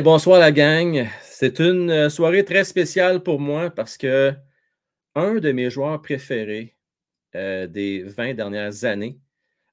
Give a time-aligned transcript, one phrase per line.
[0.00, 1.06] bonsoir la gang.
[1.22, 4.32] C'est une euh, soirée très spéciale pour moi parce que
[5.14, 6.76] un de mes joueurs préférés
[7.34, 9.18] euh, des 20 dernières années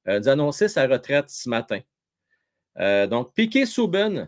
[0.05, 1.79] a annoncé sa retraite ce matin.
[2.79, 4.27] Euh, donc, Piqué Souben.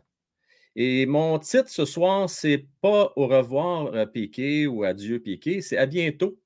[0.77, 5.85] Et mon titre ce soir, c'est pas au revoir Piqué ou adieu Piqué, c'est à
[5.85, 6.39] bientôt.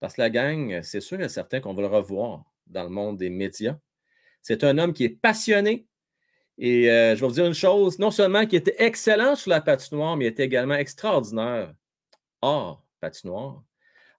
[0.00, 3.16] Parce que la gang, c'est sûr et certain qu'on va le revoir dans le monde
[3.16, 3.78] des médias.
[4.42, 5.86] C'est un homme qui est passionné,
[6.58, 9.60] et euh, je vais vous dire une chose, non seulement qu'il était excellent sur la
[9.60, 11.74] patinoire, mais il était également extraordinaire
[12.42, 13.62] hors patinoire.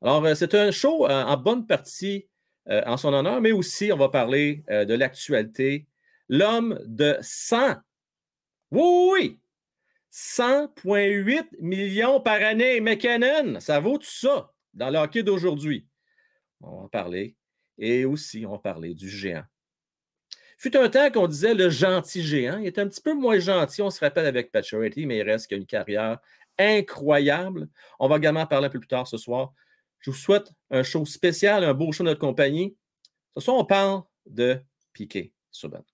[0.02, 2.27] Alors, euh, c'est un show euh, en bonne partie
[2.67, 5.85] en son honneur, mais aussi, on va parler de l'actualité.
[6.29, 7.76] L'homme de 100,
[8.71, 9.40] oui, oui,
[10.12, 15.85] 100,8 millions par année, McKinnon, ça vaut tout ça dans le hockey d'aujourd'hui.
[16.59, 17.35] On va en parler.
[17.77, 19.43] Et aussi, on va parler du géant
[20.65, 22.57] Fut un temps qu'on disait le gentil géant.
[22.57, 25.45] Il est un petit peu moins gentil, on se rappelle avec Paturity, mais il reste
[25.45, 26.17] qu'il a une carrière
[26.57, 27.70] incroyable.
[27.99, 29.53] On va également parler un peu plus tard ce soir.
[29.99, 32.75] Je vous souhaite un show spécial, un beau show de notre compagnie.
[33.37, 34.59] Ce soir, on parle de
[34.91, 35.85] Piqué Souban.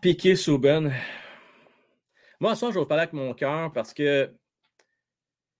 [0.00, 0.94] Piqué Souben.
[2.40, 4.34] Moi, ça, je vais vous parler avec mon cœur parce que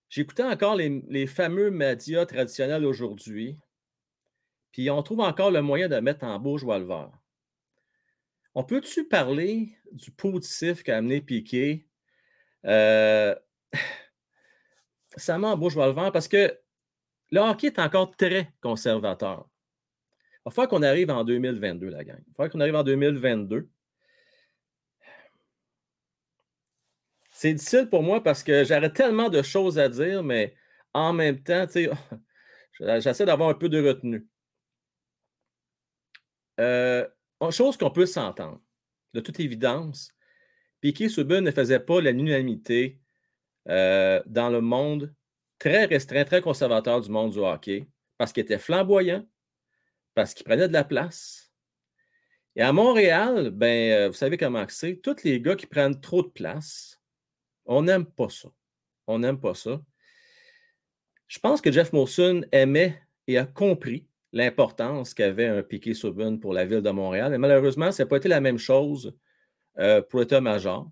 [0.08, 3.58] j'écoutais encore les, fameux médias traditionnels aujourd'hui,
[4.72, 7.12] puis on trouve encore le moyen de mettre en bouche le vert.
[8.54, 11.86] On peut-tu parler du positif qu'a amené Piqué?
[12.64, 13.34] Euh,
[15.16, 16.58] ça bouche le vert parce que
[17.30, 19.50] le hockey est encore très conservateur.
[20.12, 22.16] Il va falloir qu'on arrive en 2022, la gang.
[22.18, 23.68] Il va falloir qu'on arrive en 2022.
[27.40, 30.54] C'est difficile pour moi parce que j'aurais tellement de choses à dire, mais
[30.92, 31.64] en même temps,
[33.00, 34.28] j'essaie d'avoir un peu de retenue.
[36.60, 37.08] Euh,
[37.50, 38.60] chose qu'on peut s'entendre,
[39.14, 40.12] de toute évidence,
[40.82, 43.00] Piquet Souben ne faisait pas l'unanimité
[43.70, 45.14] euh, dans le monde
[45.58, 49.26] très restreint, très conservateur du monde du hockey, parce qu'il était flamboyant,
[50.14, 51.50] parce qu'il prenait de la place.
[52.54, 56.22] Et à Montréal, ben, euh, vous savez comment c'est, tous les gars qui prennent trop
[56.22, 56.99] de place,
[57.70, 58.48] on n'aime pas ça.
[59.06, 59.80] On n'aime pas ça.
[61.28, 66.52] Je pense que Jeff Molson aimait et a compris l'importance qu'avait un piqué Subban pour
[66.52, 67.30] la ville de Montréal.
[67.30, 69.16] Mais malheureusement, ça n'a pas été la même chose
[69.78, 70.90] euh, pour l'état-major.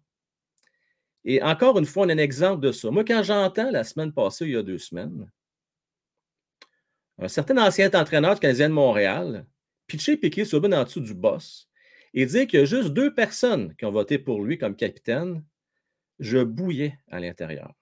[1.25, 2.93] Et encore une fois, on a un exemple de ça.
[2.93, 5.29] Moi, quand j'entends la semaine passée, il y a deux semaines,
[7.19, 9.47] un certain ancien entraîneur du Canadien de Montréal,
[9.89, 11.69] pitcher Piqué Subban en dessous du boss
[12.15, 15.43] et dire qu'il y a juste deux personnes qui ont voté pour lui comme capitaine,
[16.19, 17.73] je bouillais à l'intérieur.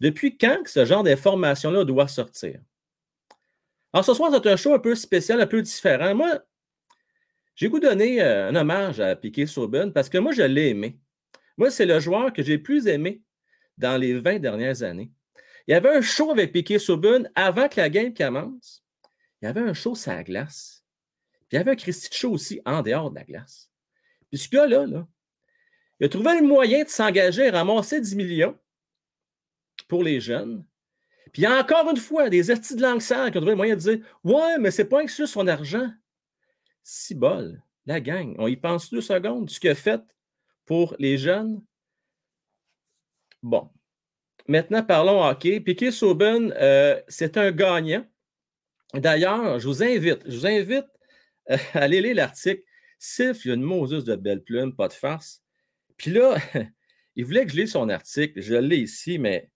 [0.00, 2.60] Depuis quand ce genre d'information-là doit sortir?
[3.92, 6.14] Alors, ce soir, c'est un show un peu spécial, un peu différent.
[6.14, 6.40] Moi,
[7.54, 10.98] J'ai goût donner euh, un hommage à Piquet Souben parce que moi, je l'ai aimé.
[11.56, 13.22] Moi, c'est le joueur que j'ai plus aimé
[13.78, 15.12] dans les 20 dernières années.
[15.66, 18.84] Il y avait un show avec Piquet Souben avant que la game commence.
[19.40, 20.84] Il y avait un show sur la glace.
[21.48, 23.70] Puis il y avait un Christy Show aussi en dehors de la glace.
[24.30, 25.06] Puis ce gars-là, là,
[26.04, 28.58] il a trouvé le moyen de s'engager à ramasser 10 millions
[29.88, 30.62] pour les jeunes.
[31.32, 34.00] Puis encore une fois des estis de langue qui ont trouvé le moyen de dire
[34.22, 35.90] Ouais, mais c'est pas juste son argent.
[36.82, 40.02] Si bol, la gang, on y pense deux secondes, ce qu'il a fait
[40.66, 41.64] pour les jeunes.
[43.42, 43.70] Bon.
[44.46, 45.58] Maintenant, parlons hockey.
[45.58, 48.04] Piquet Sauben, euh, c'est un gagnant.
[48.92, 50.84] D'ailleurs, je vous invite, je vous invite
[51.50, 52.62] euh, à aller lire l'article.
[52.98, 55.43] Sif, il y a une Moses de belle plume, pas de farce.
[55.96, 56.36] Puis là,
[57.16, 58.40] il voulait que je lise son article.
[58.40, 59.50] Je l'ai ici, mais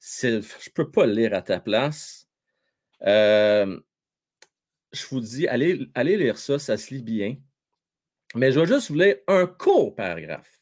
[0.00, 2.28] je ne peux pas le lire à ta place.
[3.02, 3.78] Euh,
[4.92, 7.36] je vous dis, allez, allez lire ça, ça se lit bien.
[8.34, 10.60] Mais je vais juste vous lire un court paragraphe.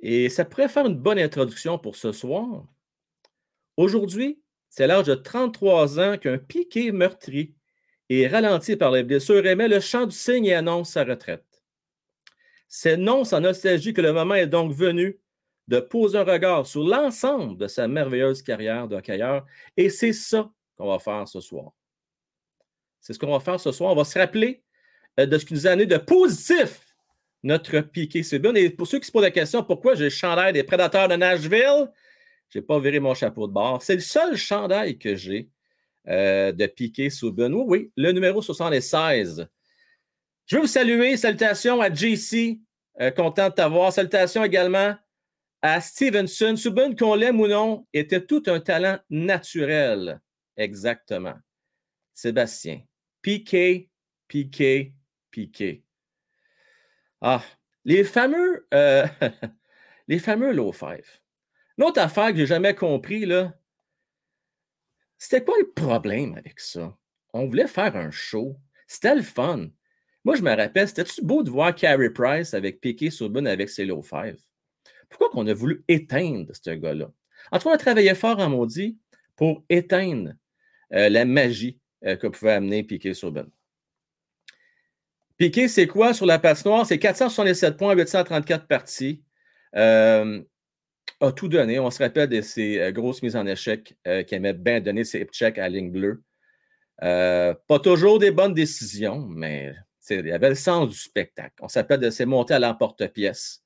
[0.00, 2.66] Et ça pourrait faire une bonne introduction pour ce soir.
[3.76, 7.54] Aujourd'hui, c'est à l'âge de 33 ans qu'un piqué meurtri
[8.08, 11.49] et ralenti par les blessures émet le chant du cygne et annonce sa retraite.
[12.72, 15.18] C'est non sans nostalgie que le moment est donc venu
[15.66, 19.44] de poser un regard sur l'ensemble de sa merveilleuse carrière d'hockeyeur.
[19.76, 21.72] Et c'est ça qu'on va faire ce soir.
[23.00, 23.90] C'est ce qu'on va faire ce soir.
[23.90, 24.62] On va se rappeler
[25.18, 26.94] euh, de ce qui nous a amené de positif
[27.42, 28.54] notre piqué bien.
[28.54, 31.16] Et pour ceux qui se posent la question pourquoi j'ai le chandail des prédateurs de
[31.16, 31.90] Nashville,
[32.50, 33.82] je n'ai pas viré mon chapeau de bord.
[33.82, 35.48] C'est le seul chandail que j'ai
[36.06, 37.52] euh, de piqué Subban.
[37.52, 39.48] Oui, oui, le numéro 76.
[40.50, 41.16] Je veux vous saluer.
[41.16, 42.58] Salutations à JC.
[43.00, 43.92] Euh, content de t'avoir.
[43.92, 44.96] Salutations également
[45.62, 46.56] à Stevenson.
[46.56, 50.20] Subban, qu'on l'aime ou non, était tout un talent naturel.
[50.56, 51.36] Exactement.
[52.14, 52.80] Sébastien.
[53.22, 53.90] Piqué,
[54.26, 54.96] piqué,
[55.30, 55.84] piqué.
[57.20, 57.44] Ah,
[57.84, 59.06] les fameux, euh,
[60.08, 61.20] les fameux low five.
[61.78, 63.54] L'autre affaire que j'ai jamais compris, là,
[65.16, 66.98] c'était quoi le problème avec ça?
[67.32, 68.56] On voulait faire un show.
[68.88, 69.68] C'était le fun.
[70.24, 73.86] Moi, je me rappelle, c'était-tu beau de voir Carey Price avec Piqué Souben avec ses
[73.86, 74.36] low five?
[75.08, 77.10] Pourquoi qu'on a voulu éteindre ce gars-là?
[77.50, 78.98] En tout cas, on a travaillé fort en maudit
[79.34, 80.32] pour éteindre
[80.92, 83.48] euh, la magie euh, que pouvait amener Piqué Souben.
[85.38, 86.84] Piqué, c'est quoi sur la patinoire?
[86.84, 89.22] C'est 467 points, 834 parties.
[89.74, 90.42] Euh,
[91.20, 91.78] a tout donné.
[91.78, 93.94] On se rappelle de ses grosses mises en échec
[94.26, 96.22] qui aimait bien donner ses checks à la ligne bleue.
[96.98, 99.74] pas toujours des bonnes décisions, mais
[100.10, 101.54] il avait le sens du spectacle.
[101.60, 103.62] On s'appelle de ses montées à l'emporte-pièce.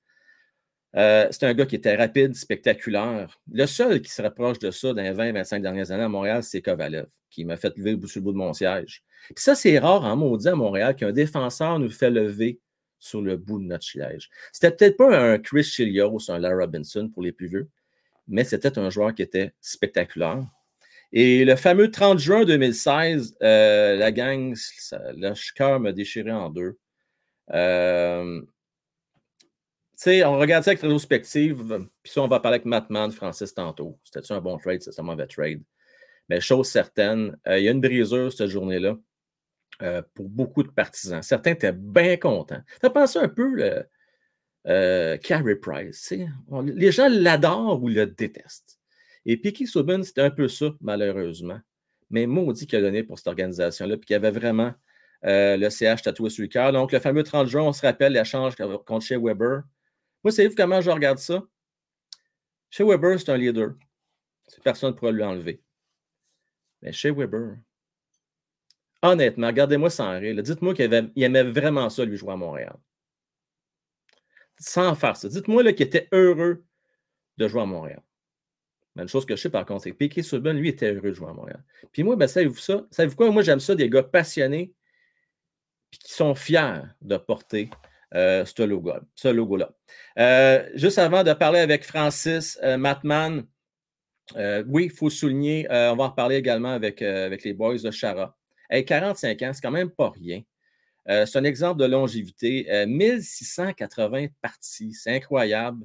[0.97, 3.41] Euh, c'est un gars qui était rapide, spectaculaire.
[3.51, 6.63] Le seul qui se rapproche de ça dans les 20-25 dernières années à Montréal, c'est
[6.63, 9.03] Kovalev, qui m'a fait lever sur le bout de mon siège.
[9.37, 12.61] Ça, c'est rare en maudit à Montréal qu'un défenseur nous fait lever
[12.99, 14.31] sur le bout de notre siège.
[14.53, 17.69] C'était peut-être pas un Chris Chilios, un Larry Robinson pour les plus vieux,
[18.29, 20.45] mais c'était un joueur qui était spectaculaire.
[21.17, 24.53] Et le fameux 30 juin 2016, euh, la gang,
[24.91, 26.77] le cœur m'a déchiré en deux.
[27.53, 28.43] Euh,
[30.07, 33.97] on regarde ça avec rétrospective, puis ça, on va parler avec Mattman, Francis tantôt.
[34.03, 34.83] C'était-tu un bon trade?
[34.83, 35.63] C'était un mauvais trade.
[36.29, 38.97] Mais chose certaine, euh, il y a une brisure cette journée-là
[39.83, 41.23] euh, pour beaucoup de partisans.
[41.23, 42.61] Certains étaient bien contents.
[42.83, 43.87] Ça pensé un peu le
[45.19, 46.13] Carey Price.
[46.65, 48.81] les gens l'adorent ou le détestent.
[49.27, 51.61] Et Piquet Subban, c'était un peu ça, malheureusement.
[52.11, 54.75] Mais maudit qu'il a donné pour cette organisation-là, puis qu'il avait vraiment
[55.23, 56.73] le CH tatoué sur le cœur.
[56.73, 59.63] Donc, le fameux 30 juin, on se rappelle l'échange contre chez Weber.
[60.23, 61.43] Moi, savez-vous comment je regarde ça?
[62.69, 63.75] Chez Weber, c'est un leader.
[64.63, 65.63] Personne ne pourra lui enlever.
[66.83, 67.57] Mais chez Weber,
[69.01, 70.43] honnêtement, regardez-moi sans rire.
[70.43, 72.77] Dites-moi qu'il aimait vraiment ça, lui, jouer à Montréal.
[74.59, 75.29] Sans faire ça.
[75.29, 76.65] Dites-moi qu'il était heureux
[77.39, 78.03] de jouer à Montréal.
[78.95, 81.11] Mais une chose que je sais par contre, c'est que Piquet Souben, lui, était heureux
[81.11, 81.63] de jouer à Montréal.
[81.93, 82.87] Puis moi, ben, savez-vous ça?
[82.91, 83.31] Savez-vous quoi?
[83.31, 84.73] Moi, j'aime ça, des gars passionnés
[85.91, 87.71] puis qui sont fiers de porter
[88.15, 88.63] euh, ce
[89.29, 89.71] logo-là.
[90.19, 93.47] Euh, juste avant de parler avec Francis euh, Matman,
[94.67, 98.37] oui, il faut souligner, on va en reparler également avec, avec les boys de Chara.
[98.71, 100.41] 45 ans, c'est quand même pas rien.
[101.07, 102.87] c'est un exemple de longévité.
[102.87, 105.85] 1680 parties, c'est incroyable.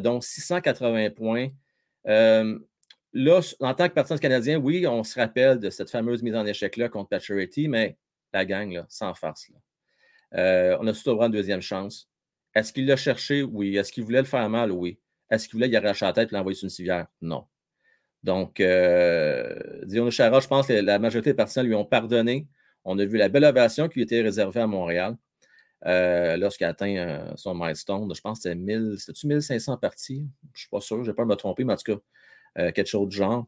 [0.00, 1.48] donc 680 points.
[2.06, 6.46] Là, en tant que partisan canadien, oui, on se rappelle de cette fameuse mise en
[6.46, 7.96] échec-là contre Paturity, mais
[8.32, 9.50] la gang, là, sans farce.
[10.34, 12.08] Euh, on a tout droit une deuxième chance.
[12.54, 13.42] Est-ce qu'il l'a cherché?
[13.42, 13.76] Oui.
[13.76, 14.72] Est-ce qu'il voulait le faire mal?
[14.72, 14.98] Oui.
[15.30, 17.06] Est-ce qu'il voulait y arracher la tête et l'envoyer sur une civière?
[17.20, 17.46] Non.
[18.22, 22.48] Donc, euh, Chara, je pense que la majorité des partisans lui ont pardonné,
[22.84, 25.16] On a vu la belle ovation qui était réservée à Montréal
[25.84, 28.12] euh, lorsqu'il a atteint son milestone.
[28.14, 30.26] Je pense que c'était 1500 parties?
[30.54, 31.94] Je ne suis pas sûr, je ne vais pas me tromper, mais en tout
[32.54, 33.46] cas, quelque chose du genre.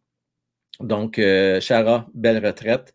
[0.81, 1.21] Donc,
[1.61, 2.95] Chara, belle retraite.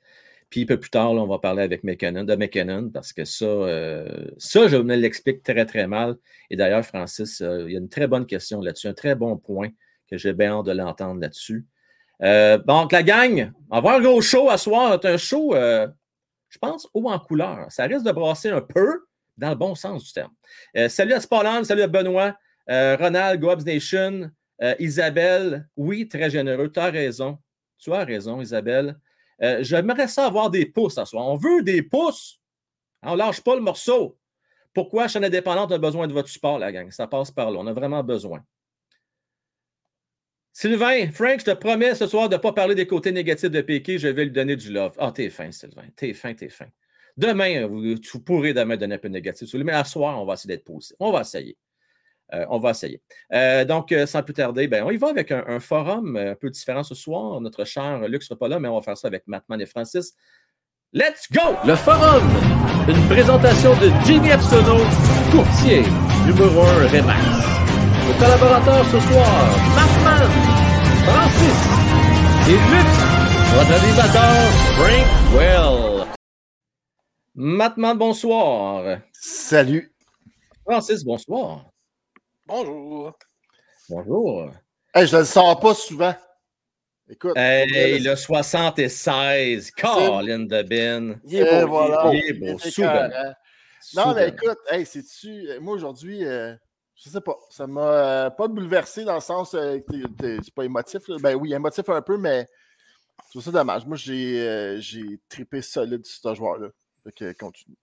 [0.54, 3.44] Puis un peu plus tard, on va parler avec McKinnon, de McKinnon, parce que ça,
[3.44, 6.16] euh, ça, je me l'explique très, très mal.
[6.52, 9.36] Et d'ailleurs, Francis, euh, il y a une très bonne question là-dessus, un très bon
[9.36, 9.70] point
[10.08, 11.66] que j'ai bien hâte de l'entendre là-dessus.
[12.22, 15.00] Euh, donc, la gang, on va avoir un gros show à soir.
[15.02, 17.66] C'est un show, je pense, haut en couleur.
[17.70, 19.06] Ça risque de brasser un peu
[19.38, 20.32] dans le bon sens du terme.
[20.90, 22.36] salut à Spalland, salut à Benoît,
[22.68, 24.30] Ronald, Goabs Nation,
[24.80, 25.68] Isabelle.
[25.75, 27.40] Oui, très généreux, tu as raison.
[27.78, 28.98] Tu as raison, Isabelle.
[29.42, 31.28] Euh, j'aimerais ça avoir des pouces ce soir.
[31.28, 32.40] On veut des pouces.
[33.02, 34.18] On ne lâche pas le morceau.
[34.74, 36.90] Pourquoi chaîne indépendante a besoin de votre support, la gang?
[36.92, 37.60] Ça passe par là.
[37.60, 38.44] On a vraiment besoin.
[40.54, 43.62] Sylvain, Frank, je te promets ce soir de ne pas parler des côtés négatifs de
[43.62, 43.98] Pékin.
[43.98, 44.96] Je vais lui donner du love.
[44.98, 45.88] Ah, t'es fin, Sylvain.
[45.96, 46.68] T'es fin, t'es fin.
[47.15, 49.53] Demain, vous, pourrez demain donner un peu de négatif.
[49.53, 50.96] Mais à soir, on va essayer d'être positif.
[51.00, 51.58] On va essayer.
[52.34, 53.01] Euh, on va essayer.
[53.34, 56.50] Euh, donc, euh, sans plus tarder, ben, on y va avec un, forum un peu
[56.50, 57.39] différent ce soir.
[57.41, 60.13] Notre cher Luc sera pas là, mais on va faire ça avec Mattman et Francis.
[60.93, 61.55] Let's go!
[61.65, 62.24] Le forum!
[62.88, 64.77] Une présentation de Jimmy Epsono,
[65.32, 65.84] courtier,
[66.25, 67.53] numéro 1 Remax.
[68.08, 69.29] Nos collaborateurs ce soir,
[69.75, 70.29] Mattman,
[71.05, 71.84] Francis
[72.50, 72.89] et Luc,
[73.55, 75.93] votre animateur, Frank Well.
[77.36, 79.00] Mattman, bonsoir.
[79.12, 79.92] Salut.
[80.63, 81.66] Francis, bonsoir.
[82.46, 83.18] Bonjour.
[83.90, 84.52] Bonjour.
[84.94, 86.13] Hey, je ne le sens pas souvent.
[87.10, 87.36] Écoute.
[87.36, 91.20] Hey, le 76, Colin de Ben.
[91.25, 92.12] Il est beau, voilà.
[92.13, 93.10] il est beau, souvent.
[93.96, 95.60] Non, mais écoute, hey, c'est-tu.
[95.60, 96.54] Moi, aujourd'hui, euh,
[96.96, 97.36] je sais pas.
[97.50, 99.56] Ça m'a euh, pas bouleversé dans le sens.
[99.56, 99.80] Euh,
[100.22, 101.02] c'est pas émotif.
[101.20, 102.46] Ben oui, émotif un peu, mais
[103.25, 103.88] je trouve ça dommage.
[103.88, 106.68] Moi, j'ai j'ai trippé solide sur ce joueur-là.
[107.05, 107.77] Donc, continue.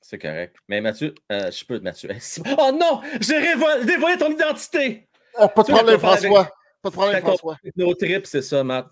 [0.00, 0.56] C'est correct.
[0.68, 2.10] Mais Mathieu, euh, je peux, Mathieu.
[2.58, 3.02] Oh non!
[3.20, 3.40] J'ai
[3.84, 5.08] dévoilé ton identité!
[5.38, 6.50] Oh, pas de problème, François.
[6.82, 7.58] Pas de problème, François.
[7.76, 8.88] Nos trips, c'est ça, Matt.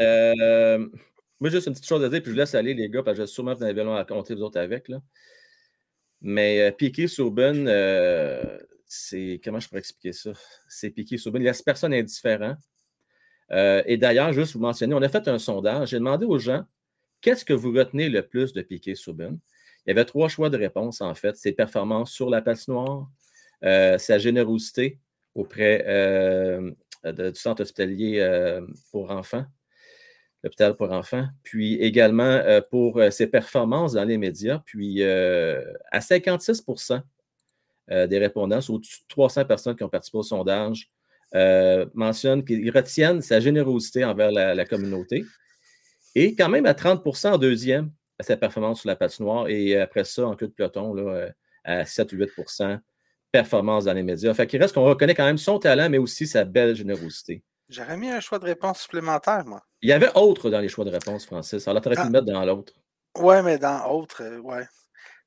[0.00, 0.86] Euh,
[1.40, 3.24] moi, juste une petite chose à dire, puis je laisse aller, les gars, parce que
[3.24, 4.88] je sûrement vous en avez long à compter, vous autres, avec.
[4.88, 5.00] Là.
[6.20, 9.40] Mais euh, Piqué euh, c'est.
[9.42, 10.32] Comment je pourrais expliquer ça?
[10.68, 11.40] C'est Piqué Souben.
[11.40, 12.56] Il laisse personne indifférent.
[13.50, 15.90] et d'ailleurs, juste vous mentionner, on a fait un sondage.
[15.90, 16.64] J'ai demandé aux gens
[17.20, 19.38] qu'est-ce que vous retenez le plus de Piqué Souben?
[19.86, 21.36] Il y avait trois choix de réponse, en fait.
[21.36, 23.08] Ses performances sur la patinoire,
[23.64, 24.98] euh, sa générosité
[25.34, 26.70] auprès euh,
[27.04, 28.60] du centre hospitalier euh,
[28.92, 29.46] pour enfants,
[30.42, 34.62] l'hôpital pour enfants, puis également pour ses performances dans les médias.
[34.66, 37.02] Puis à 56%
[37.88, 40.90] des répondants, au-dessus de 300 personnes qui ont participé au sondage,
[41.94, 45.24] mentionnent qu'ils retiennent sa générosité envers la communauté.
[46.14, 49.48] Et quand même à 30% en deuxième, sa performance sur la patinoire.
[49.48, 51.30] Et après ça, en queue de peloton, là, euh,
[51.64, 52.80] à 7 ou 8%
[53.30, 54.32] performance dans les médias.
[54.34, 57.42] Fait qu'il reste qu'on reconnaît quand même son talent, mais aussi sa belle générosité.
[57.68, 59.62] J'aurais mis un choix de réponse supplémentaire, moi.
[59.82, 61.68] Il y avait autre dans les choix de réponse, Francis.
[61.68, 62.06] Alors, tu aurais pu ah.
[62.06, 62.72] le mettre dans l'autre?
[63.18, 64.66] Ouais, mais dans autre, euh, ouais.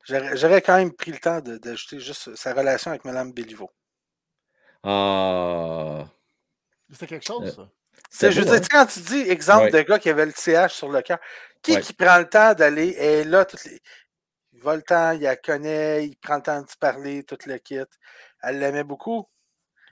[0.05, 3.69] J'aurais quand même pris le temps d'ajouter juste sa relation avec Mme Béliveau.
[4.83, 6.07] Ah.
[6.91, 7.69] C'est quelque chose, euh, ça.
[8.10, 10.89] C'est, je veux dire, quand tu dis exemple de gars qui avait le CH sur
[10.89, 11.20] le cœur,
[11.62, 13.79] qui qui prend le temps d'aller et là, toutes les...
[14.53, 17.58] il va le temps, il la connaît, il prend le temps de parler, tout le
[17.58, 17.79] kit.
[18.41, 19.27] Elle l'aimait beaucoup.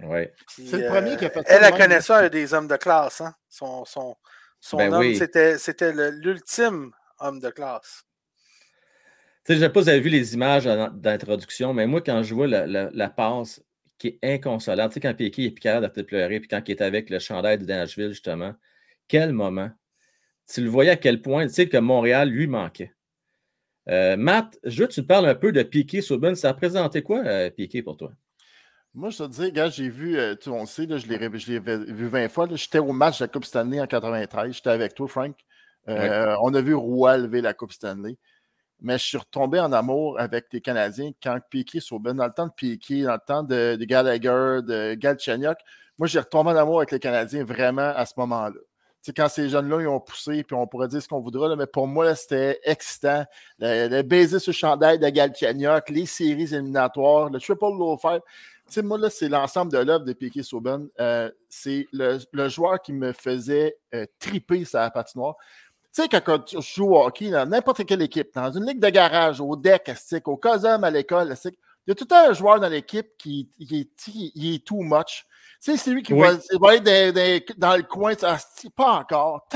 [0.02, 0.28] Oui.
[0.48, 1.56] C'est le premier qui a fait ça.
[1.56, 3.22] Elle, a connaît ça des hommes de classe.
[3.22, 3.34] Hein?
[3.50, 4.16] Son, son,
[4.60, 8.04] son ben homme, c'était, c'était l'ultime homme de classe.
[9.46, 12.02] Tu sais, je ne sais pas si vous avez vu les images d'introduction, mais moi,
[12.02, 13.62] quand je vois la, la passe,
[14.00, 14.92] qui est inconsolable.
[14.92, 17.60] Tu sais, quand Piquet est capable de pleurer, puis quand il est avec le chandail
[17.60, 18.56] de Nashville, justement,
[19.08, 19.70] quel moment.
[20.52, 22.94] Tu le voyais à quel point, tu sais, que Montréal lui manquait.
[23.90, 26.36] Euh, Matt, je veux que tu parles un peu de Piquet Souben.
[26.36, 28.12] Ça a présenté quoi, euh, Piquet, pour toi?
[28.96, 32.08] Moi, je te dis, gars, j'ai vu, euh, tu on sait, là, je l'ai vu
[32.08, 32.48] 20 fois.
[32.54, 34.54] J'étais au match de la Coupe Stanley en 93.
[34.54, 35.36] J'étais avec toi, Frank.
[35.86, 38.18] On a vu Roy lever la Coupe Stanley
[38.82, 42.48] mais je suis retombé en amour avec les Canadiens quand Piquet Sauben, dans le temps
[42.48, 45.58] de Piquet, dans le temps de, Gallagher, de Galchenyuk.
[45.98, 48.60] Moi, j'ai retombé en amour avec les Canadiens vraiment à ce moment-là.
[49.02, 51.68] Tu quand ces jeunes-là, ils ont poussé, puis on pourrait dire ce qu'on voudra, mais
[51.68, 53.26] pour moi, c'était excitant.
[53.60, 58.20] Le, baiser sur le chandail de Galchenyuk, les séries éliminatoires, le triple low five.
[58.68, 60.90] Tu sais, moi, là, c'est l'ensemble de l'œuvre de Piquet Sauben.
[61.00, 62.20] Euh, c'est le,
[62.50, 65.38] joueur qui me faisait euh, triper sa patinoire.
[65.94, 68.90] Tu sais, quand tu joues au hockey, dans n'importe quelle équipe, dans une ligue de
[68.90, 69.92] garage, au deck,
[70.26, 71.52] au COSUM, à l'école, il
[71.88, 75.26] y a tout un joueur dans l'équipe qui, est, too much.
[75.62, 76.28] Tu sais, c'est lui qui va,
[76.70, 78.14] aller dans, le coin,
[78.76, 79.48] pas encore.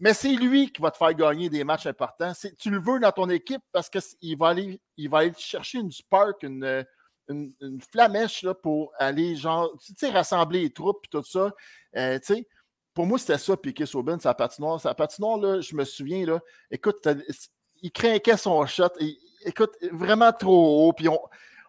[0.00, 2.32] Mais c'est lui qui va te faire gagner des matchs importants.
[2.58, 5.92] Tu le veux dans ton équipe parce qu'il va aller, il va aller chercher une
[5.92, 6.86] spark, une,
[7.28, 9.70] une, flamèche là, pour aller genre,
[10.12, 11.52] rassembler les troupes et tout ça.
[11.96, 12.18] Euh,
[12.98, 14.80] pour moi, c'était ça, Piqué Saubin, sa patinoire.
[14.80, 16.96] Sa patinoire, là, je me souviens, là, écoute,
[17.80, 18.88] il craquait son shot.
[19.44, 20.92] écoute, vraiment trop haut.
[20.92, 21.20] Puis on,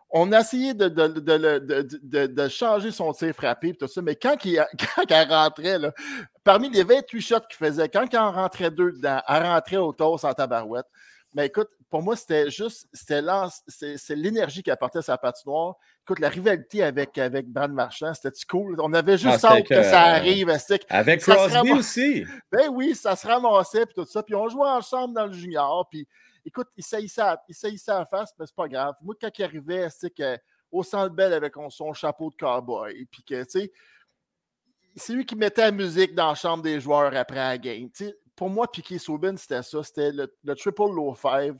[0.09, 4.65] on a essayé de, de, changer son tir frappé tout ça, mais quand il,
[5.07, 5.93] quand rentrait, là,
[6.43, 9.93] parmi les 28 shots qu'il faisait, quand il en rentrait deux dedans, elle rentrait au
[9.93, 10.87] tour sans tabarouette.
[11.33, 13.21] Mais écoute, pour moi, c'était juste, c'était
[13.67, 15.75] c'est l'énergie qui apportait à sa patinoire.
[16.03, 18.79] Écoute, la rivalité avec, avec Brad Marchand, c'était cool?
[18.79, 20.49] On avait juste ah, hâte que, ça arrive.
[20.89, 22.25] Avec Crosby aussi.
[22.51, 24.23] Ben oui, ça se ramassait, puis tout ça.
[24.23, 26.07] Puis on jouait ensemble dans le junior, puis
[26.45, 28.95] écoute, il saillissait à, il la face, mais c'est pas grave.
[29.01, 30.13] Moi, quand il arrivait, c'est
[30.71, 33.71] au centre belle avec son chapeau de cowboy, puis que, tu sais,
[34.95, 37.89] c'est lui qui mettait la musique dans la chambre des joueurs après la game.
[38.39, 39.83] Pour moi, Piquet Soubin, c'était ça.
[39.83, 41.57] C'était le, triple low five.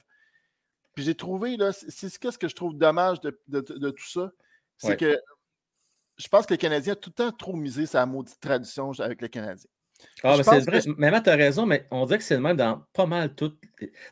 [0.95, 4.31] Puis j'ai trouvé, là, c'est ce que je trouve dommage de, tout ça.
[4.77, 5.19] C'est que
[6.15, 9.21] je pense que le Canadien a tout le temps trop misé sa maudite tradition avec
[9.21, 9.69] le Canadien.
[10.23, 10.79] Ah, mais c'est vrai.
[10.97, 13.51] Mais tu as raison, mais on dirait que c'est le même dans pas mal tout.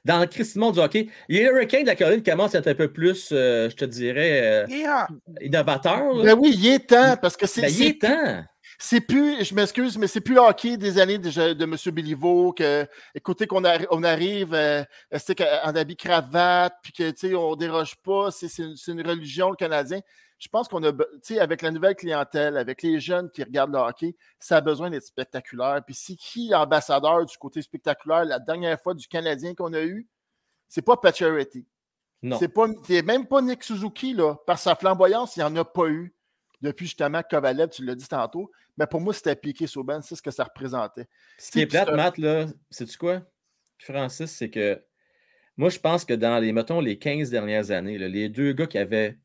[0.03, 2.91] Dans le Christ du hockey, les Hurricanes de la Caroline commencent à être un peu
[2.91, 5.05] plus, euh, je te dirais, euh,
[5.39, 6.21] innovateur.
[6.21, 7.62] Ben oui, il est temps, parce que c'est.
[7.62, 8.43] Ben, il est temps.
[8.79, 11.75] C'est plus, je m'excuse, mais c'est plus le hockey des années de, de M.
[11.96, 14.84] Béliveau que, écoutez, qu'on on arrive euh,
[15.63, 20.01] en habit cravate, puis que, tu sais, on déroge pas, c'est une religion, le Canadien
[20.39, 23.74] je pense qu'on a, tu sais, avec la nouvelle clientèle, avec les jeunes qui regardent
[23.74, 25.81] le hockey, ça a besoin d'être spectaculaire.
[25.86, 28.25] Puis c'est qui l'ambassadeur du côté spectaculaire?
[28.25, 30.07] La dernière fois du Canadien qu'on a eu?
[30.67, 31.65] C'est pas Pacioretty.
[32.22, 32.38] Non.
[32.38, 32.67] C'est, pas,
[33.03, 34.36] même pas Nick Suzuki, là.
[34.46, 36.13] Par sa flamboyance, il n'y en a pas eu
[36.62, 38.52] depuis justement Kovalev, tu l'as dit tantôt.
[38.78, 41.08] Mais pour moi, c'était Piqué Souban, c'est ce que ça représentait.
[41.38, 43.22] Ce qui est plate, Matt, là, sais-tu quoi,
[43.80, 44.82] Francis, c'est que
[45.56, 48.78] moi, je pense que dans les, mettons, les 15 dernières années, les deux gars qui
[48.78, 49.17] avaient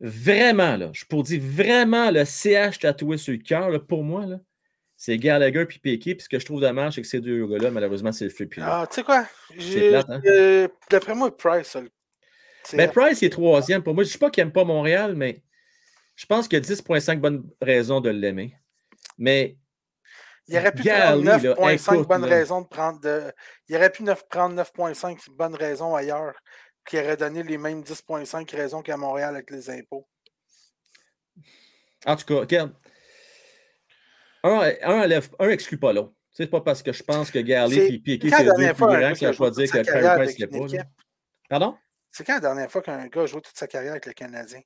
[0.00, 4.40] vraiment, là, je pourrais dire vraiment le CH tatoué sur le cœur, pour moi, là,
[4.96, 6.14] c'est Gallagher puis Piqué.
[6.16, 8.54] Puis ce que je trouve dommage, c'est que ces deux gars-là, malheureusement, c'est le flip.
[8.60, 9.26] Ah, tu sais quoi?
[9.50, 10.20] Hein?
[10.26, 11.76] Euh, d'après moi, Price.
[12.72, 13.82] Ben, Price, est troisième.
[13.82, 15.42] Pour moi, je ne dis pas qu'il n'aime pas Montréal, mais
[16.18, 18.56] je pense qu'il y a 10,5 bonnes raisons de l'aimer.
[19.18, 19.56] Mais.
[20.48, 23.00] Il aurait pu prendre 9,5 bonnes raisons de prendre.
[23.00, 23.32] De...
[23.68, 26.34] Il aurait pu prendre 9,5 bonnes raisons ailleurs
[26.84, 30.08] qui aurait donné les mêmes 10,5 raisons qu'à Montréal avec les impôts.
[32.04, 32.74] En tout cas, regarde.
[34.42, 36.14] Un, un, un exclut pas l'autre.
[36.32, 39.32] C'est pas parce que je pense que Garley et Piquet, c'est deux plus grands que
[39.32, 40.84] je vais dire que Carey Price l'est pas.
[41.48, 41.78] Pardon?
[42.10, 44.60] C'est quand la dernière fois qu'un gars a joué toute sa carrière avec le Canadien?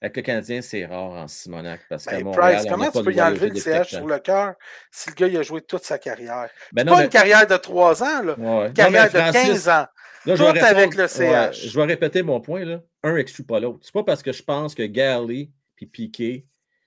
[0.00, 1.80] Avec le Canadien, c'est rare en Simonac.
[1.88, 4.54] Parce ben, Montréal, Price, comment tu peux y enlever le CH sur le cœur
[4.92, 6.48] si le gars il a joué toute sa carrière?
[6.72, 8.66] Ben c'est pas une carrière de 3 ans, là.
[8.66, 9.86] une carrière de 15 ans.
[10.26, 11.68] Là, Tout je avec le CH.
[11.68, 12.64] je vais répéter mon point.
[12.64, 12.80] Là.
[13.02, 13.80] Un exclut pas l'autre.
[13.82, 16.44] C'est pas parce que je pense que Galley et Piquet,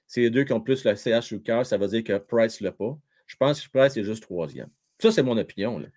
[0.08, 2.18] c'est les deux qui ont plus le CH sur le cœur, ça veut dire que
[2.18, 2.98] Price l'a pas.
[3.28, 4.68] Je pense que Price est juste troisième.
[5.00, 5.80] Ça, c'est mon opinion.
[5.80, 5.88] Là.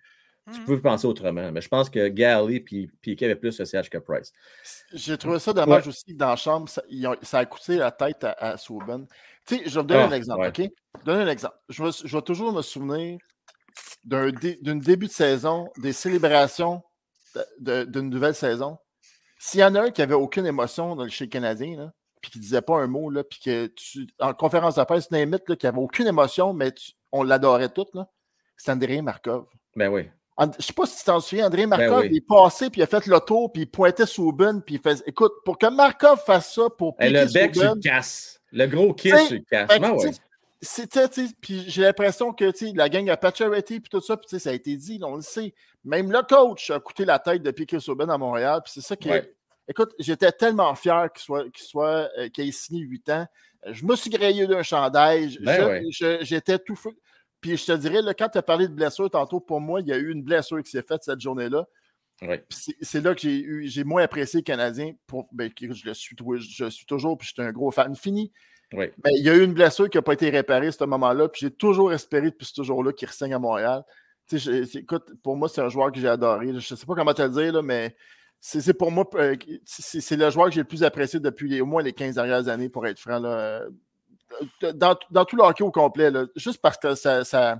[0.53, 0.65] Tu hmm.
[0.65, 3.97] peux penser autrement, mais je pense que Galley et Piquet avaient plus le CH que
[3.97, 4.31] Price.
[4.93, 8.51] J'ai trouvé ça dommage aussi que dans la chambre, ça, a coûté la tête à,
[8.51, 10.57] à Tu sais, je vais vous donner ah, un exemple, OK?
[10.57, 10.71] Je vais
[11.03, 11.55] donner un exemple.
[11.69, 13.17] Je vais, je vais toujours me souvenir
[14.03, 16.83] d'un début de saison, des célébrations
[17.59, 18.77] d'une nouvelle saison,
[19.39, 22.61] s'il y en a un qui avait aucune émotion chez le Canadien, puis qui disait
[22.61, 26.07] pas un mot, là, puis que tu, en conférence de presse, tu qui avait aucune
[26.07, 26.73] émotion, mais
[27.11, 27.85] on l'adorait tout,
[28.57, 29.45] c'est André Markov.
[29.75, 30.09] Ben oui.
[30.39, 32.81] Je ne sais pas si tu t'en souviens, André ben Markov, il est passé, puis
[32.81, 35.03] il a fait le tour, puis il pointait Souben, puis il faisait.
[35.07, 36.95] Écoute, pour que Markov fasse ça pour.
[36.99, 38.41] Et le bec se casse.
[38.51, 39.67] Le gros kiss se casse.
[39.79, 40.11] Ben, ouais
[40.65, 41.07] c'était,
[41.39, 44.75] puis j'ai l'impression que la gang a Pacioretty puis tout ça, puis ça a été
[44.75, 45.53] dit, on le sait.
[45.83, 48.95] Même le coach a coûté la tête de Piquet Souben à Montréal, puis c'est ça
[48.95, 49.09] qui.
[49.67, 53.25] Écoute, j'étais tellement fier qu'il soit, qu'il soit, euh, ait signé 8 ans.
[53.71, 55.39] Je me suis grillé d'un chandail.
[55.41, 55.83] Ben
[56.21, 56.93] j'étais tout fou.
[57.45, 59.85] Puis je te dirais, là, quand tu as parlé de blessure tantôt, pour moi, il
[59.85, 61.67] y a eu une blessure qui s'est faite cette journée-là.
[62.49, 64.93] C'est là que j'ai eu j'ai moins apprécié le Canadien.
[65.05, 68.31] Pour, ben, je, le suis, je suis toujours, puis j'étais un gros fan fini.
[68.73, 71.29] Mais il y a eu une blessure qui n'a pas été réparée à ce moment-là,
[71.29, 73.83] puis j'ai toujours espéré depuis ce jour-là qu'il ressigne à Montréal.
[74.31, 76.47] écoute, pour moi, c'est un joueur que j'ai adoré.
[76.47, 77.95] Je ne sais pas comment te le dire, mais
[78.39, 81.83] c'est pour moi, euh, c'est le joueur que j'ai le plus apprécié depuis au moins
[81.83, 83.19] les 15 dernières années, pour être franc.
[83.19, 83.65] Là.
[84.73, 87.23] Dans, tout le hockey au complet, juste parce que ça.
[87.23, 87.57] ça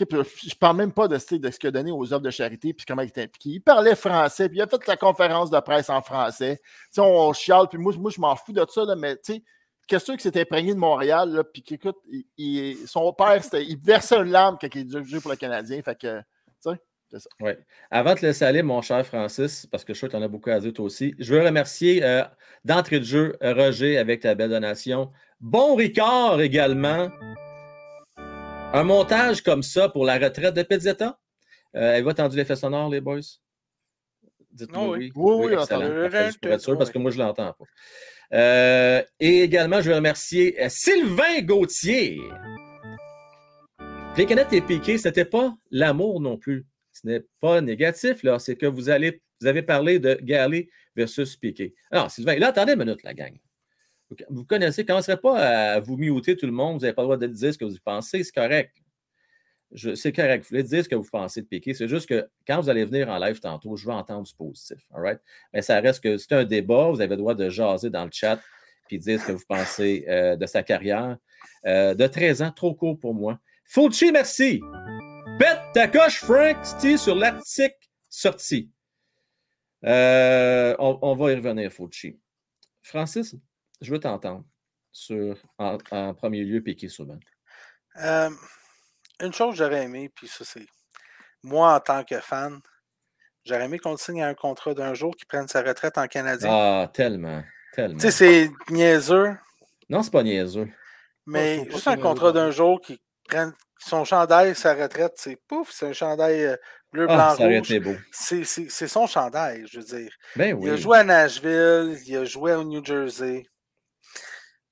[0.00, 3.02] je parle même pas de, ce qu'il a donné aux œuvres de charité puis comment
[3.02, 3.50] il était impliqué.
[3.50, 6.60] Il parlait français, puis il a fait la conférence de presse en français.
[6.98, 9.42] on chiale, puis moi, moi je m'en fous de ça, là, mais tu sais,
[9.88, 11.96] question qui s'est imprégné de Montréal, puis qui écoute,
[12.86, 15.82] son père, il versait une larme quand il jouait pour le Canadien.
[15.82, 16.22] Fait que.
[17.40, 17.52] Oui.
[17.90, 20.22] Avant de te laisser aller, mon cher Francis, parce que je sais que tu en
[20.22, 22.22] as beaucoup à dire toi aussi, je veux remercier euh,
[22.64, 25.10] d'entrée de jeu Roger avec ta belle donation.
[25.40, 27.08] Bon Ricard également.
[28.72, 31.18] Un montage comme ça pour la retraite de Pizzetta.
[31.74, 33.20] Euh, elle va tendu l'effet sonore, les boys?
[34.52, 35.12] Dites-moi oui.
[35.14, 35.64] Oui, oui, oui
[36.42, 37.64] Je être sûr parce que moi, je ne l'entends pas.
[38.34, 42.20] Euh, et également, je veux remercier Sylvain Gauthier.
[44.16, 46.66] Les canettes et piqué, ce n'était pas l'amour non plus.
[47.00, 48.38] Ce n'est pas négatif, là.
[48.38, 49.20] C'est que vous, avez
[49.66, 51.74] parlé de Galley versus Piqué.
[51.90, 53.36] Alors, Sylvain, là, attendez une minute, la gang.
[54.30, 57.16] Vous connaissez, commencerez pas à vous muter tout le monde, vous n'avez pas le droit
[57.18, 58.74] de dire ce que vous pensez, c'est correct.
[59.96, 61.74] C'est correct, vous voulez dire ce que vous pensez de Piqué.
[61.74, 64.78] C'est juste que quand vous allez venir en live tantôt, je veux entendre du positif.
[65.52, 68.10] Mais ça reste que c'est un débat, vous avez le droit de jaser dans le
[68.10, 68.40] chat
[68.88, 71.16] puis dire ce que vous pensez euh, de sa carrière.
[71.66, 73.38] Euh, de 13 ans, trop court pour moi.
[73.64, 74.60] Fauci, merci.
[75.38, 76.56] Pète ta coche, Frank,
[76.98, 77.76] sur l'article
[78.08, 78.72] sorti.
[79.84, 82.18] Euh, on, va y revenir, Fauci.
[82.82, 83.36] Francis,
[83.80, 84.44] je veux t'entendre
[84.90, 87.18] sur, en, premier lieu, Piqué souvent.
[88.02, 88.30] Euh,
[89.20, 90.66] une chose que j'aurais aimé, puis ça, c'est
[91.44, 92.60] moi en tant que fan,
[93.44, 96.50] j'aurais aimé qu'on signe un contrat d'un jour qui prenne sa retraite en Canadien.
[96.50, 97.44] Ah, tellement.
[97.72, 97.98] tellement.
[97.98, 99.36] Tu sais, c'est niaiseux.
[99.88, 100.68] Non, c'est pas niaiseux.
[101.26, 105.86] Mais juste un contrat d'un jour qui prenne son chandail, sa retraite, c'est pouf, c'est
[105.86, 106.56] un chandail euh,
[106.92, 107.78] bleu, ah, blanc, rouge.
[107.80, 107.94] beau.
[108.12, 110.12] C'est son chandail, je veux dire.
[110.36, 110.66] Ben oui.
[110.66, 113.46] Il a joué à Nashville, il a joué au New Jersey.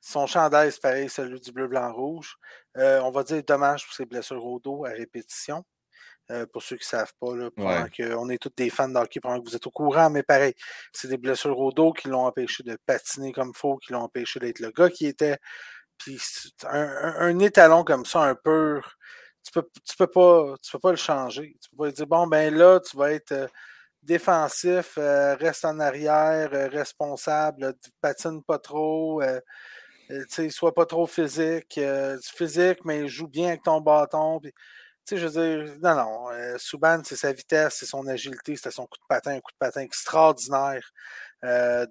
[0.01, 2.37] Son chandail, c'est pareil, celui du bleu, blanc, rouge.
[2.77, 5.65] Euh, on va dire dommage pour ses blessures au dos à répétition.
[6.33, 7.51] Euh, pour ceux qui ne savent pas, là,
[8.19, 10.55] on est tous des fans d'hockey, pendant que vous êtes au courant, mais pareil,
[10.93, 14.03] c'est des blessures au dos qui l'ont empêché de patiner comme il faut, qui l'ont
[14.03, 15.39] empêché d'être le gars qui était.
[15.99, 16.21] Puis
[16.65, 18.81] un, étalon comme ça, un peu,
[19.45, 21.57] tu peux, tu peux pas, tu peux pas le changer.
[21.63, 23.49] Tu peux pas dire bon ben là, tu vas être euh,
[24.03, 29.23] défensif, reste en arrière, responsable, patine pas trop.
[30.11, 34.41] Euh, sais, soit pas trop physique, euh, physique, mais joue bien avec ton bâton.
[34.41, 34.53] Puis,
[35.11, 35.31] je veux
[35.65, 36.31] dire, non, non.
[36.31, 39.53] Euh, Souban, c'est sa vitesse, c'est son agilité, c'était son coup de patin, un coup
[39.53, 40.93] de patin extraordinaire.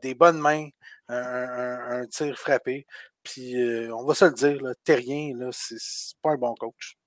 [0.02, 0.70] des bonnes mains,
[1.10, 2.86] un, tir frappé.
[3.26, 3.56] Puis,
[3.92, 6.98] on va se le dire, là, Terrien, là, c'est pas un bon coach.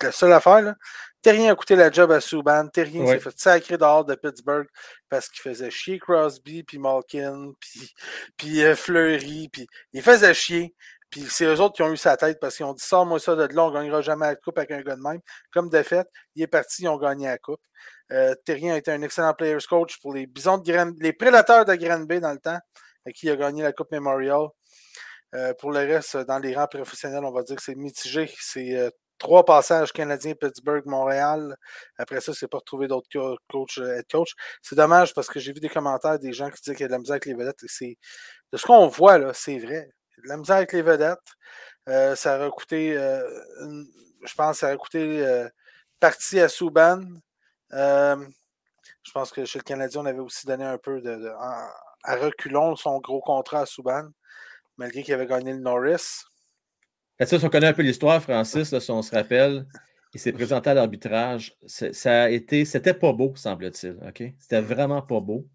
[0.00, 0.74] La seule affaire, là,
[1.20, 2.68] Terrien a coûté la job à Subban.
[2.68, 4.66] Terrien s'est fait sacrer dehors de Pittsburgh
[5.08, 7.94] parce qu'il faisait chier Crosby, puis Malkin, puis,
[8.36, 10.74] puis euh, Fleury, puis il faisait chier.
[11.10, 13.36] Puis c'est eux autres qui ont eu sa tête parce qu'ils ont dit Sors-moi ça
[13.36, 15.20] de là, on ne gagnera jamais la coupe avec un gars de même.
[15.52, 17.60] Comme de fait, il est parti, ils ont gagné la coupe.
[18.12, 21.74] Euh, Terrien a été un excellent players coach pour les bisons de les prédateurs de
[21.74, 22.58] Granby dans le temps,
[23.04, 24.48] avec qui il a gagné la Coupe Memorial.
[25.34, 28.30] Euh, pour le reste, dans les rangs professionnels, on va dire que c'est mitigé.
[28.38, 31.56] C'est euh, trois passages canadiens, Pittsburgh, Montréal.
[31.98, 33.08] Après ça, c'est pas retrouvé d'autres
[33.48, 34.34] coachs, euh, head coach.
[34.62, 36.88] C'est dommage parce que j'ai vu des commentaires des gens qui disaient qu'il y a
[36.88, 37.62] de la misère avec les vedettes.
[38.52, 39.90] de ce qu'on voit, là, c'est vrai.
[40.22, 41.18] De la misère avec les vedettes.
[42.16, 45.46] ça aurait coûté, je pense, ça aurait coûté
[46.00, 47.00] partie à Souban.
[47.70, 51.32] je pense que chez le Canadien, on avait aussi donné un peu de,
[52.04, 54.08] à reculons son gros contrat à Souban
[54.78, 56.24] malgré qu'il avait gagné le Norris.
[57.20, 59.66] si on connaît un peu l'histoire, Francis, si on se rappelle,
[60.14, 61.56] il s'est présenté à l'arbitrage.
[61.66, 63.98] Ça a été, c'était pas beau, semble-t-il.
[64.06, 64.22] OK?
[64.38, 65.46] C'était vraiment pas beau.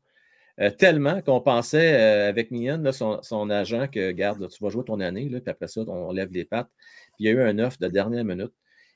[0.60, 4.99] Euh, tellement qu'on pensait euh, avec Mian, son, agent, que garde, tu vas jouer ton
[4.99, 6.69] année, là, puis après ça, on lève les pattes.
[7.15, 8.53] Puis il y a eu un offre de dernière minute.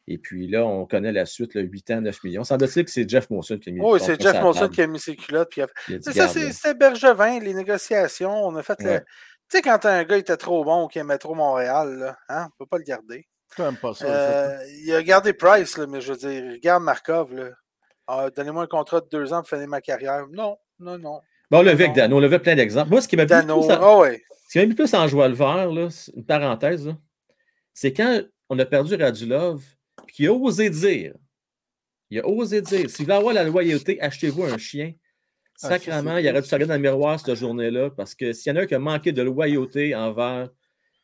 [0.07, 2.43] Et puis là, on connaît la suite, le 8 ans, 9 millions.
[2.43, 4.99] Semble-t-il que c'est Jeff Monson qui a mis Oui, c'est Jeff Monson qui a mis
[4.99, 5.49] ses culottes.
[5.49, 5.63] Puis
[6.01, 8.45] ça, c'était Bergevin, les négociations.
[8.45, 8.99] On a fait le,
[9.49, 12.63] tu sais, quand un gars était trop bon qui aimait trop Montréal, là, hein, on
[12.63, 13.27] peut pas le garder.
[13.59, 14.05] Même pas ça.
[14.05, 17.33] Euh, il a gardé Price, là, mais je veux dire, regarde Markov.
[17.33, 17.49] Là.
[18.07, 20.25] Ah, donnez-moi un contrat de deux ans pour finir ma carrière.
[20.31, 21.21] Non, non, non.
[21.51, 22.89] Bon, on l'a vu avec Dano, on l'a vu plein d'exemples.
[22.89, 23.99] Moi, ce qui m'a mis, plus, en...
[24.01, 24.05] oh,
[24.55, 26.93] mis plus en joie le vert, là, une parenthèse,
[27.73, 29.63] c'est quand on a perdu Radulov,
[30.07, 31.13] puis il a osé dire,
[32.09, 34.93] il a osé dire, s'il veut avoir la loyauté, achetez-vous un chien.
[35.63, 38.55] Ah, Sacrement, il aurait dû regarder dans le miroir cette journée-là parce que s'il y
[38.55, 40.49] en a un qui a manqué de loyauté envers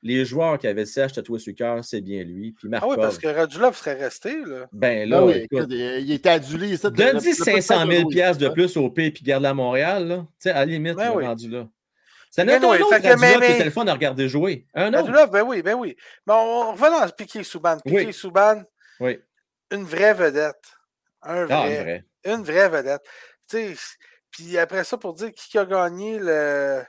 [0.04, 2.54] les joueurs qui avaient le CH tatoué sur le cœur, c'est bien lui.
[2.54, 4.36] Puis Ah oui, parce que Radulov serait resté.
[4.46, 4.68] Là.
[4.72, 6.76] Ben là, ah écoute, il était adulé.
[6.78, 10.08] Donne-y 500 000 de plus au P puis garde-la à Montréal.
[10.08, 10.18] Là.
[10.18, 11.68] Tu sais, à la limite, ben il est rendu là.
[12.32, 13.46] C'est ben un autre Radulov mais, mais...
[13.46, 14.66] qui était le fun à regarder jouer.
[14.74, 15.00] Un autre.
[15.00, 15.96] Radulov, ben oui, ben oui.
[16.26, 17.78] Mais on, revenons à Piqué Souban.
[17.78, 18.14] Piqué oui.
[18.14, 18.64] Souban,
[19.02, 19.20] oui.
[19.70, 20.78] une vraie vedette.
[21.22, 22.06] Un vrai, ah, une vraie.
[22.26, 23.02] Une vraie vedette.
[23.50, 23.98] Tu sais,
[24.32, 26.84] puis après ça, pour dire qui a gagné le.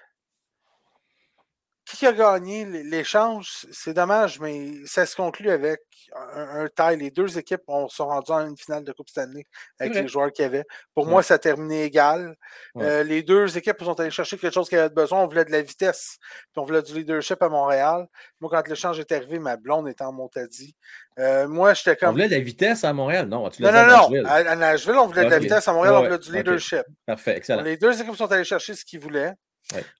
[1.96, 3.66] Qui a gagné l'échange?
[3.72, 5.80] C'est dommage, mais ça se conclut avec
[6.14, 6.98] un, taille.
[6.98, 9.44] Les deux équipes ont, sont rendues en une finale de Coupe Stanley
[9.78, 10.64] avec les joueurs qu'il y avait.
[10.94, 12.36] Pour moi, ça a terminé égal.
[12.76, 15.20] Euh, les deux équipes sont allées chercher quelque chose qu'ils avaient besoin.
[15.22, 16.18] On voulait de la vitesse,
[16.52, 18.06] puis on voulait du leadership à Montréal.
[18.40, 20.74] Moi, quand l'échange est arrivé, ma blonde était en Montadie.
[21.18, 22.10] Euh, moi, j'étais comme.
[22.10, 23.28] On voulait de la vitesse à Montréal?
[23.28, 24.24] Non, tu non, non, non.
[24.26, 25.68] À, Nashville, on voulait de la vitesse.
[25.68, 26.82] À Montréal, on voulait du leadership.
[27.06, 27.62] Parfait, excellent.
[27.62, 29.34] Les deux équipes sont allées chercher ce qu'ils voulaient.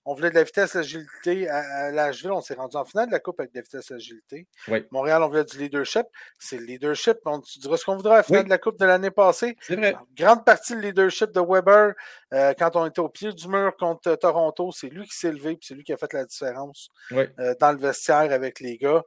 [0.05, 1.49] On voulait de la vitesse, l'agilité.
[1.49, 4.47] À, l'Ashville, on s'est rendu en finale de la Coupe avec de la vitesse, l'agilité.
[4.91, 6.05] Montréal, on voulait du leadership.
[6.39, 7.17] C'est le leadership.
[7.25, 9.57] On, tu diras ce qu'on voudra à la finale de la Coupe de l'année passée.
[9.61, 9.95] C'est vrai.
[10.15, 11.93] grande partie du leadership de Weber,
[12.33, 15.57] euh, quand on était au pied du mur contre Toronto, c'est lui qui s'est levé
[15.61, 19.03] c'est lui qui a fait la différence euh, dans le vestiaire avec les gars.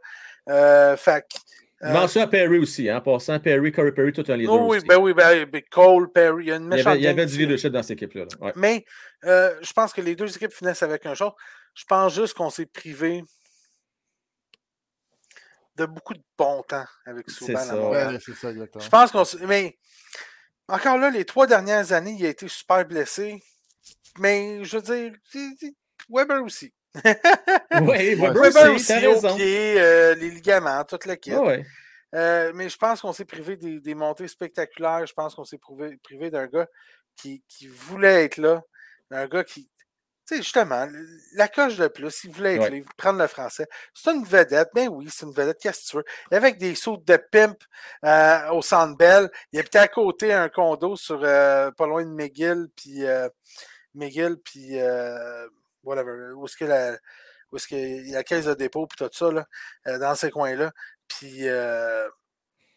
[0.49, 1.25] Euh, fait
[1.83, 4.55] euh, Mention à Perry aussi, hein, en passant Perry, Corey Perry, tout un leader.
[4.55, 6.97] Oh, oui, ben oui, ben, ben, Cole, Perry, il y a une méchante.
[6.97, 8.25] Il y avait, du leadership dans cette équipe-là.
[8.57, 8.85] Mais
[9.25, 11.37] euh, je pense que les deux équipes finissent avec un genre.
[11.75, 13.23] Je pense juste qu'on s'est privé
[15.77, 18.83] de beaucoup de bon temps avec Souban c'est ça, exactement.
[18.83, 19.77] Je pense qu'on Mais
[20.69, 23.43] encore là, les trois dernières années, il a été super blessé.
[24.19, 25.13] Mais je veux dire,
[26.09, 26.73] Weber aussi
[27.83, 29.37] oui, Weber aussi, raison.
[29.39, 31.35] Euh, les ligaments, toute la kit.
[31.35, 31.65] ouais.
[32.15, 35.07] euh, mais je pense qu'on s'est privé des, des, montées spectaculaires.
[35.07, 36.67] Je pense qu'on s'est privé d'un gars
[37.17, 38.63] qui, qui, voulait être là.
[39.11, 39.71] Un gars qui.
[40.29, 40.89] Tu sais, justement,
[41.35, 43.69] la coche de plus, il voulait être là, prendre le français.
[43.95, 44.71] C'est une vedette.
[44.75, 45.59] Ben oui, c'est une vedette.
[45.61, 46.05] Qu'est-ce que tu veux?
[46.33, 47.57] Avec des sauts de pimp
[48.05, 49.31] euh, au Centre Bell.
[49.53, 53.05] Il habitait à côté un condo sur euh, pas loin de McGill, puis
[53.95, 54.81] McGill, puis
[55.87, 56.99] whatever, où est-ce que la,
[57.53, 59.47] où est-ce qu'il y a la caisse de dépôt, puis tout ça, là,
[59.87, 60.73] euh, dans ces coins-là.
[61.09, 62.09] Puis, euh,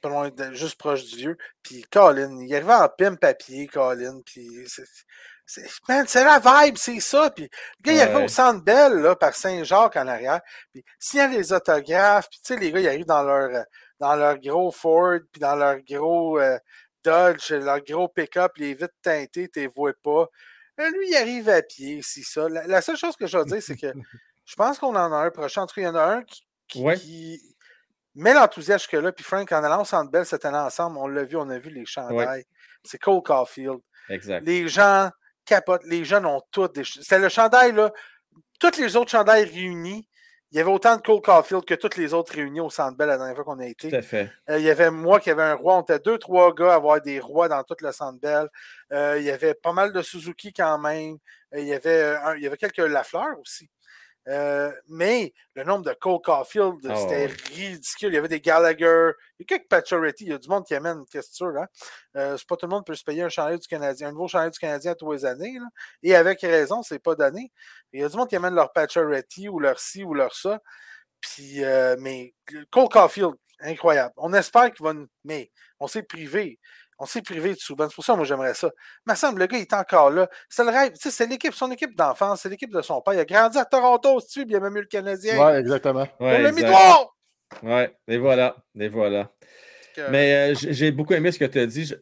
[0.02, 1.38] pas loin de, juste proche du vieux.
[1.64, 4.22] Puis, Colin, il arrivait en pime papier, Colin.
[4.26, 4.86] Puis, c'est,
[5.46, 7.32] c'est la vibe, c'est ça.
[7.32, 10.42] Puis, le gars, il arrivait au centre Bell, là, par Saint-Jacques en arrière.
[10.72, 13.66] Puis, s'il y a les autographes, puis, tu sais, les gars, ils arrivent dans leur,
[14.00, 16.58] dans leur gros Ford, puis dans leur gros euh,
[17.04, 20.28] Dodge, leur gros pick-up, les vitres teintées, tu les vois pas.
[20.80, 22.48] Euh, lui, il arrive à pied, c'est ça.
[22.50, 23.94] La, seule chose que je veux dire, c'est que
[24.46, 25.64] je pense qu'on en a un prochain.
[25.64, 26.24] En tout cas, il y en a un
[26.68, 27.56] qui,
[28.16, 29.12] met l'enthousiasme que là.
[29.12, 31.60] Puis Frank, en allant au Centre Bell cette année ensemble, on l'a vu, on a
[31.60, 32.46] vu les chandails.
[32.84, 33.80] C'est Cole Caulfield.
[34.10, 34.46] Exact.
[34.46, 35.10] Les gens
[35.46, 35.86] capotent.
[35.86, 36.84] Les jeunes ont tous des.
[36.84, 37.92] C'est le chandail, là.
[38.60, 40.08] Tous les autres chandails réunis,
[40.52, 43.08] il y avait autant de Cole Caulfield que toutes les autres réunies au Centre Bell
[43.08, 43.90] la dernière fois qu'on a été.
[43.90, 44.32] Tout à fait.
[44.50, 45.78] Euh, il y avait moi qui avait un roi.
[45.78, 48.48] On était deux, trois gars à avoir des rois dans tout le Centre Bell.
[48.92, 51.18] Euh, il y avait pas mal de Suzuki quand même.
[51.54, 53.70] Euh, il, y avait il y avait quelques Lafleur aussi.
[54.30, 58.10] Euh, mais le nombre de Cole Caulfield, ah c'était ridicule.
[58.10, 60.66] Il y avait des Gallagher, il y a quelques Pacioretty, il y a du monde
[60.66, 61.68] qui amène, qu'est-ce que tu hein?
[62.16, 64.28] euh, c'est pas tout le monde peut se payer un chandail du Canadien, un nouveau
[64.28, 65.58] chandail du Canadien à tous les années.
[65.60, 65.66] Là.
[66.04, 67.52] Et avec raison, c'est pas donné.
[67.92, 70.62] Il y a du monde qui amène leur Pacioretty ou leur ci ou leur ça.
[71.22, 72.36] Puis, euh, mais
[72.70, 74.14] Cole Caulfield, incroyable.
[74.18, 74.94] On espère qu'il va.
[75.24, 76.60] Mais on s'est privé.
[77.00, 77.88] On s'est privé de Souban.
[77.88, 78.70] C'est pour ça que moi, j'aimerais ça.
[79.06, 80.30] Mais semble, le gars, il est encore là.
[80.50, 80.92] C'est le rêve.
[80.96, 83.14] C'est l'équipe, son équipe d'enfance, c'est l'équipe de son père.
[83.14, 85.36] Il a grandi à Toronto, si tu il a même eu le Canadien.
[85.38, 86.08] Oui, exactement.
[86.20, 87.16] Ouais, Pour le droit.
[87.64, 88.56] Oui, et voilà.
[88.78, 89.32] Et voilà.
[90.12, 91.94] Mais euh, j'ai beaucoup aimé ce que tu as dit.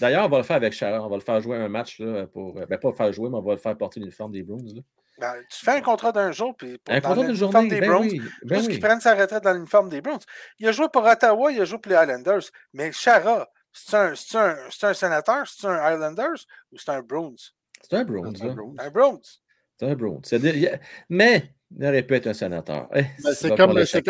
[0.00, 1.04] D'ailleurs, on va le faire avec Sharon.
[1.04, 2.54] On va le faire jouer un match là, pour.
[2.54, 4.82] Ben, pas le faire jouer, mais on va le faire porter l'uniforme des Bruins.
[5.18, 8.08] Ben, tu fais un contrat d'un jour, puis un contrat d'une journée, des ben Browns,
[8.10, 10.18] oui, ben juste qu'il prenne sa retraite dans l'uniforme des Browns.
[10.58, 14.14] Il a joué pour Ottawa, il a joué pour les Islanders, mais Chara, c'est un,
[14.34, 17.34] un, un, sénateur, c'est un Islanders ou c'est un Bruins?
[17.82, 18.32] C'est un Bruins.
[18.34, 18.54] C'est un
[18.90, 19.20] Bruins.
[19.76, 20.20] C'est un Bruins.
[21.08, 22.88] Mais il aurait pu être un sénateur.
[22.94, 24.02] Eh, ben, c'est comme, c'est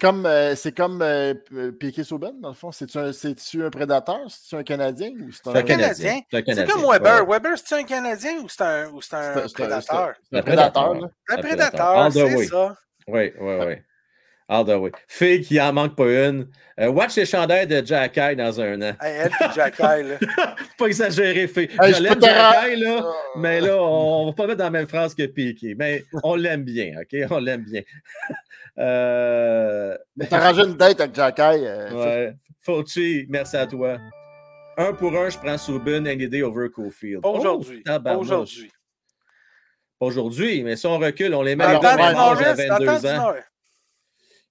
[0.00, 2.70] comme, c'est comme euh, euh Piquet Souben, dans le fond.
[2.70, 4.20] C'est-tu un, un, prédateur?
[4.28, 5.56] C'est-tu un Canadien ou c'est un...
[5.56, 6.20] un, Canadien?
[6.30, 7.26] C'est comme Weber.
[7.26, 10.14] Weber, c'est un Canadien ou c'est un, un, un, prédateur?
[10.32, 11.10] Un prédateur.
[11.28, 12.76] Un prédateur, c'est ça.
[13.08, 13.74] Oui, oui, oui.
[14.50, 14.90] All the way.
[15.06, 16.48] Fille qui en manque pas une.
[16.80, 18.96] Euh, watch les chandelles de Jack dans un an.
[19.02, 20.18] Hey, elle et Jack là.
[20.78, 21.68] pas exagérer, Fille.
[21.78, 23.38] Hey, je l'aime Jack là, oh.
[23.38, 25.74] mais là, on va pas mettre dans la même phrase que Piqué.
[25.74, 27.26] Mais on l'aime bien, OK?
[27.30, 27.82] On l'aime bien.
[28.78, 29.98] euh...
[30.30, 32.34] T'as rangé une date avec Jack euh, ouais.
[32.62, 33.98] Fauci, merci à toi.
[34.78, 37.20] Un pour un, je prends Subin et over Cofield.
[37.22, 37.82] Aujourd'hui.
[37.86, 38.70] Oh, Aujourd'hui.
[40.00, 43.34] Aujourd'hui, mais si on recule, on les met à 22 ans.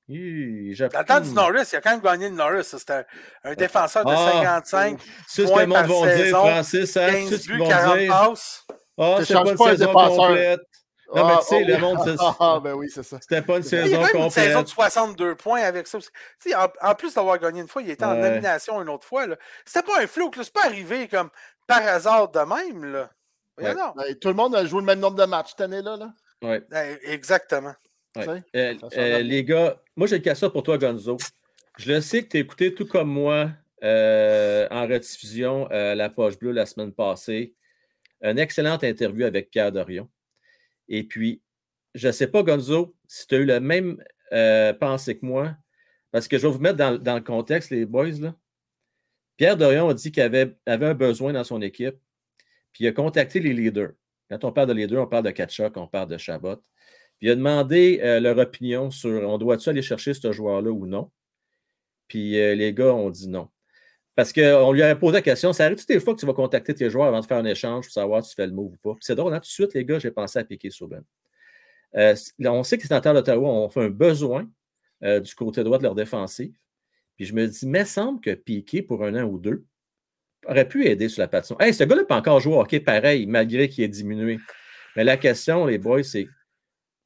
[0.10, 2.64] Oui, Dans le temps du Norris, il a quand même gagné le Norris.
[2.64, 3.06] C'était
[3.44, 6.98] un, défenseur de 55 ah, C'est ce que le monde va dire, Francis.
[6.98, 8.66] Hein, 15 buts, 40 passes.
[8.98, 10.62] Ah, c'est pas une saison complète.
[11.14, 12.36] Non, mais tu sais, le monde, c'est ça.
[12.40, 13.18] Ah, ben oui, c'est ça.
[13.22, 14.00] C'était pas une saison complète.
[14.00, 16.00] Il y a même une saison de 62 points avec ça.
[16.56, 19.26] En, en, plus d'avoir gagné une fois, il était en nomination une autre fois.
[19.66, 21.30] C'était pas un flou, c'est pas arrivé comme
[21.66, 22.86] par hasard de même.
[22.86, 23.10] Là.
[23.58, 23.74] Ouais.
[23.74, 23.94] Non.
[23.96, 25.98] Ben, tout le monde a joué le même nombre de matchs cette année-là.
[25.98, 26.60] Là.
[28.18, 28.44] Ouais.
[28.54, 29.18] Ben, exactement.
[29.20, 31.18] les gars, moi j'ai le ça pour toi, Gonzo.
[31.78, 33.52] Je le sais que tu as écouté tout comme moi
[33.82, 37.54] en rediffusion La Poche Bleue la semaine passée.
[38.22, 40.10] Une excellente interview avec Pierre Dorion.
[40.90, 41.42] Et puis,
[41.94, 44.04] je ne sais pas, Gonzo, si tu as eu la même
[44.80, 45.56] pensée que moi,
[46.12, 48.20] parce que je vais vous mettre dans, le contexte, les boys.
[48.20, 48.36] Là.
[49.36, 51.96] Pierre Dorion a dit qu'il avait, avait un besoin dans son équipe,
[52.72, 53.92] puis il a contacté les leaders.
[54.30, 56.62] Quand on parle de leaders, on parle de Kachuk, on parle de Chabot.
[57.22, 61.12] Il a demandé euh, leur opinion sur on doit-tu aller chercher ce joueur-là ou non?
[62.08, 63.50] Puis euh, les gars ont dit non.
[64.16, 66.34] Parce qu'on lui avait posé la question ça arrive toutes les fois que tu vas
[66.34, 68.74] contacter tes joueurs avant de faire un échange pour savoir si tu fais le move
[68.74, 68.94] ou pas?
[68.94, 71.04] Puis c'est drôle, hein, tout de suite, les gars, j'ai pensé à piquer Souben.
[71.96, 74.48] Euh, on sait que les sénateurs d'Ottawa ont fait un besoin
[75.02, 76.56] du côté droit de leur défensive.
[77.18, 79.66] Puis je me dis, mais semble que Piqué, pour un an ou deux,
[80.48, 81.62] aurait pu aider sur la patinoire.
[81.62, 84.40] Hey, ce gars-là peut encore jouer au hockey pareil, malgré qu'il ait diminué.
[84.96, 86.28] Mais la question, les boys, c'est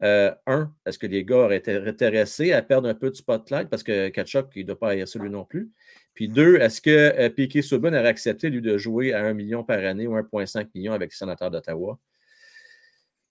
[0.04, 3.70] euh, un, est-ce que les gars auraient été intéressés à perdre un peu de spotlight
[3.70, 5.72] parce que Kachuk, il ne doit pas ça lui non plus?
[6.14, 9.64] Puis deux, est-ce que euh, Piquet Subban aurait accepté, lui, de jouer à 1 million
[9.64, 11.98] par année ou 1,5 million avec les sénateurs d'Ottawa?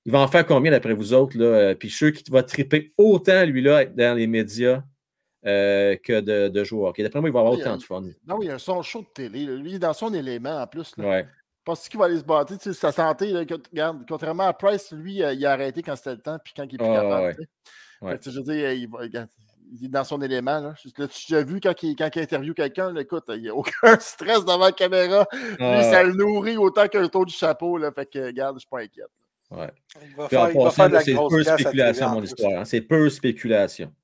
[0.06, 1.36] Il va en faire combien d'après vous autres?
[1.36, 1.44] Là?
[1.44, 4.82] Euh, puis je qu'il va triper autant, lui-là, dans les médias
[5.46, 7.02] euh, que de, hockey.
[7.02, 8.02] D'après moi, il va avoir autant de fun.
[8.26, 9.44] Non, il y a un son chaud de télé.
[9.44, 10.96] Lui, dans son élément en plus.
[10.96, 11.08] Là.
[11.08, 11.26] Ouais.
[11.70, 12.52] Penses-tu qu'il va aller se battre?
[12.72, 16.36] sa santé, regarde, contrairement à Price, lui, euh, il a arrêté quand c'était le temps,
[16.42, 17.36] puis quand il est plus capable.
[18.02, 18.18] Ouais.
[18.20, 20.58] je veux dire, il, va, il, est dans son élément.
[20.58, 20.74] Là.
[21.12, 24.40] tu as vu quand il, quand il interviewe quelqu'un, écoute, il n'y a aucun stress
[24.40, 25.28] devant la caméra.
[25.32, 27.78] Lui, ça le nourrit autant qu'un taux du chapeau.
[27.78, 29.06] Là, fait que, regarde, je ne suis pas inquiète.
[29.52, 29.70] Ouais.
[30.02, 32.60] Il va faire, il va faire de la C'est peu spéculation, mon histoire.
[32.60, 32.64] Hein.
[32.64, 33.94] C'est peu spéculation.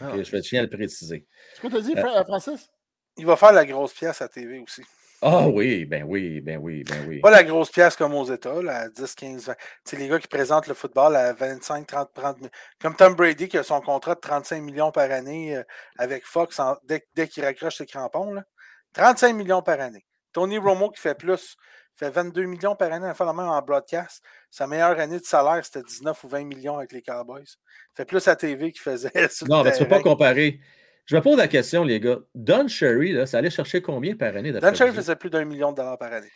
[0.00, 1.26] Ah, je vais tiens à le préciser.
[1.56, 2.70] Ce que tu as dit, euh, Francis?
[3.16, 4.82] Il va faire la grosse pièce à TV aussi.
[5.20, 7.20] Ah oui, ben oui, ben oui, ben oui.
[7.20, 9.54] Pas la grosse pièce comme aux États, là, à 10, 15, 20.
[9.84, 12.50] C'est les gars qui présentent le football à 25, 30, 30 000.
[12.80, 15.62] Comme Tom Brady qui a son contrat de 35 millions par année euh,
[15.98, 18.32] avec Fox dès, dès qu'il raccroche ses crampons.
[18.32, 18.44] Là.
[18.92, 20.04] 35 millions par année.
[20.32, 21.56] Tony Romo qui fait plus,
[21.96, 24.22] fait 22 millions par année, enfin, même en broadcast.
[24.50, 27.42] Sa meilleure année de salaire, c'était 19 ou 20 millions avec les Cowboys.
[27.42, 29.10] Il fait plus à TV qu'il faisait.
[29.48, 30.60] non, mais tu ne peux pas comparer.
[31.08, 32.18] Je me pose la question, les gars.
[32.34, 34.52] Don Sherry, là, ça allait chercher combien par année?
[34.52, 36.28] Don Sherry faisait plus d'un million de dollars par année.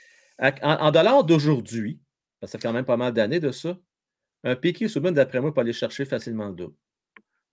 [0.63, 2.01] En, dollars d'aujourd'hui,
[2.41, 3.77] ça fait quand même pas mal d'années de ça,
[4.45, 6.75] un Piqué Souben, d'après moi, peut aller chercher facilement le double.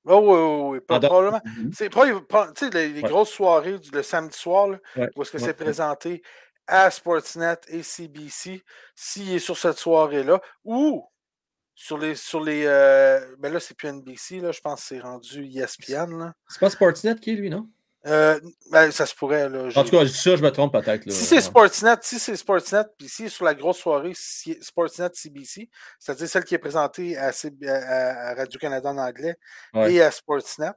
[0.05, 1.41] Oh, oui, oui, oui, pas probablement.
[1.43, 1.71] Mhm.
[1.73, 1.99] C'est tu
[2.55, 4.79] sais, les, grosses soirées du, le samedi soir, là,
[5.15, 6.23] où est-ce que c'est présenté
[6.67, 8.63] à Sportsnet et CBC
[8.95, 11.05] s'il est sur cette soirée-là ou
[11.79, 12.15] sur les.
[12.15, 16.33] Sur les euh, ben là, c'est plus NBC, là, je pense que c'est rendu ESPN.
[16.49, 17.69] C'est pas Sportsnet qui est lui, non?
[18.05, 18.39] Euh,
[18.69, 19.47] ben, ça se pourrait.
[19.47, 21.09] Là, en tout cas, je dis ça, je me trompe peut-être.
[21.09, 26.27] Si c'est Sportsnet, si c'est Sportsnet, puis si sur la grosse soirée Sportsnet CBC, c'est-à-dire
[26.27, 27.31] celle qui est présentée à,
[28.35, 29.35] Radio-Canada en anglais
[29.75, 30.71] et à Sportsnet,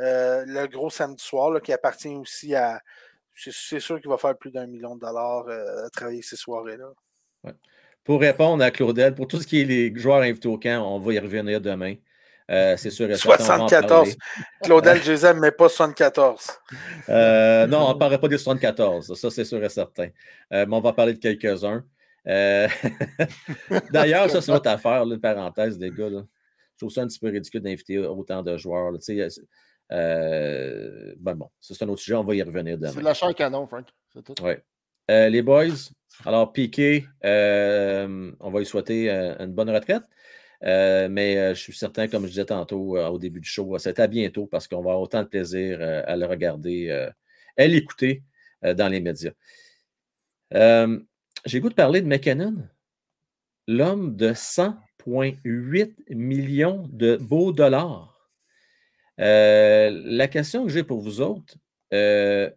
[0.00, 2.80] euh, le gros samedi soir là, qui appartient aussi à,
[3.34, 6.92] c'est sûr qu'il va faire plus d'un million de dollars euh, à travailler ces soirées-là.
[8.04, 10.98] Pour répondre à Claudel, pour tout ce qui est les joueurs invités au camp, on
[10.98, 11.94] va y revenir demain.
[12.50, 13.16] Euh, c'est sûr.
[13.16, 14.16] 74.
[14.62, 16.50] Claudel, je les aime, mais pas 74.
[17.08, 19.14] Euh, non, on ne parlera pas des 74.
[19.14, 20.08] Ça, c'est sûr et certain.
[20.50, 21.84] mais on va parler de quelques-uns.
[23.90, 26.08] D'ailleurs, ça, c'est notre affaire, une parenthèse, des gars.
[26.10, 28.92] Je trouve ça un petit peu ridicule d'inviter autant de joueurs.
[29.92, 32.92] Euh, ben bon, c'est un autre sujet, on va y revenir demain.
[32.92, 33.86] C'est la chair canon, Frank.
[34.42, 34.52] Oui.
[35.12, 35.90] Euh, les boys,
[36.24, 40.04] alors Piqué, euh, on va lui souhaiter une bonne retraite.
[40.62, 44.46] mais je suis certain, comme je disais tantôt au début du show, c'est à bientôt
[44.46, 46.90] parce qu'on va avoir autant de plaisir à le regarder,
[47.58, 48.22] à l'écouter
[48.62, 49.32] dans les médias.
[51.44, 52.68] J'ai goût de parler de McKinnon,
[53.66, 58.30] l'homme de 100,8 millions de beaux dollars.
[59.20, 61.56] Euh, la question que j'ai pour vous autres,
[61.92, 62.50] euh,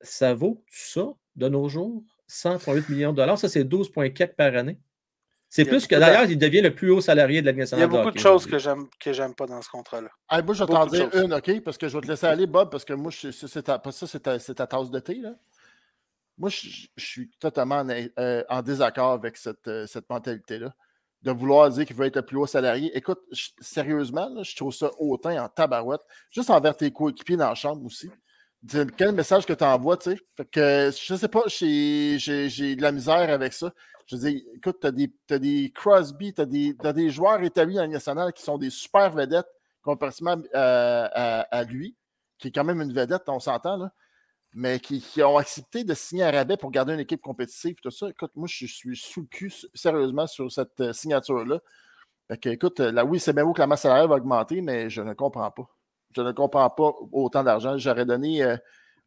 [0.00, 1.14] ça vaut ça?
[1.36, 2.02] De nos jours?
[2.28, 4.78] 138 millions de dollars, ça c'est 12,4 par année.
[5.50, 7.86] C'est plus que d'ailleurs, il devient le plus haut salarié de l'administration.
[7.86, 10.10] Il y a beaucoup de, choses que j'aime que j'aime pas dans ce contrat-là.
[10.42, 11.60] moi, je vais t'en dire une, OK?
[11.60, 14.54] Parce que je vais te laisser aller, Bob, parce que moi, c'est ta, ça, c'est
[14.54, 15.14] ta, tasse de thé.
[15.14, 15.34] Là.
[16.38, 20.74] Moi, je, suis totalement en, euh, désaccord avec cette, cette mentalité-là
[21.24, 22.90] de vouloir dire qu'il veut être le plus haut salarié.
[22.96, 23.20] Écoute,
[23.60, 28.10] sérieusement, je trouve ça hautain en tabarouette, juste envers tes coéquipiers dans la chambre aussi.
[28.96, 30.20] Quel message que tu envoies, tu sais?
[30.36, 33.72] Fait que, je sais pas, j'ai de la misère avec ça.
[34.06, 38.32] Je dis, écoute, tu as des, des Crosby, tu as, des joueurs établis le national
[38.32, 39.48] qui sont des super vedettes
[39.82, 41.94] comparativement euh, à, à, lui,
[42.38, 43.92] qui est quand même une vedette, on s'entend, là
[44.54, 47.76] mais qui, ont accepté de signer un rabais pour garder une équipe compétitive.
[47.82, 48.08] Tout ça.
[48.08, 51.58] Écoute, moi, je suis sous le cul, sérieusement, sur cette euh, signature-là.
[52.28, 54.88] Fait que, écoute, là, oui, c'est bien beau que la masse salariale va augmenter, mais
[54.88, 55.68] je ne comprends pas.
[56.16, 57.76] Je ne comprends pas autant d'argent.
[57.78, 58.56] J'aurais donné euh,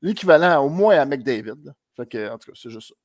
[0.02, 1.74] l'équivalent au moins à McDavid.
[1.96, 2.96] Fait que, en tout cas, c'est juste ça.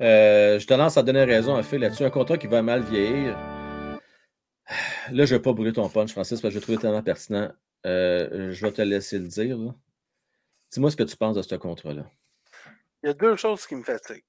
[0.00, 2.04] Euh, je te lance à donner raison à Phil là-dessus.
[2.04, 3.36] Un contrat qui va mal vieillir.
[5.10, 7.02] Là, je ne vais pas brûler ton punch, Francis, parce que je le trouve tellement
[7.02, 7.50] pertinent.
[7.86, 9.56] Euh, je vais te laisser le dire.
[10.72, 12.04] Dis-moi ce que tu penses de ce contrat-là.
[13.02, 14.24] Il y a deux choses qui me fatiguent.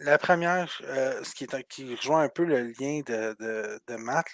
[0.00, 3.36] La première, euh, ce qui, est, qui rejoint un peu le lien de,
[3.86, 4.26] de, Matt,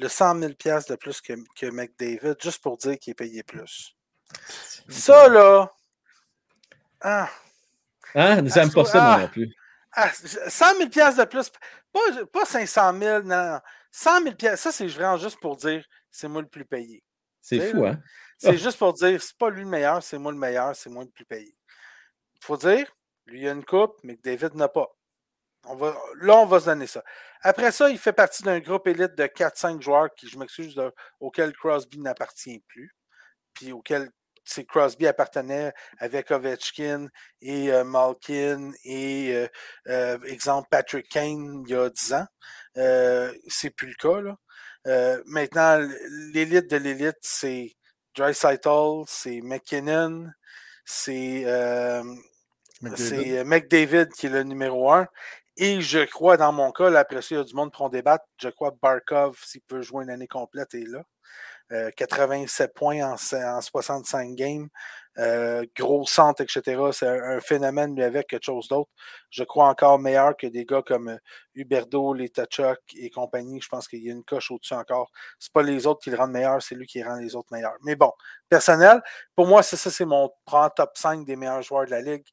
[0.00, 0.52] le 100 000
[0.88, 3.94] de plus que, que McDavid, juste pour dire qu'il est payé plus.
[4.88, 5.70] Ça, là.
[7.00, 7.28] Ah.
[8.14, 8.46] Hein?
[8.46, 9.54] J'aime pas ça, moi ah, non plus.
[9.94, 11.50] 100 ah, 000 de plus.
[11.92, 13.60] Pas, pas 500 000, non.
[13.92, 17.02] 100 000 ça, c'est vraiment juste pour dire c'est moi le plus payé.
[17.40, 18.00] C'est fou, hein?
[18.38, 21.04] C'est juste pour dire c'est pas lui le meilleur, c'est moi le meilleur, c'est moi
[21.04, 21.54] le plus payé.
[22.36, 22.86] Il faut dire,
[23.26, 24.86] lui, il a une coupe, mais David n'a pas.
[25.64, 27.02] On va, là, on va se donner ça.
[27.42, 30.80] Après ça, il fait partie d'un groupe élite de 4-5 joueurs qui, je m'excuse,
[31.20, 32.94] auquel Crosby n'appartient plus,
[33.54, 34.10] puis auquel
[34.68, 37.08] Crosby appartenait avec Ovechkin
[37.40, 39.48] et euh, Malkin et, euh,
[39.88, 42.26] euh, exemple, Patrick Kane il y a 10 ans.
[43.48, 44.20] c'est plus le cas.
[44.20, 45.18] Là.
[45.26, 45.88] maintenant,
[46.32, 47.76] l'élite de l'élite, c'est
[48.16, 50.30] Dry c'est McKinnon,
[50.84, 51.44] c'est
[52.96, 55.06] c'est McDavid qui est le numéro un.
[55.62, 57.82] Et je crois, dans mon cas, là, après ça, il y a du monde pour
[57.82, 58.24] en débattre.
[58.38, 61.02] Je crois Barkov, s'il peut jouer une année complète, est là.
[61.96, 64.68] 87 euh, points en, 65 games.
[65.18, 66.80] Euh, gros centre, etc.
[66.92, 68.90] C'est un, phénomène, lui, avec quelque chose d'autre.
[69.28, 71.18] Je crois encore meilleur que des gars comme euh,
[71.54, 72.32] Huberdo, les
[72.96, 73.60] et compagnie.
[73.60, 75.10] Je pense qu'il y a une coche au-dessus encore.
[75.38, 77.76] C'est pas les autres qui le rendent meilleur, c'est lui qui rend les autres meilleurs.
[77.84, 78.12] Mais bon,
[78.48, 79.02] personnel,
[79.36, 80.30] pour moi, c'est ça, c'est mon
[80.74, 82.24] top 5 des meilleurs joueurs de la Ligue.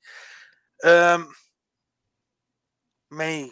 [3.09, 3.49] Mais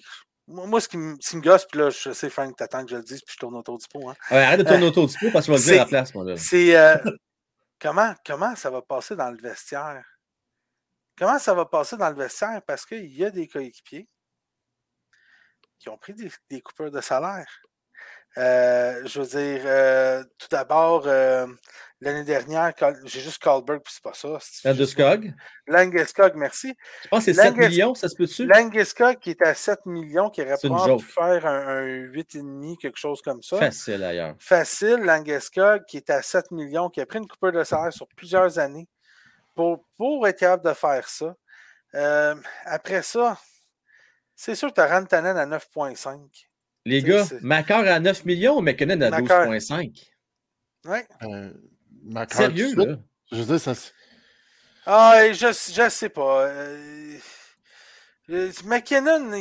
[0.47, 3.21] moi, ce qui, me, gosse, puis là, je sais, Frank, t'attends que je le dise,
[3.21, 4.09] puis je tourne autour du pot.
[4.09, 4.15] Hein.
[4.29, 5.89] arrête de tourner euh, autour du pot parce que je vais le dire à la
[5.89, 6.37] place, moi.
[6.37, 6.97] C'est euh,
[7.79, 10.03] comment, comment ça va passer dans le vestiaire?
[11.17, 12.61] Comment ça va passer dans le vestiaire?
[12.67, 14.07] Parce qu'il y a des coéquipiers
[15.79, 17.47] qui ont pris des, des coupures de salaire.
[18.37, 21.07] Euh, je veux dire, tout d'abord,
[22.01, 22.73] L'année dernière,
[23.05, 24.37] j'ai juste Carlberg, puis c'est pas ça.
[24.65, 25.33] Landeskog?
[25.65, 26.75] Langeskog, merci.
[27.03, 28.45] Je pense que c'est 7 millions, ça se peut-tu?
[28.45, 33.41] Langeskog qui est à 7 millions, qui aurait pu faire un, 8,5, quelque chose comme
[33.41, 33.57] ça.
[33.57, 34.35] Facile ailleurs.
[34.39, 38.07] Facile, Langeskog qui est à 7 millions, qui a pris une coupure de salaire sur
[38.09, 38.89] plusieurs années
[39.55, 41.33] pour, pour être capable de faire ça.
[41.95, 43.39] Euh, après ça,
[44.35, 46.19] c'est sûr que tu as Rantanen à 9,5.
[46.85, 50.07] Les gars, Macor à 9 millions ou McKinnon à 12,5?
[50.85, 50.99] Oui.
[51.23, 51.51] Euh,
[52.29, 52.97] Sérieux, là?
[53.31, 53.73] Je veux dire, ça.
[54.85, 56.45] Ah, je, je sais pas.
[56.45, 57.17] Euh,
[58.29, 59.31] euh, McKinnon,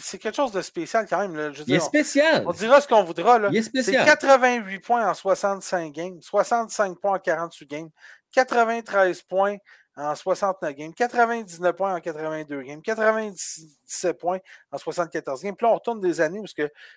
[0.00, 1.34] c'est quelque chose de spécial quand même.
[1.36, 1.50] Là.
[1.66, 2.44] il est spécial.
[2.46, 3.40] On, dira ce qu'on voudra.
[3.40, 3.48] Là.
[3.50, 4.04] Il est spécial.
[4.04, 7.90] C'est 88 points en 65 games, 65 points en 48 games,
[8.32, 9.56] 93 points
[9.96, 14.38] en 69 games, 99 points en 82 games, 97 points
[14.70, 15.54] en 74 games.
[15.54, 16.46] Puis là, on retourne des années où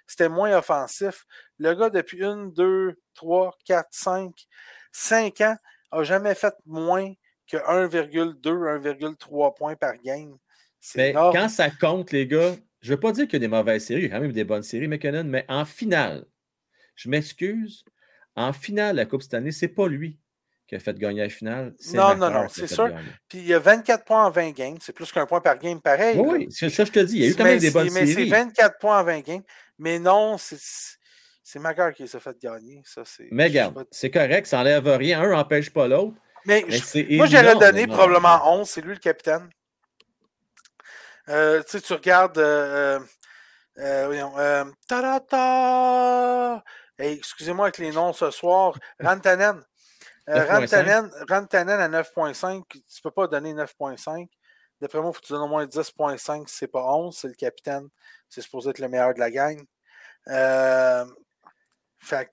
[0.08, 1.26] c'était moins offensif.
[1.58, 4.34] Le gars, depuis 1, 2, 3, 4, 5,
[4.91, 5.58] 5 ans,
[5.91, 7.14] n'a jamais fait moins
[7.48, 10.38] que 1,2, 1,3 points par game.
[10.96, 13.48] Mais quand ça compte, les gars, je ne veux pas dire qu'il y a des
[13.48, 16.26] mauvaises séries, il y a quand même des bonnes séries, McKinnon, mais en finale,
[16.96, 17.84] je m'excuse,
[18.36, 20.20] en finale, la Coupe cette année, ce n'est pas lui
[20.68, 21.74] qui a fait gagner la finale.
[21.93, 22.89] Non, non, non, c'est sûr.
[23.28, 24.78] Puis il y a 24 points en 20 games.
[24.82, 26.18] C'est plus qu'un point par game, pareil.
[26.18, 27.18] Oui, c'est ça, je te dis.
[27.18, 28.30] Il y a eu quand même des bonnes mais séries.
[28.30, 29.43] Mais c'est 24 points en 20 games.
[29.78, 32.82] Mais non, c'est Magar qui s'est fait gagner.
[32.86, 35.22] Ça, mais regarde, c'est correct, ça n'enlève rien.
[35.22, 36.16] Un n'empêche pas l'autre.
[36.45, 36.66] Mais,
[37.11, 38.70] moi, j'aurais donné probablement 11.
[38.70, 39.49] C'est lui le capitaine.
[41.30, 42.38] Euh, tu sais, tu regardes.
[42.38, 42.99] Euh,
[43.80, 46.63] euh, euh ta
[46.99, 48.78] excusez-moi avec les noms ce soir.
[48.99, 49.61] Rantanen.
[50.28, 52.64] Rantanen, Rantanen à 9.5.
[52.70, 54.28] Tu ne peux pas donner 9.5.
[54.82, 57.16] D'après moi, il faut que tu donnes au moins 10.5 si ce n'est pas 11.
[57.16, 57.88] C'est le capitaine.
[58.30, 59.62] C'est supposé être le meilleur de la gang.
[60.28, 61.06] Euh,
[62.00, 62.30] fait,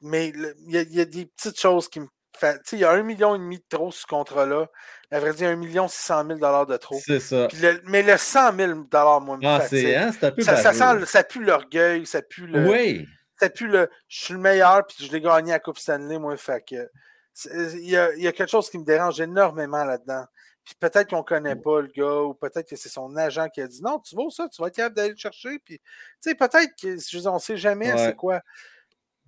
[0.00, 2.06] mais il y, a des petites choses qui me
[2.36, 2.60] fait.
[2.72, 4.68] Il y a un million et demi de trop ce contrat-là.
[5.10, 6.98] À vrai dire, un million six cent mille dollars de trop.
[7.00, 7.48] C'est ça.
[7.84, 11.06] mais le 100 000 dollars, moi, me ah, c'est, hein, un peu ça, ça, sent,
[11.06, 12.68] ça pue l'orgueil, ça pue le.
[12.68, 13.06] Oui.
[13.38, 13.88] Ça pue le.
[14.08, 16.36] Je suis le meilleur, puis je l'ai gagné à Coupe Stanley, moi.
[16.36, 16.88] Fait que.
[17.52, 20.24] Il y, a, il y a quelque chose qui me dérange énormément là-dedans.
[20.64, 23.60] Puis peut-être qu'on ne connaît pas le gars, ou peut-être que c'est son agent qui
[23.60, 25.58] a dit non, tu vaux ça, tu vas être capable d'aller le chercher.
[25.58, 25.84] Puis, tu
[26.20, 28.40] sais, peut-être que, je on ne sait jamais c'est quoi.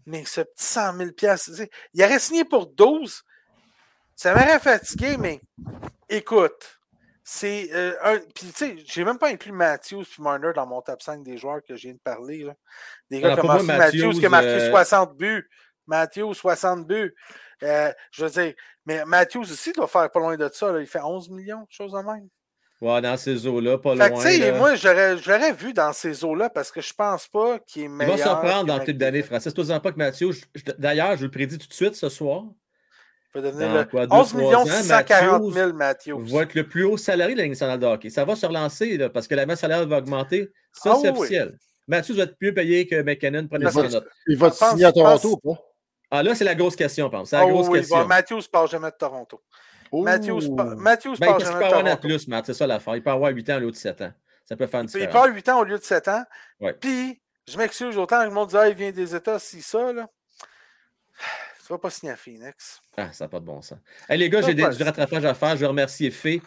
[0.06, 1.10] Mais ce petit 100 000
[1.92, 3.22] il aurait signé pour 12.
[4.14, 5.40] Ça m'aurait fatigué, mais
[6.08, 6.78] écoute,
[7.22, 8.18] c'est euh, un.
[8.18, 11.36] Puis, tu sais, j'ai même pas inclus Matthews puis Marner dans mon top 5 des
[11.36, 12.44] joueurs que je viens de parler.
[12.44, 12.54] Là.
[13.10, 15.50] Des gars comme Matthews, Matthews, qui a marqué 60 euh, buts.
[15.86, 17.14] Matthews, 60 buts.
[17.62, 20.72] Euh, je veux dire, mais Matthews aussi doit faire pas loin de ça.
[20.72, 20.80] Là.
[20.80, 22.28] Il fait 11 millions, chose de même.
[22.82, 24.20] Ouais, dans ces eaux-là, pas fait loin.
[24.20, 28.16] sais, moi, j'aurais vu dans ces eaux-là parce que je pense pas qu'il est meilleur.
[28.16, 29.54] Il va se prendre dans le type d'année, Francis.
[29.54, 30.34] Toi, pas que Matthews,
[30.78, 32.44] d'ailleurs, je le prédis tout de suite ce soir.
[33.34, 36.26] Il va devenir le quoi, 11 millions 640 000, Matthews.
[36.26, 38.10] va être le plus haut salarié de la Ligue nationale de hockey.
[38.10, 40.50] Ça va se relancer là, parce que la masse salariale va augmenter.
[40.72, 41.58] Ça, ah c'est officiel.
[41.88, 43.48] Matthews va être mieux payé que McKinnon.
[43.52, 43.82] Il va,
[44.26, 45.60] il va te signer à Toronto ou pas?
[46.10, 47.30] Ah là, c'est la grosse question, je pense.
[47.30, 48.06] C'est la oh, grosse oui, question.
[48.06, 49.42] Matthews ne part jamais de Toronto.
[49.92, 51.66] Matthews, Matthews ben, part jamais de Toronto.
[51.66, 52.96] Il peut avoir plus, Matt, c'est ça l'affaire.
[52.96, 54.12] Il peut avoir 8 ans au lieu de 7 ans.
[54.44, 55.08] Ça peut faire une différence.
[55.08, 56.24] Il peut avoir 8 ans au lieu de 7 ans.
[56.80, 59.92] Puis, je m'excuse, autant que le monde dit ah, il vient des États, si ça,
[59.92, 60.08] là.
[61.66, 62.80] Tu vas pas signer à Phoenix.
[62.96, 63.78] Ah, ça n'a pas de bon sens.
[64.08, 65.56] Hey, les gars, j'ai du rattrapage à faire.
[65.56, 66.40] Je veux remercier Fé.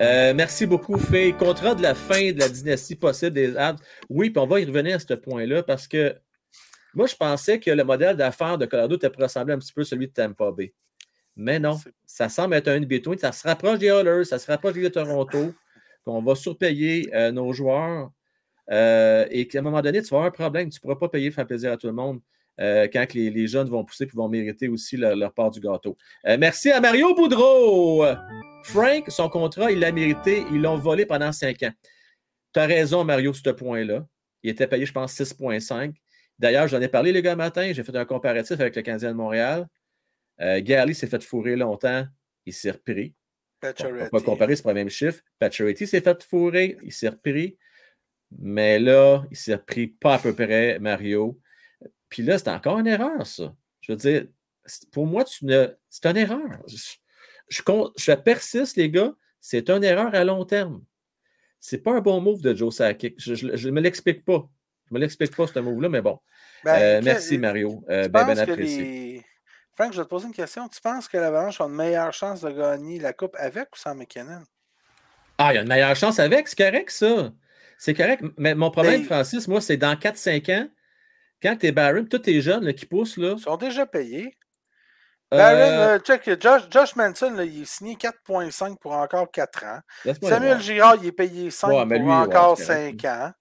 [0.00, 1.32] Euh, merci beaucoup, Fé.
[1.32, 3.82] Contrat de la fin de la dynastie possible des Abs.
[4.08, 6.16] Oui, puis on va y revenir à ce point-là parce que
[6.96, 9.82] moi, je pensais que le modèle d'affaires de Colorado était pour ressembler un petit peu
[9.82, 10.72] à celui de Tampa Bay.
[11.36, 13.18] Mais non, ça semble être un between.
[13.18, 15.52] Ça se rapproche des Oilers, ça se rapproche de Toronto.
[16.06, 18.10] On va surpayer euh, nos joueurs.
[18.70, 20.70] Euh, et qu'à un moment donné, tu vas avoir un problème.
[20.70, 22.20] Tu ne pourras pas payer faire plaisir à tout le monde
[22.60, 25.98] euh, quand les, jeunes vont pousser et vont mériter aussi leur, part du gâteau.
[26.24, 28.06] merci à Mario Boudreau.
[28.64, 30.46] Frank, son contrat, il l'a mérité.
[30.50, 31.72] Ils l'ont volé pendant cinq ans.
[32.54, 34.06] Tu as raison, Mario, sur ce point-là.
[34.42, 35.92] Il était payé, je pense, 6,5.
[36.38, 39.16] D'ailleurs, j'en ai parlé les gars matin, j'ai fait un comparatif avec le Canadien de
[39.16, 39.66] Montréal.
[40.40, 42.06] Euh, Gary s'est fait fourrer longtemps,
[42.44, 43.14] il s'est repris.
[43.62, 45.20] On ne peut pas comparer, c'est pas le même chiffre.
[45.38, 47.56] Pacioretty s'est fait fourrer, il s'est repris.
[48.38, 51.40] Mais là, il s'est repris pas à peu près, Mario.
[52.08, 53.54] Puis là, c'est encore une erreur, ça.
[53.80, 54.26] Je veux dire,
[54.92, 56.62] pour moi, c'est une erreur.
[56.66, 56.76] Je,
[57.96, 60.84] je, persiste, les gars, c'est une erreur à long terme.
[61.60, 63.14] C'est pas un bon move de Joe Sakic.
[63.18, 64.48] Je ne me l'explique pas.
[64.88, 66.20] Je ne me l'explique pas, ce mot-là, mais bon.
[66.64, 67.84] Ben, euh, merci, Mario.
[67.90, 69.24] Euh, ben, ben apprécié.
[69.74, 70.68] Frank, je vais te poser une question.
[70.68, 73.94] Tu penses que l'Avalanche a une meilleure chance de gagner la Coupe avec ou sans
[73.94, 74.42] McKinnon?
[75.38, 77.32] Ah, il y a une meilleure chance avec, c'est correct, ça.
[77.78, 78.22] C'est correct.
[78.38, 80.68] Mais mon problème, Francis, moi, c'est dans 4-5 ans,
[81.42, 83.18] quand tu es Barron, tous tes jeunes qui poussent.
[83.18, 84.36] Là, Ils sont déjà payés.
[85.30, 89.80] Barron, euh, check, Josh, Manson, il est signé 4,5 pour encore 4 ans.
[90.22, 93.32] Samuel Girard, il est payé 5 pour encore 5 ans.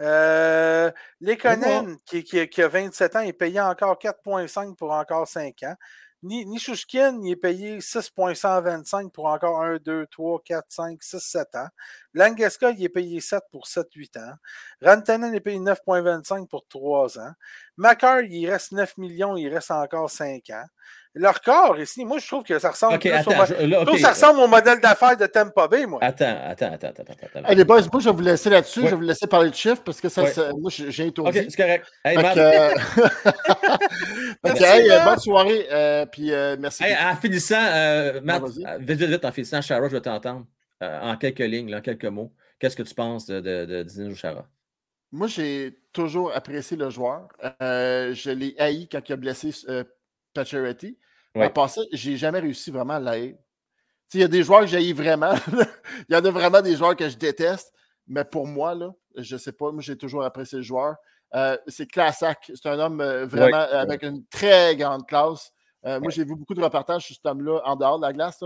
[0.00, 0.90] Euh,
[1.20, 5.76] Lekonen, qui, qui, a 27 ans, est payé encore 4,5 pour encore 5 ans.
[6.22, 11.68] Nishushkin, il est payé 6,125 pour encore 1, 2, 3, 4, 5, 6, 7 ans.
[12.14, 14.32] Langeska, il est payé 7 pour 7, 8 ans.
[14.80, 17.32] Rantanen est payé 9,25 pour 3 ans.
[17.76, 20.64] Makar, il reste 9 millions, il reste encore 5 ans.
[21.16, 25.16] Leur corps ici, moi, je trouve que ça ressemble, au, ça ressemble au modèle d'affaires
[25.16, 26.00] de Tampa Bay, moi.
[26.02, 27.02] Attends, attends, attends, attends.
[27.02, 27.54] attends, attends.
[27.54, 28.80] les boys, moi, je vais vous laisser là-dessus.
[28.80, 30.22] Je vais vous laisser parler de chiffres parce que ça,
[30.58, 31.38] moi, j'ai étourdi.
[31.38, 31.86] OK, c'est correct.
[32.04, 32.74] Hey, donc, euh...
[34.64, 35.68] hey, bonne soirée.
[35.70, 36.82] Euh, puis, euh, merci.
[36.82, 40.44] Hey, en finissant, euh, Matt, vite, vite, vite, en finissant, Chara, je vais t'entendre
[41.02, 42.32] en quelques lignes, en quelques mots.
[42.58, 44.46] Qu'est-ce que tu penses de, de, de Dino Chara?
[45.12, 47.28] Moi, j'ai toujours apprécié le joueur.
[47.60, 49.50] je l'ai haï quand il a blessé
[50.34, 50.98] Pacioretty.
[51.34, 51.46] Ouais.
[51.46, 53.36] En passant, j'ai jamais réussi vraiment à l'haïr.
[54.12, 55.34] Il y a des joueurs que j'haïs vraiment.
[56.08, 57.72] Il y en a vraiment des joueurs que je déteste.
[58.06, 60.96] Mais pour moi, là, je ne sais pas, moi j'ai toujours apprécié le joueur.
[61.34, 62.52] Euh, c'est Classac.
[62.54, 65.50] C'est un homme euh, vraiment avec une très grande classe.
[65.84, 68.44] Euh, moi, j'ai vu beaucoup de reportages sur cet homme-là en dehors de la glace.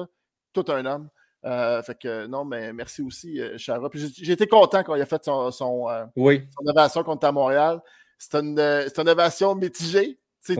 [0.54, 1.08] Tout un homme.
[1.42, 3.88] Fait que non, mais merci aussi, Chara.
[3.94, 5.86] J'ai été content quand il a fait son, son,
[6.16, 6.46] oui.
[6.58, 7.80] son ovation contre à Montréal.
[8.18, 10.18] C'est une, une ovation mitigée.
[10.44, 10.58] Tu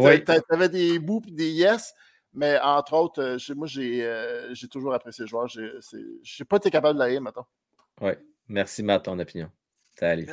[0.51, 1.95] avais des bouts et des yes,
[2.35, 5.49] mais entre autres, euh, moi, euh, j'ai toujours apprécié le joueur.
[5.49, 7.47] Je n'ai pas été capable de l'aimer, maintenant.
[8.01, 8.13] Oui.
[8.49, 9.51] Merci, Matt, ton opinion.
[9.99, 10.27] Salut.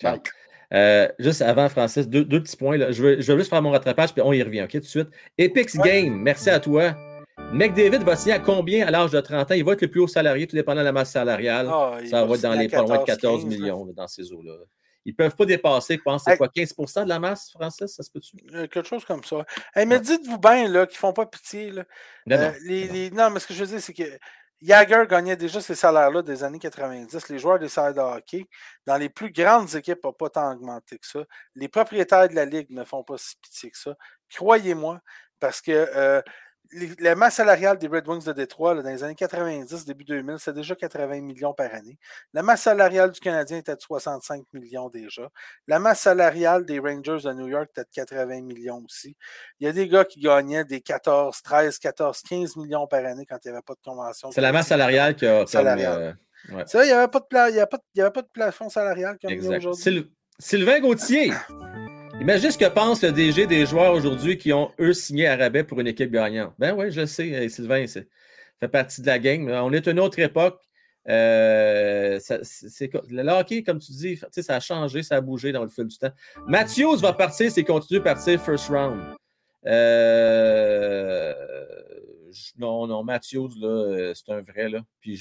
[0.00, 0.18] Ciao.
[0.72, 2.78] Euh, juste avant, Francis, deux, petits points.
[2.92, 4.84] Je, veux, je, veux, juste faire mon rattrapage, puis on y revient, OK, tout de
[4.84, 5.08] suite.
[5.36, 6.94] Epix Game, merci à toi.
[7.52, 9.54] McDavid va signer à combien à l'âge de 30 ans?
[9.54, 11.68] Il va être le plus haut salarié, tout dépendant de la masse salariale.
[11.68, 14.52] Ah, ça va être dans les pas loin de 14 millions dans ces eaux-là.
[15.04, 18.02] Ils ne peuvent pas dépasser, je pense, c'est quoi, 15% de la masse, Francis, ça
[18.02, 18.36] se peut-tu?
[18.54, 19.44] Euh, quelque chose comme ça.
[19.74, 21.70] mais dites-vous bien qu'ils ne font pas pitié.
[21.70, 21.84] Là.
[22.26, 24.04] Non, euh, non, mais ce que je veux dire, c'est que
[24.62, 27.30] Jagger gagnait déjà ces salaires-là des années 90.
[27.30, 28.46] Les joueurs des salles de hockey,
[28.86, 31.24] dans les plus grandes équipes, n'ont pas tant augmenté que ça.
[31.54, 33.96] Les propriétaires de la Ligue ne font pas si pitié que ça.
[34.32, 35.00] Croyez-moi,
[35.40, 36.20] parce que euh,
[36.98, 40.52] la masse salariale des Red Wings de Détroit dans les années 90, début 2000, c'est
[40.52, 41.98] déjà 80 millions par année.
[42.32, 45.28] La masse salariale du Canadien était de 65 millions déjà.
[45.66, 49.16] La masse salariale des Rangers de New York était de 80 millions aussi.
[49.58, 53.26] Il y a des gars qui gagnaient des 14, 13, 14, 15 millions par année
[53.26, 54.30] quand il n'y avait pas de convention.
[54.30, 55.46] C'est la masse salariale qui a.
[55.46, 56.16] Salariale.
[56.52, 60.10] Euh, il n'y avait, pas de plafond salarial comme aujourd'hui.
[60.38, 61.32] Sylvain Gauthier.
[62.20, 65.64] Imagine ce que pense le DG des joueurs aujourd'hui qui ont, eux, signé à rabais
[65.64, 66.52] pour une équipe gagnante.
[66.58, 68.02] Ben oui, je sais, Sylvain, ça
[68.60, 69.48] fait partie de la game.
[69.48, 70.60] On est une autre époque.
[71.08, 72.20] Euh,
[73.08, 75.96] le hockey, comme tu dis, ça a changé, ça a bougé dans le fil du
[75.96, 76.12] temps.
[76.46, 79.00] Matthews va partir s'il continue de partir first round.
[79.64, 81.32] Euh,
[82.58, 83.52] non, non, Matthews,
[84.14, 84.68] c'est un vrai.
[84.68, 84.80] Là.
[85.00, 85.16] Puis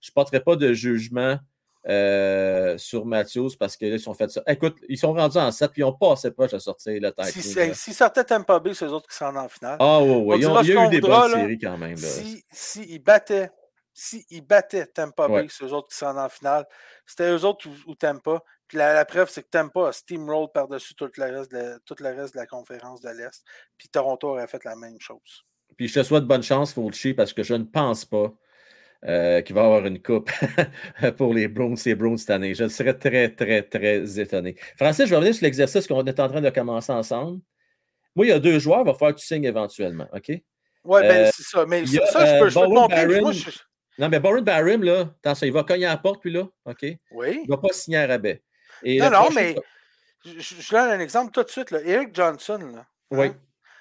[0.00, 1.38] je ne porterai pas de jugement
[1.86, 4.42] euh, sur Matthews parce qu'ils sont fait ça.
[4.46, 7.12] Écoute, ils sont rendus en 7 puis ils n'ont pas assez proche de sortir le
[7.12, 7.26] tête.
[7.26, 9.76] S'ils si, sortaient Tampa Bay, c'est eux autres qui sont en finale.
[9.78, 10.36] Ah oui, oui.
[10.38, 11.96] il y a eu des bonnes séries quand même.
[11.96, 13.50] Si, si, ils battaient,
[13.94, 16.66] si ils battaient Tampa Bay, c'est eux autres qui sont en finale.
[17.06, 18.42] C'était eux autres ou, Tampa.
[18.66, 22.08] Puis la, preuve, c'est que Tampa a steamroll par-dessus tout, le reste de, tout le
[22.08, 23.42] reste de la conférence de l'Est.
[23.78, 25.44] Puis Toronto aurait fait la même chose.
[25.76, 28.32] Puis je te souhaite bonne chance, Fulci, parce que je ne pense pas
[29.04, 30.30] euh, qui va avoir une coupe
[31.16, 32.54] pour les Browns et Browns cette année.
[32.54, 34.56] Je serais très, très, très étonné.
[34.76, 37.40] Francis, je vais revenir sur l'exercice qu'on est en train de commencer ensemble.
[38.16, 40.28] Moi, il y a deux joueurs, il va falloir que tu signes éventuellement, OK?
[40.28, 40.42] Oui,
[41.02, 41.64] ben, euh, c'est ça.
[41.66, 41.94] Mais ça,
[42.26, 43.62] je peux, je peux
[43.98, 46.82] Non, mais Baron Barrim, là, attention, il va cogner à la porte, puis là, OK?
[47.12, 47.40] Oui.
[47.44, 48.42] Il ne va pas signer à rabais.
[48.84, 49.54] non, non, mais
[50.24, 51.70] je, je, donne un exemple tout de suite.
[51.70, 51.80] Là.
[51.84, 53.28] Eric Johnson, là, oui.
[53.28, 53.36] Hein?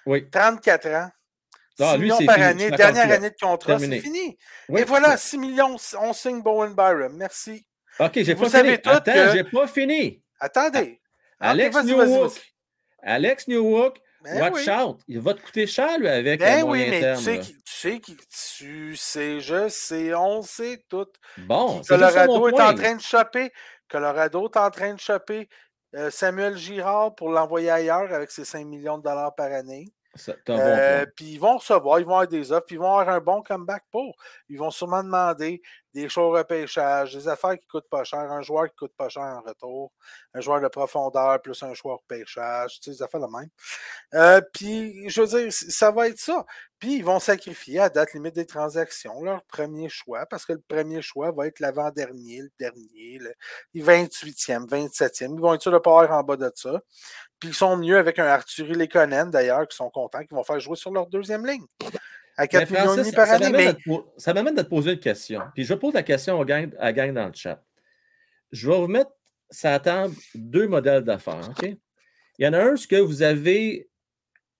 [0.05, 0.29] oui.
[0.29, 1.09] 34 ans.
[1.77, 4.37] 6 ah, millions par année, dernière année de contrat, c'est fini.
[4.75, 7.13] Et voilà, 6 millions, on signe Bowen Byron.
[7.15, 7.65] Merci.
[7.99, 8.77] OK, j'ai pas fini.
[8.83, 10.23] Attends, j'ai pas fini.
[10.39, 11.01] Attendez.
[11.39, 12.33] Alex Newhook.
[13.03, 14.99] Alex Newhook, ben watch out.
[15.07, 17.73] Il va te coûter cher, lui, avec ben oui, mais terme, tu sais, qui, tu
[17.73, 21.07] sais qui, tu sais, je sais, on sait tout.
[21.37, 23.51] Bon, Colorado est en train de choper.
[23.87, 25.47] Colorado est en train de choper
[25.95, 29.93] euh, Samuel Girard pour l'envoyer ailleurs avec ses 5 millions de dollars par année.
[30.49, 33.19] Euh, puis ils vont recevoir, ils vont avoir des offres, puis ils vont avoir un
[33.19, 34.15] bon comeback pour.
[34.49, 35.61] Ils vont sûrement demander
[35.93, 38.93] des choix au repêchage, des affaires qui ne coûtent pas cher, un joueur qui coûte
[38.97, 39.91] pas cher en retour,
[40.33, 43.49] un joueur de profondeur plus un au repêchage, tu sais, des affaires la même.
[44.13, 46.45] Euh, puis, je veux dire, ça va être ça.
[46.79, 50.61] Puis, ils vont sacrifier à date limite des transactions leur premier choix, parce que le
[50.67, 53.33] premier choix va être l'avant-dernier, le dernier, le
[53.75, 55.33] 28e, 27e.
[55.35, 56.81] Ils vont être de pas avoir en bas de ça.
[57.39, 60.59] Puis, ils sont mieux avec un Arthur Lekonen, d'ailleurs, qui sont contents, qui vont faire
[60.59, 61.65] jouer sur leur deuxième ligne
[62.37, 63.51] à 4 millions demi par année.
[63.51, 63.95] Mais...
[64.17, 65.41] Ça m'amène de te poser une question.
[65.55, 67.63] Puis je pose la question à gang, à gang dans le chat.
[68.51, 69.11] Je vais vous mettre
[69.49, 71.49] ça table deux modèles d'affaires.
[71.49, 71.75] OK?
[72.39, 73.89] Il y en a un, ce que vous avez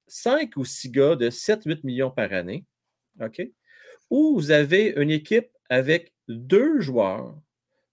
[0.07, 2.65] 5 ou 6 gars de 7-8 millions par année.
[3.21, 3.41] OK?
[4.09, 7.39] Ou vous avez une équipe avec deux joueurs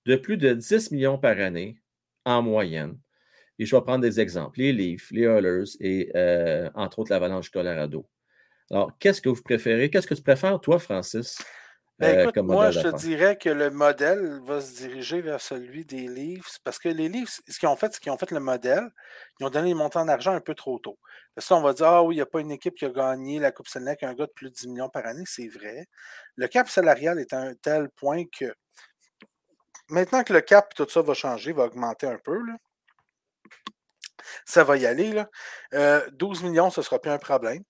[0.06, 1.76] de plus de 10 millions par année
[2.24, 2.98] en moyenne.
[3.58, 4.60] Et je vais prendre des exemples.
[4.60, 8.08] Les Leafs, les Oilers et euh, entre autres l'Avalanche Colorado.
[8.70, 9.90] Alors, qu'est-ce que vous préférez?
[9.90, 11.38] Qu'est-ce que tu préfères, toi, Francis?
[11.98, 15.84] Ben, euh, écoute, moi, je te dirais que le modèle va se diriger vers celui
[15.84, 18.40] des Leafs parce que les Leafs, ce qu'ils ont fait, c'est qu'ils ont fait le
[18.40, 18.90] modèle,
[19.38, 20.98] ils ont donné les montants d'argent un peu trop tôt.
[21.36, 23.38] Parce on va dire, ah oui, il n'y a pas une équipe qui a gagné
[23.38, 25.86] la Coupe Stanley avec un gars de plus de 10 millions par année, c'est vrai.
[26.34, 28.52] Le cap salarial est à un tel point que
[29.88, 32.40] maintenant que le cap, tout ça va changer, va augmenter un peu,
[34.44, 35.12] ça va y aller.
[35.12, 35.28] Là.
[36.12, 37.62] 12 euh, millions, ce ne sera plus un problème.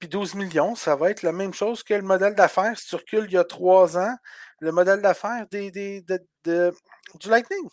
[0.00, 2.78] Puis 12 millions, ça va être la même chose que le modèle d'affaires.
[2.78, 4.14] Si tu recules il y a trois ans,
[4.60, 6.04] le modèle d'affaires des, des,
[6.44, 7.68] du Lightning.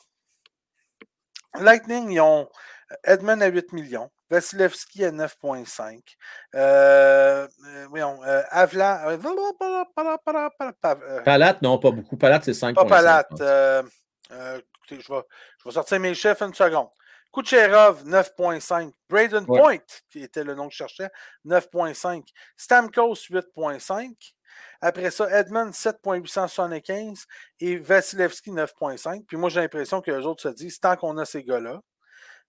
[1.59, 2.49] Lightning, ils ont
[3.03, 5.99] Edmund à 8 millions, Vasilevski à 9,5.
[6.55, 7.47] Euh,
[7.89, 9.17] voyons, euh, Avla.
[11.23, 12.17] Palat, non, pas beaucoup.
[12.17, 12.73] Palat, c'est 5,5.
[12.73, 13.27] Pas Palat.
[13.41, 13.83] Euh,
[14.89, 15.21] je, vais,
[15.59, 16.87] je vais sortir mes chefs une seconde.
[17.33, 18.91] Kucherov, 9.5.
[19.09, 19.79] Braden Point,
[20.09, 21.09] qui était le nom que je cherchais,
[21.45, 22.23] 9.5.
[22.55, 24.13] Stamkos, 8.5.
[24.81, 27.25] Après ça, Edmund, 7.875
[27.59, 29.25] et Vasilevski, 9.5.
[29.25, 31.81] Puis moi, j'ai l'impression que les autres se disent, tant qu'on a ces gars-là,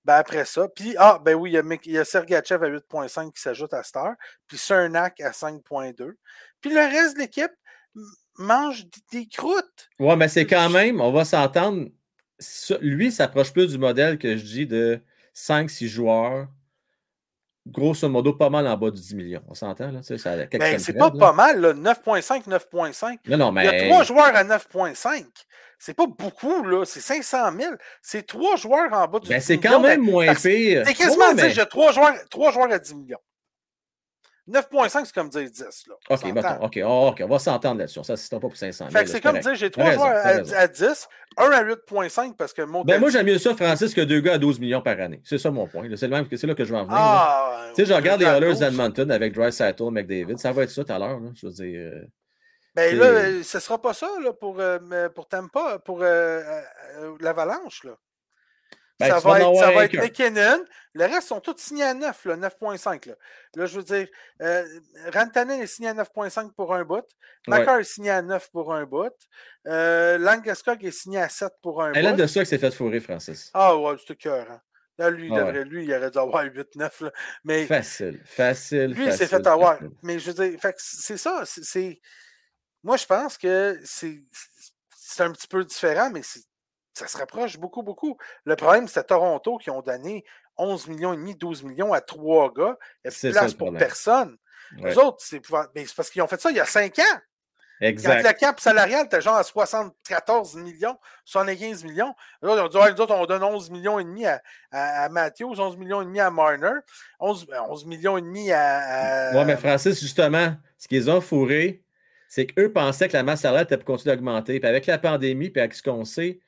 [0.04, 2.68] ben après ça, puis, ah, ben oui, il y a, il y a Sergachev à
[2.68, 4.12] 8.5 qui s'ajoute à Star,
[4.46, 6.12] puis Cernak à 5.2.
[6.60, 7.52] Puis le reste de l'équipe
[8.36, 9.88] mange des croûtes.
[9.98, 11.88] Ouais, mais c'est quand même, on va s'entendre,
[12.80, 15.00] lui s'approche plus du modèle que je dis de
[15.34, 16.48] 5-6 joueurs,
[17.66, 19.42] grosso modo, pas mal en bas de 10 millions.
[19.48, 20.00] On s'entend, là?
[20.52, 23.18] Ben, c'est pas pas mal, 9.5, 9.5.
[23.28, 23.64] Non, non, mais...
[23.64, 25.24] Il y a trois joueurs à 9.5.
[25.78, 26.84] C'est pas beaucoup, là.
[26.84, 27.74] C'est 500 000.
[28.00, 30.84] C'est trois joueurs en bas du ben, C'est quand même moins pire.
[30.86, 31.50] C'est quasiment ouais, mais...
[31.50, 33.18] j'ai trois joueurs, trois joueurs à 10 millions.
[34.50, 35.86] 9,5, c'est comme dire 10.
[35.88, 35.94] Là.
[36.10, 36.20] OK,
[36.60, 38.04] OK, oh, OK, on va s'entendre là-dessus.
[38.04, 39.06] Ça, c'est pas pour 500 000.
[39.06, 42.84] c'est comme dire j'ai trois joueurs à, 10, un à 8,5 parce que mon.
[42.84, 45.22] Ben, moi, j'aime mieux ça, Francis, que deux gars à 12 millions par année.
[45.24, 45.88] C'est ça mon point.
[45.96, 46.98] C'est là que je vais en venir.
[46.98, 50.38] Ah, tu sais, je regarde les Oilers d'Edmonton avec Dry Saddle, McDavid.
[50.38, 51.20] Ça va être ça tout à l'heure.
[51.34, 51.92] Je veux dire.
[51.92, 52.04] Euh,
[52.74, 57.86] ben là, euh, ce ne sera pas ça là, pour, euh, pour Tampa, pour l'Avalanche.
[59.00, 60.64] Ben, ça, va être, ça va être McKinnon.
[60.94, 63.08] Le reste sont tous signés à 9, 9.5.
[63.08, 63.14] Là.
[63.56, 63.66] là.
[63.66, 64.06] je veux dire,
[64.40, 64.64] euh,
[65.12, 67.04] Rantanen est signé à 9.5 pour un bout.
[67.48, 69.12] Macar est signé à 9 pour un bout.
[69.66, 72.22] Euh, est signé à 7 pour un Elle bout.
[72.22, 73.50] de ça que s'est fait fourrer, Francis.
[73.52, 74.46] Ah ouais, c'était cœur.
[74.48, 74.60] Hein.
[74.96, 77.10] Là, lui, il, devrait, lui, il aurait dû avoir 8-9.
[77.42, 78.92] Mais facile, facile.
[78.92, 79.80] Lui, il s'est fait avoir.
[80.02, 81.42] Mais je veux dire, c'est ça.
[81.44, 82.00] C'est,
[82.84, 84.22] moi, je pense que c'est,
[84.96, 86.44] c'est un petit peu différent, mais c'est
[86.94, 88.16] ça se rapproche beaucoup, beaucoup.
[88.44, 90.24] Le problème, c'est Toronto qui ont donné
[90.56, 92.78] 11 millions et demi, 12 millions à trois gars.
[93.04, 94.36] Il n'y a plus de place pour personne.
[94.78, 95.40] Les autres, c'est
[95.96, 97.18] parce qu'ils ont fait ça il y a cinq ans.
[97.80, 98.22] Exact.
[98.22, 102.14] Quand le cap salarial était genre à 74 millions, 75 millions.
[102.40, 104.40] Là, on dit, ouais, autres, on donne 11 millions et demi à,
[104.70, 106.70] à, Matthews, 11 millions et demi à Marner,
[107.18, 109.32] 11, 11 millions et demi à.
[109.34, 111.82] Oui, mais Francis, justement, ce qu'ils ont fourré,
[112.28, 114.60] c'est qu'eux pensaient que la masse salariale était pour continuer d'augmenter.
[114.60, 116.38] Puis avec la pandémie, puis avec ce qu'on sait,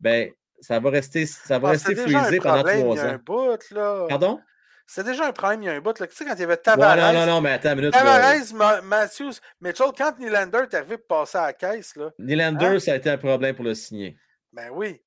[0.00, 0.30] ben,
[0.60, 3.08] ça va rester, ça va ah, rester frisé pendant trois ans.
[3.08, 4.06] Un bout, là.
[4.08, 4.40] Pardon?
[4.86, 5.98] C'est déjà un problème il y a un bout.
[5.98, 6.06] Là.
[6.08, 6.96] Tu sais, quand il y avait Tavares.
[6.96, 7.92] non, non, non, mais attends une minute.
[7.92, 11.94] Tavares, Matthews, Mitchell, quand Nylander est arrivé pour passer à la caisse.
[11.96, 12.78] Là, Nylander, hein?
[12.80, 14.16] ça a été un problème pour le signer.
[14.52, 15.00] Ben oui.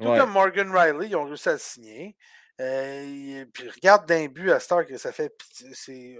[0.00, 2.16] Tout comme Morgan Riley, ils ont réussi à le signer.
[2.60, 5.32] Euh, puis regarde d'un but à Star que ça fait.
[5.72, 6.16] C'est.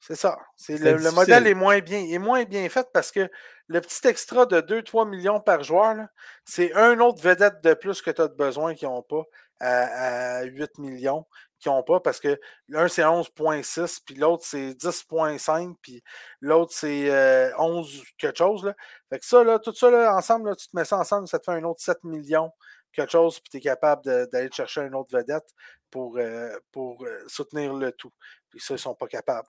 [0.00, 0.38] C'est ça.
[0.56, 3.28] C'est le, modèle est moins bien, est moins bien fait parce que
[3.66, 6.06] le petit extra de 2-3 millions par joueur,
[6.44, 9.24] c'est un autre vedette de plus que tu as de besoin qui n'ont pas
[9.60, 11.26] à, 8 millions
[11.58, 16.04] qui n'ont pas parce que l'un c'est 11.6, puis l'autre c'est 10.5, puis
[16.40, 17.10] l'autre c'est
[17.58, 18.64] 11 euh, quelque chose.
[18.64, 18.74] Là.
[19.10, 21.40] Fait que ça, là, tout ça là, ensemble, là, tu te mets ça ensemble, ça
[21.40, 22.52] te fait un autre 7 millions,
[22.92, 25.48] quelque chose, puis tu es capable d'aller chercher une autre vedette
[25.90, 28.12] pour, euh, pour euh, soutenir le tout.
[28.50, 29.48] Puis ça, ils ne sont pas capables.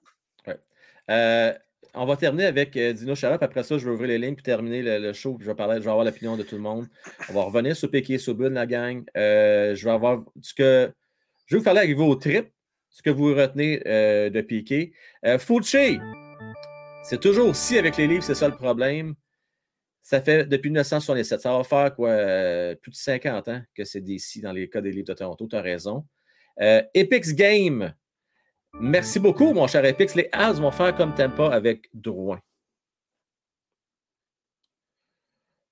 [1.10, 1.54] Euh,
[1.96, 3.42] on va terminer avec euh, Dino Charap.
[3.42, 5.38] Après ça, je vais ouvrir les lignes puis terminer le, show.
[5.40, 6.88] je, vais parler, je vais avoir l'opinion de tout le monde.
[7.30, 9.04] On va revenir sur Piqué et Sobun, la gang.
[9.18, 10.92] Euh, je vais avoir ce que.
[11.48, 12.52] Je vais vous parler avec vos trips,
[12.92, 14.94] ce que vous retenez de Piqué.
[15.40, 16.00] Fouché,
[17.04, 19.16] c'est toujours si avec les livres, c'est ça le problème.
[20.04, 21.42] Ça fait depuis 1967.
[21.42, 22.16] Ça va faire quoi?
[22.80, 25.48] plus de 50 ans que c'est des si dans les cas des livres de Toronto.
[25.48, 26.06] Tu as raison.
[26.94, 27.96] Epix Game.
[28.74, 30.16] Merci beaucoup, mon cher Epix.
[30.16, 32.40] Les As vont faire comme Tempa avec Drouin.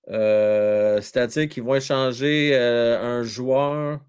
[0.09, 3.99] Euh, c'est-à-dire qu'ils vont échanger euh, un joueur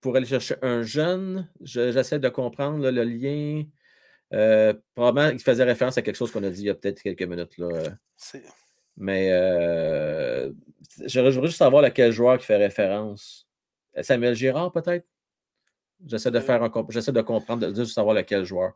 [0.00, 1.48] pour aller chercher un jeune.
[1.60, 3.64] J'essaie de comprendre le lien.
[4.32, 7.02] Euh, probablement, il faisait référence à quelque chose qu'on a dit il y a peut-être
[7.02, 7.58] quelques minutes.
[7.58, 7.68] Là.
[8.96, 9.28] Mais
[11.04, 13.48] j'aimerais juste savoir à quel joueur qui fait référence.
[14.02, 15.06] Samuel Girard, peut-être?
[16.04, 18.72] J'essaie de faire un j'essaie de comprendre, de, savoir lequel joueur.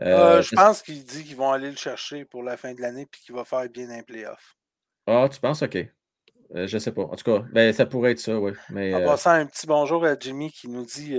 [0.00, 2.80] Euh, euh, je pense qu'il dit qu'ils vont aller le chercher pour la fin de
[2.80, 4.56] l'année et qu'il va faire bien un playoff.
[5.06, 5.62] Ah, tu penses?
[5.62, 5.76] OK.
[5.76, 7.02] Euh, je ne sais pas.
[7.02, 8.52] En tout cas, ben, ça pourrait être ça, oui.
[8.70, 11.16] Mais, en passant, un petit bonjour à Jimmy qui nous dit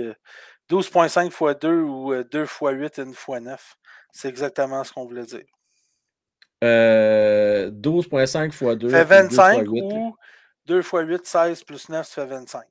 [0.70, 3.76] 12.5 x 2 ou 2 x 8 et 1 x 9.
[4.12, 5.44] C'est exactement ce qu'on voulait dire.
[6.62, 8.88] 12.5 x 2.
[8.88, 10.16] Fait 25 ou
[10.66, 12.64] 2 x 8, 16 plus 9, ça fait 25.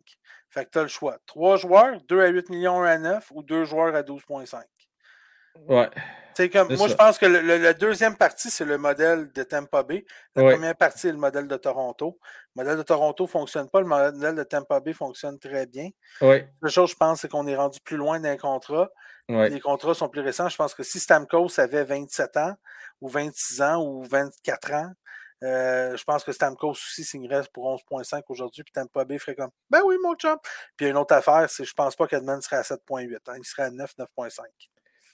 [0.53, 1.17] Fait que tu as le choix.
[1.25, 4.61] Trois joueurs, 2 à 8 millions, 1 à 9 ou deux joueurs à 12,5.
[5.67, 5.89] Ouais.
[6.51, 10.03] Comme, moi, je pense que le, la deuxième partie, c'est le modèle de Tampa Bay.
[10.35, 12.19] La première partie est le modèle de Toronto.
[12.55, 13.81] Le modèle de Toronto ne fonctionne pas.
[13.81, 15.89] Le modèle de Tampa Bay fonctionne très bien.
[16.21, 16.49] Ouais.
[16.61, 18.89] La chose, je pense, c'est qu'on est rendu plus loin d'un contrat.
[19.29, 20.49] Les contrats sont plus récents.
[20.49, 22.55] Je pense que si Stamkos avait 27 ans,
[23.01, 24.91] ou 26 ans, ou 24 ans,
[25.43, 29.49] euh, je pense que Stamkos aussi signerait pour 11,5 aujourd'hui, puis Tampa Bay ferait comme
[29.69, 30.37] Ben oui, mon chum.
[30.77, 33.17] Puis une autre affaire, c'est je pense pas qu'Edmond serait à 7,8.
[33.27, 34.41] Hein, il serait à 9, 9,5.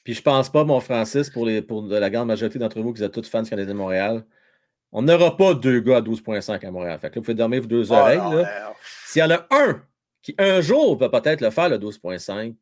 [0.04, 3.04] Puis je pense pas, mon Francis, pour, les, pour la grande majorité d'entre vous qui
[3.04, 4.26] êtes tous fans du Canadien de Montréal,
[4.92, 7.00] on n'aura pas deux gars à 12,5 à Montréal.
[7.00, 8.48] Fait que là, vous pouvez dormir vos deux ah, oreilles.
[9.06, 9.84] S'il y en a un
[10.22, 12.56] qui un jour va peut-être le faire, le 12,5,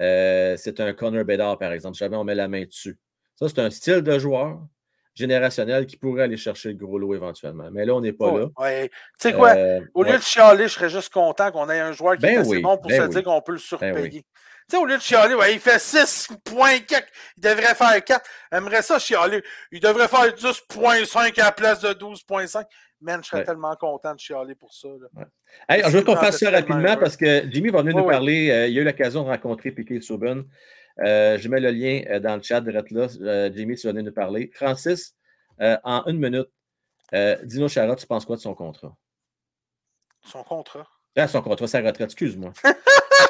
[0.00, 1.94] euh, c'est un Connor Bedard, par exemple.
[1.94, 2.98] Si jamais on met la main dessus.
[3.36, 4.60] Ça, c'est un style de joueur
[5.14, 7.68] générationnel qui pourrait aller chercher le gros lot éventuellement.
[7.70, 8.46] Mais là, on n'est pas là.
[8.58, 8.88] Ouais.
[8.88, 9.50] Tu sais quoi?
[9.50, 12.34] Euh, au lieu de chialer, je serais juste content qu'on ait un joueur qui ben
[12.34, 14.24] est assez bon pour se dire qu'on peut le ben surpayer.
[14.70, 17.02] Tu sais, au lieu de chialer, ouais, il fait 6.4,
[17.36, 18.30] il devrait faire 4.
[18.52, 19.42] J'aimerais ça chialer.
[19.72, 22.64] Il devrait faire 10.5 à la place de 12.5.
[23.02, 24.88] Man, je serais tellement content de chialer pour ça.
[25.70, 28.50] je veux qu'on fasse ça rapidement parce que Jimmy va venir nous parler.
[28.50, 30.44] Euh, il a eu l'occasion de rencontrer Piquet Souben.
[31.00, 33.50] Je mets le lien dans le chat de là.
[33.54, 34.50] Jimmy, tu vas venir nous parler.
[34.54, 35.14] Francis,
[35.58, 36.48] en une minute,
[37.44, 38.94] Dino Chara, tu penses quoi de son contrat?
[40.22, 40.86] Son contrat?
[41.16, 42.52] Ah, son contrat, sa retraite, excuse-moi.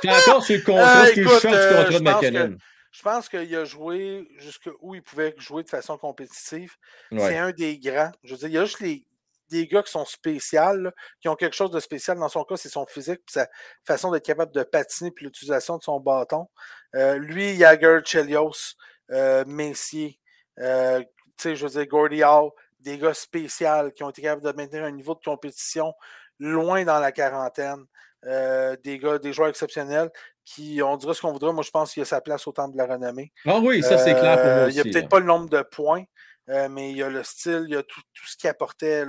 [0.03, 2.57] Je suis encore sur le contrat, euh, écoute, du contrat de McKinnon.
[2.93, 6.75] Je pense qu'il a joué jusqu'où il pouvait jouer de façon compétitive.
[7.13, 8.11] C'est un des grands.
[8.25, 9.05] Je veux dire, il y a juste les,
[9.51, 10.91] des gars qui sont spéciaux,
[11.21, 12.19] qui ont quelque chose de spécial.
[12.19, 13.49] Dans son cas, c'est son physique, sa
[13.85, 16.49] façon d'être capable de patiner, puis l'utilisation de son bâton.
[16.95, 18.77] Euh, lui, Jagger, Chelios,
[19.11, 20.19] euh, Messier,
[20.59, 21.03] euh,
[21.43, 24.91] je veux dire, Gordy Hall, des gars spéciaux qui ont été capables de maintenir un
[24.91, 25.93] niveau de compétition
[26.39, 27.85] loin dans la quarantaine.
[28.27, 30.11] Euh, des gars, des joueurs exceptionnels
[30.45, 31.53] qui, on dira ce qu'on voudra.
[31.53, 33.33] Moi, je pense qu'il y a sa place au temps de la renommée.
[33.47, 34.77] Ah oui, ça, c'est clair pour moi aussi.
[34.77, 36.05] Il n'y a peut-être pas le nombre de points,
[36.51, 39.05] euh, mais il y a le style, il y a tout, ce qui apportait,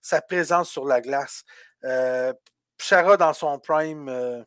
[0.00, 1.44] sa présence sur la glace.
[1.84, 2.32] Euh,
[2.78, 4.44] Chara dans son prime,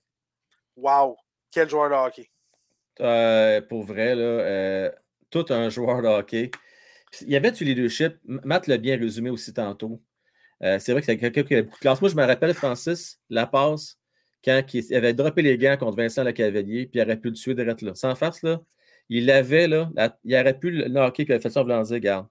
[0.76, 1.18] wow,
[1.52, 3.62] quel joueur de hockey.
[3.68, 4.92] pour vrai, là,
[5.30, 6.52] tout un joueur de hockey.
[7.22, 8.18] Il y avait du leadership.
[8.24, 10.02] Matt l'a bien résumé aussi tantôt.
[10.62, 12.02] c'est vrai que c'est quelqu'un qui a beaucoup de classe.
[12.02, 13.98] Moi, je me rappelle, Francis, la passe
[14.44, 17.34] quand il avait droppé les gants contre Vincent Le Cavalier, puis il aurait pu le
[17.34, 17.96] tuer direct là.
[17.96, 18.62] Sans face, là,
[19.10, 19.90] il avait, là,
[20.24, 22.28] il aurait pu le knocker qu'il avait fait ça en voulant dire, regarde,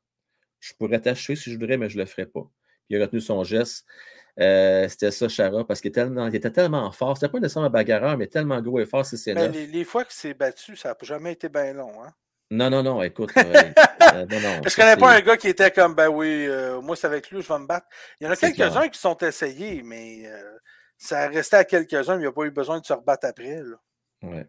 [0.66, 2.48] je pourrais t'acheter si je voudrais, mais je ne le ferais pas.
[2.88, 3.86] Il a retenu son geste.
[4.38, 7.16] Euh, c'était ça, Chara, parce qu'il était, tellement, était tellement fort.
[7.16, 10.04] C'était pas nécessairement un bagarreur, mais tellement gros et fort, c'est ben, les, les, fois
[10.04, 12.02] qu'il s'est battu, ça n'a jamais été bien long.
[12.02, 12.12] Hein?
[12.50, 13.30] Non, non, non, écoute.
[13.36, 16.94] euh, non, non, je connais pas un gars qui était comme, ben oui, euh, moi
[16.94, 17.86] c'est avec lui, je vais me battre.
[18.20, 20.56] Il y en a quelques-uns qui sont essayés, mais euh,
[20.98, 23.62] ça restait à quelques-uns, mais il n'y a pas eu besoin de se rebattre après.
[23.62, 24.44] Là.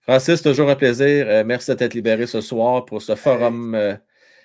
[0.00, 1.26] Francis, toujours un plaisir.
[1.28, 3.74] Euh, merci d'être libéré ce soir pour ce forum.
[3.74, 3.94] Euh,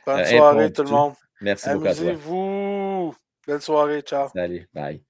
[0.06, 1.14] Bonne euh, soirée, tout le monde.
[1.41, 2.14] Merci beaucoup à toi.
[2.14, 3.16] vous
[3.47, 4.01] Belle soirée.
[4.01, 4.30] Ciao.
[4.30, 4.68] Salut.
[4.74, 5.03] Bye.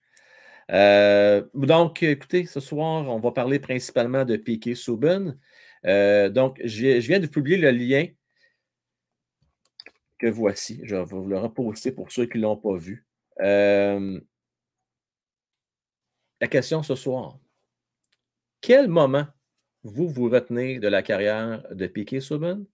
[1.53, 5.37] donc, écoutez, ce soir, on va parler principalement de Piqué Souben.
[5.83, 8.07] donc, je, viens de publier le lien
[10.17, 10.81] que voici.
[10.83, 13.05] Je vais vous le reposter pour ceux qui ne l'ont pas vu.
[16.41, 17.39] La question ce soir.
[18.61, 19.27] Quel moment
[19.83, 22.65] vous vous retenez de la carrière de Piquet Souben?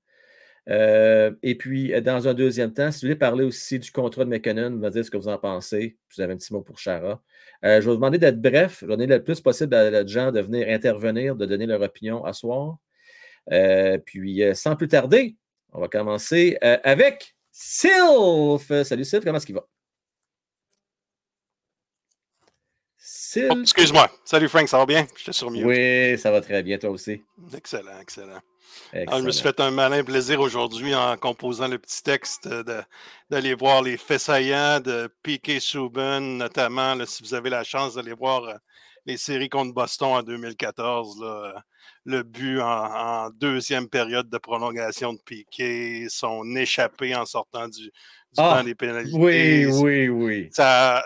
[0.70, 4.30] Euh, et puis, dans un deuxième temps, si vous voulez parler aussi du contrat de
[4.30, 5.98] McKinnon, vous me dire ce que vous en pensez.
[6.16, 7.22] Vous avez un petit mot pour Chara.
[7.64, 8.80] Euh, je vais vous demander d'être bref.
[8.82, 11.82] Je vais donner le plus possible à les gens de venir intervenir, de donner leur
[11.82, 12.78] opinion à soir.
[13.52, 15.36] Euh, puis, sans plus tarder,
[15.74, 18.72] on va commencer avec Sylph.
[18.84, 19.68] Salut Sylph, comment est-ce qu'il va?
[23.50, 24.12] Oh, excuse-moi.
[24.26, 25.08] Salut Frank, ça va bien?
[25.18, 25.66] J'étais sur mieux.
[25.66, 27.24] Oui, ça va très bien, toi aussi.
[27.56, 28.42] Excellent, excellent.
[28.94, 32.50] Ah, je me suis fait un malin plaisir aujourd'hui en composant le petit texte
[33.30, 35.60] d'aller voir les faits saillants de P.K.
[35.60, 38.54] Subban, notamment si vous avez la chance d'aller voir euh,
[39.06, 41.24] les séries contre Boston en 2014.
[42.06, 47.92] le but en, deuxième période de prolongation de Piquet, son échappé en sortant du,
[48.38, 48.64] ah,
[49.14, 50.50] oui, oui, oui.
[50.52, 51.04] Sa,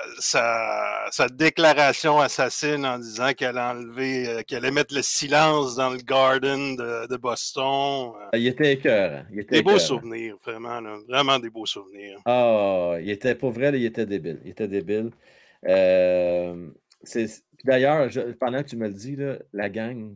[1.32, 5.98] déclaration assassine en disant qu'elle a enlevé, euh, qu'elle allait mettre le silence dans le
[5.98, 8.14] garden de, Boston.
[8.34, 8.38] Euh.
[8.38, 9.24] Il était écœurant.
[9.50, 10.82] des beaux souvenirs, vraiment.
[11.08, 12.20] vraiment des beaux souvenirs.
[12.26, 14.40] Ah, il était, pour vrai, il était débile.
[14.44, 15.10] Il était débile.
[15.68, 16.70] Euh,
[17.64, 18.10] d'ailleurs,
[18.40, 19.18] pendant que tu me le dis,
[19.52, 20.16] la gang,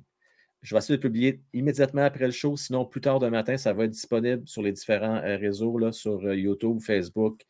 [0.62, 2.57] je vais essayer de publier immédiatement après le show.
[2.57, 5.91] Sinon, plus tard demain matin, ça va être disponible sur les différents euh, réseaux, là,
[5.91, 7.45] sur euh, YouTube, Facebook,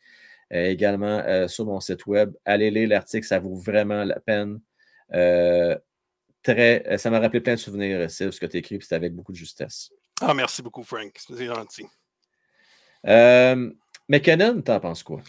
[0.53, 2.33] euh, également sur mon site web.
[2.45, 4.59] Allez lire l'article, ça vaut vraiment la peine.
[6.43, 9.13] très, ça m'a rappelé plein de souvenirs, Sylve, ce que tu as écrit, c'était avec
[9.13, 9.91] beaucoup de justesse.
[10.21, 11.11] Ah, merci beaucoup, Frank.
[11.17, 11.85] C'est gentil.
[13.03, 15.21] mais Canon, t'en penses quoi?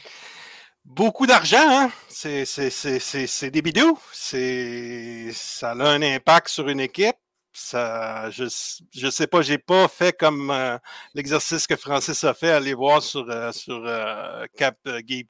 [0.85, 1.91] Beaucoup d'argent, hein?
[2.09, 3.99] C'est des bidous.
[4.13, 7.17] Ça a un impact sur une équipe
[7.53, 8.45] ça, je,
[8.93, 10.79] je sais pas, j'ai pas fait comme euh,
[11.15, 14.77] l'exercice que Francis a fait, aller voir sur, euh, sur euh, Cap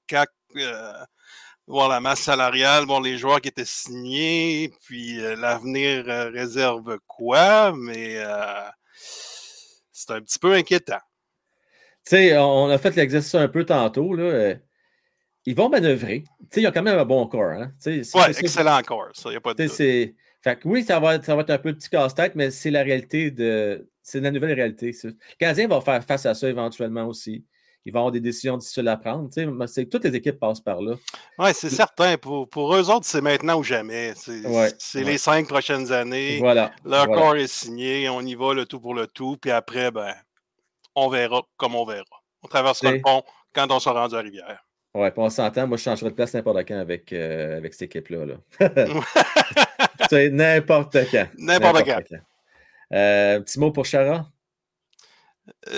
[0.06, 0.30] Cap
[1.66, 8.20] voir la masse salariale, voir les joueurs qui étaient signés, puis l'avenir réserve quoi, mais
[9.92, 10.98] c'est un petit peu inquiétant.
[12.04, 14.56] Tu sais, on a fait l'exercice un peu tantôt, là.
[15.46, 16.24] Ils vont manœuvrer.
[16.40, 17.52] Tu sais, il y a quand même un bon corps.
[17.52, 17.72] Hein?
[17.86, 18.02] Oui,
[18.36, 19.68] excellent corps, ça, il n'y a pas de.
[20.42, 22.50] Fait que oui, ça va, être, ça va être un peu le petit casse-tête, mais
[22.50, 23.88] c'est la réalité de.
[24.02, 24.92] C'est la nouvelle réalité.
[25.04, 27.44] Le Canadien va faire face à ça éventuellement aussi.
[27.86, 29.30] Il va avoir des décisions difficiles à prendre.
[29.66, 30.96] C'est, toutes les équipes passent par là.
[31.38, 32.16] Oui, c'est certain.
[32.18, 34.12] Pour, pour, eux autres, c'est maintenant ou jamais.
[34.16, 36.38] C'est, les cinq prochaines années.
[36.38, 36.72] Voilà.
[36.84, 38.08] Leur corps est signé.
[38.08, 39.36] On y va le tout pour le tout.
[39.40, 40.12] Puis après, ben,
[40.94, 42.04] on verra comme on verra.
[42.42, 43.22] On traversera le pont
[43.54, 44.64] quand on sera rendu à Rivière.
[44.94, 45.66] Ouais, puis on s'entend.
[45.66, 48.26] Moi, je changerai de place n'importe quand avec, euh, avec cette équipe-là.
[48.26, 48.36] Là.
[50.30, 51.28] n'importe quand.
[51.38, 52.02] N'importe quand.
[52.92, 54.26] Euh, petit mot pour Chara?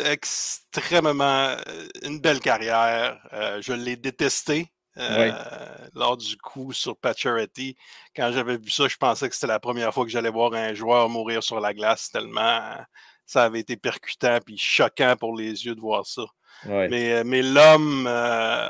[0.04, 1.56] extrêmement
[2.02, 3.18] une belle carrière.
[3.60, 4.70] je l'ai détesté
[5.94, 7.76] lors du coup sur Pacioretty.
[8.14, 10.74] Quand j'avais vu ça, je pensais que c'était la première fois que j'allais voir un
[10.74, 12.76] joueur mourir sur la glace tellement
[13.32, 16.22] ça avait été percutant puis choquant pour les yeux de voir ça.
[16.64, 18.08] Mais, mais l'homme,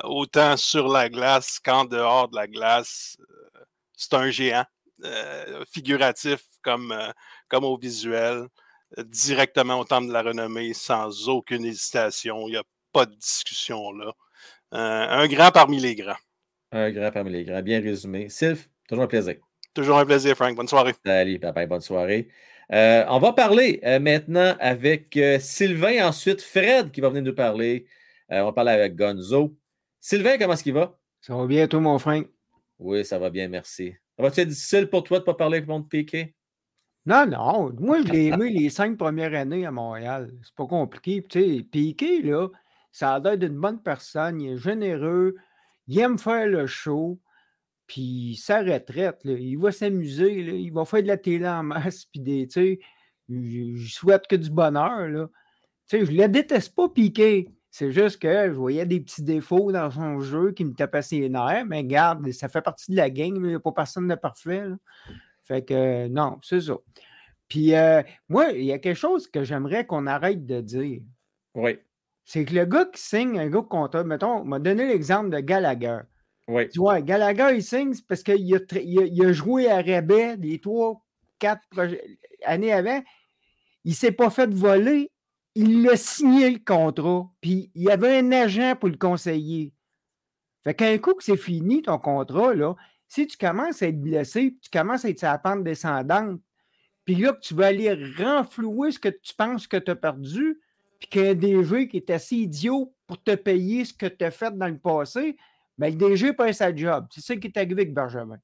[0.05, 3.16] autant sur la glace qu'en dehors de la glace,
[3.96, 4.64] c'est un géant.
[5.70, 6.94] Figuratif comme,
[7.48, 8.46] comme au visuel
[8.98, 12.46] directement au temple de la renommée sans aucune hésitation.
[12.48, 14.12] Il n'y a pas de discussion là.
[14.74, 16.16] Euh, un grand parmi les grands.
[16.70, 17.62] Un grand parmi les grands.
[17.62, 18.28] Bien résumé.
[18.28, 19.36] Sylph, toujours un plaisir.
[19.74, 20.55] Toujours un plaisir, Frank.
[20.57, 20.94] Bonne soirée.
[21.05, 22.28] Salut, papa, bonne soirée.
[22.72, 27.86] Euh, on va parler euh, maintenant avec Sylvain, ensuite Fred qui va venir nous parler.
[28.30, 29.57] on va parler avec Gonzo.
[30.00, 30.98] Sylvain, comment est-ce qu'il va?
[31.20, 32.26] Ça va bien, toi, mon Frank?
[32.78, 33.94] Oui, ça va bien, merci.
[34.16, 36.34] Ça va-tu être difficile pour toi de ne pas parler avec mon piqué?
[37.06, 37.72] Non, non.
[37.80, 40.32] Moi, je l'ai aimé les cinq premières années à Montréal.
[40.42, 41.22] C'est pas compliqué.
[41.28, 42.48] Tu sais, Piqué, là,
[42.92, 44.40] ça a l'air d'une bonne personne.
[44.40, 45.36] Il est généreux.
[45.88, 47.18] Il aime faire le show.
[47.86, 50.32] Puis sa retraite, là, il va s'amuser.
[50.32, 52.04] Il va faire de la télé en masse.
[52.06, 52.80] Puis des, tu sais,
[53.28, 55.08] je souhaite que du bonheur.
[55.08, 55.28] Là.
[55.88, 57.48] Tu sais, je le déteste pas, Piqué.
[57.73, 61.27] C'est juste que je voyais des petits défauts dans son jeu qui me tapaient ses
[61.31, 61.64] nerfs.
[61.66, 63.35] Mais regarde, ça fait partie de la game.
[63.37, 64.68] Il n'y a pas personne de parfait.
[64.68, 64.77] Là.
[65.43, 66.75] Fait que non, c'est ça.
[67.49, 71.01] Puis euh, moi, il y a quelque chose que j'aimerais qu'on arrête de dire.
[71.55, 71.79] Oui.
[72.27, 75.41] C'est que le gars qui signe un gars comptable, mettons, on m'a donné l'exemple de
[75.41, 76.01] Gallagher.
[76.49, 76.68] Oui.
[76.68, 81.03] Tu vois, Gallagher, il signe parce qu'il a, il a, joué à Rebet les trois,
[81.39, 81.62] quatre
[82.45, 83.03] années avant.
[83.85, 85.11] Il ne s'est pas fait voler.
[85.55, 87.30] Il a signé le contrat.
[87.40, 89.72] Puis il y avait un agent pour le conseiller.
[90.64, 92.74] Fait qu'un coup que c'est fini ton contrat, là,
[93.09, 96.40] si tu commences à être blessé, tu commences à être sur la pente descendante,
[97.05, 100.61] puis là, tu vas aller renflouer ce que tu penses que tu as perdu,
[100.98, 104.57] puis qu'un DG qui est assez idiot pour te payer ce que tu as fait
[104.57, 105.36] dans le passé,
[105.76, 107.07] bien, le DG pas sa job.
[107.11, 108.38] C'est ça qui est arrivé avec Benjamin.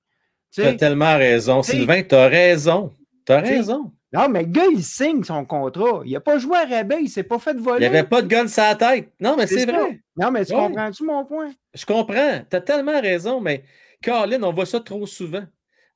[0.50, 1.62] Tu as tellement raison.
[1.62, 2.92] Sylvain, tu as raison.
[3.28, 3.92] Tu as raison.
[4.10, 6.00] Non, mais le gars, il signe son contrat.
[6.06, 7.84] Il n'a pas joué à rabais, il s'est pas fait voler.
[7.84, 9.12] Il n'y avait pas de gun sur la tête.
[9.20, 10.00] Non, mais c'est vrai.
[10.16, 11.50] Non, mais tu comprends-tu mon point?
[11.74, 12.40] Je comprends.
[12.48, 13.64] Tu as tellement raison, mais
[14.00, 15.44] Caroline, on voit ça trop souvent.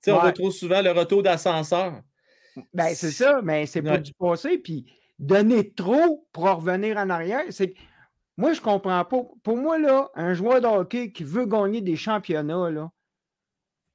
[0.07, 2.03] On voit trop souvent le retour d'ascenseur.
[2.75, 4.59] Ben, c'est ça, mais c'est pas du passé.
[4.59, 4.85] Puis
[5.19, 7.73] donner trop pour revenir en arrière, c'est
[8.37, 9.23] moi, je comprends pas.
[9.43, 12.91] Pour moi, là, un joueur de hockey qui veut gagner des championnats, là,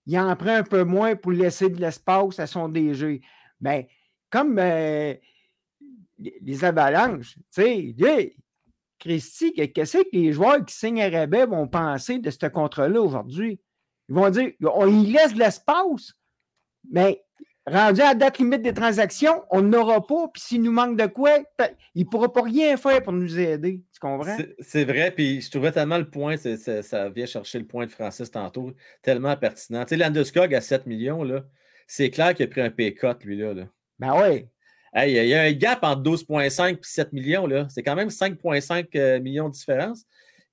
[0.08, 3.22] il en prend un peu moins pour laisser de l'espace à son DG.
[3.60, 3.88] Mais ben,
[4.30, 5.14] comme euh,
[6.18, 8.36] les avalanches, tu sais,
[9.00, 13.60] Christy, qu'est-ce que les joueurs qui signent à rabais vont penser de ce contrat-là aujourd'hui?
[14.10, 16.14] Ils vont dire, on y laisse de l'espace,
[16.90, 17.22] mais
[17.68, 21.06] rendu à la date limite des transactions, on n'aura pas, puis s'il nous manque de
[21.06, 21.38] quoi,
[21.96, 23.84] il ne pourra pas rien faire pour nous aider.
[23.94, 24.38] Tu comprends?
[24.60, 28.32] C'est vrai, puis je trouvais tellement le point, ça vient chercher le point de Francis
[28.32, 29.84] tantôt, tellement pertinent.
[29.84, 31.44] Tu sais, Landeskog à 7 millions, là,
[31.88, 33.54] c'est clair qu'il a pris un pay cut, lui-là.
[33.54, 33.64] Là.
[34.00, 34.46] Ben oui.
[34.96, 37.48] il y a un gap entre 12,5 et 7 millions.
[37.48, 37.68] Là.
[37.70, 40.04] C'est quand même 5,5 euh, millions de différence.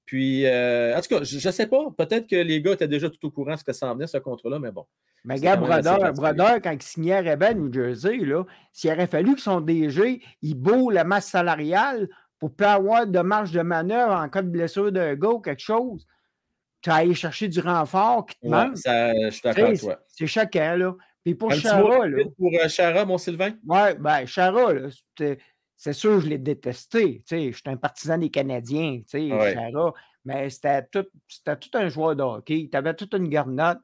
[0.06, 1.90] Puis, euh, en tout cas, je ne sais pas.
[1.96, 4.06] Peut-être que les gars étaient déjà tout au courant de ce que ça en venait,
[4.06, 4.86] ce contrat-là, mais bon.
[5.24, 8.18] Mais gars, Brodeur, quand il signait à Rebel, New Jersey,
[8.72, 12.08] s'il aurait fallu que son DG, il boue la masse salariale
[12.38, 15.62] pour pas avoir de marge de manœuvre en cas de blessure d'un gars ou quelque
[15.62, 16.06] chose,
[16.82, 18.76] tu as allé chercher du renfort qui te manque.
[18.76, 19.98] je suis d'accord avec toi.
[20.08, 20.94] C'est chacun, là.
[21.24, 22.24] Puis pour Chara, là.
[22.36, 23.52] Pour euh, Chara, mon Sylvain?
[23.66, 24.72] Oui, ben, Chara,
[25.16, 27.22] c'est sûr, je l'ai détesté.
[27.26, 29.72] Tu sais, je suis un partisan des Canadiens, tu sais,
[30.26, 31.06] mais c'était tout,
[31.44, 32.68] tout un joueur de hockey.
[32.70, 33.80] Tu avais toute une garnotte,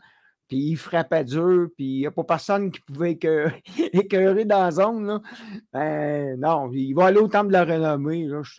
[0.50, 3.12] puis il frappait dur, puis il n'y a pas personne qui pouvait
[3.92, 5.06] écœurer dans la zone.
[5.06, 5.22] Là.
[5.72, 8.50] Ben, non, il va aller au temple de la renommée, là, je,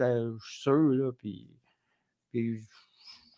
[0.41, 0.71] suis sûr.
[0.71, 1.49] Là, puis,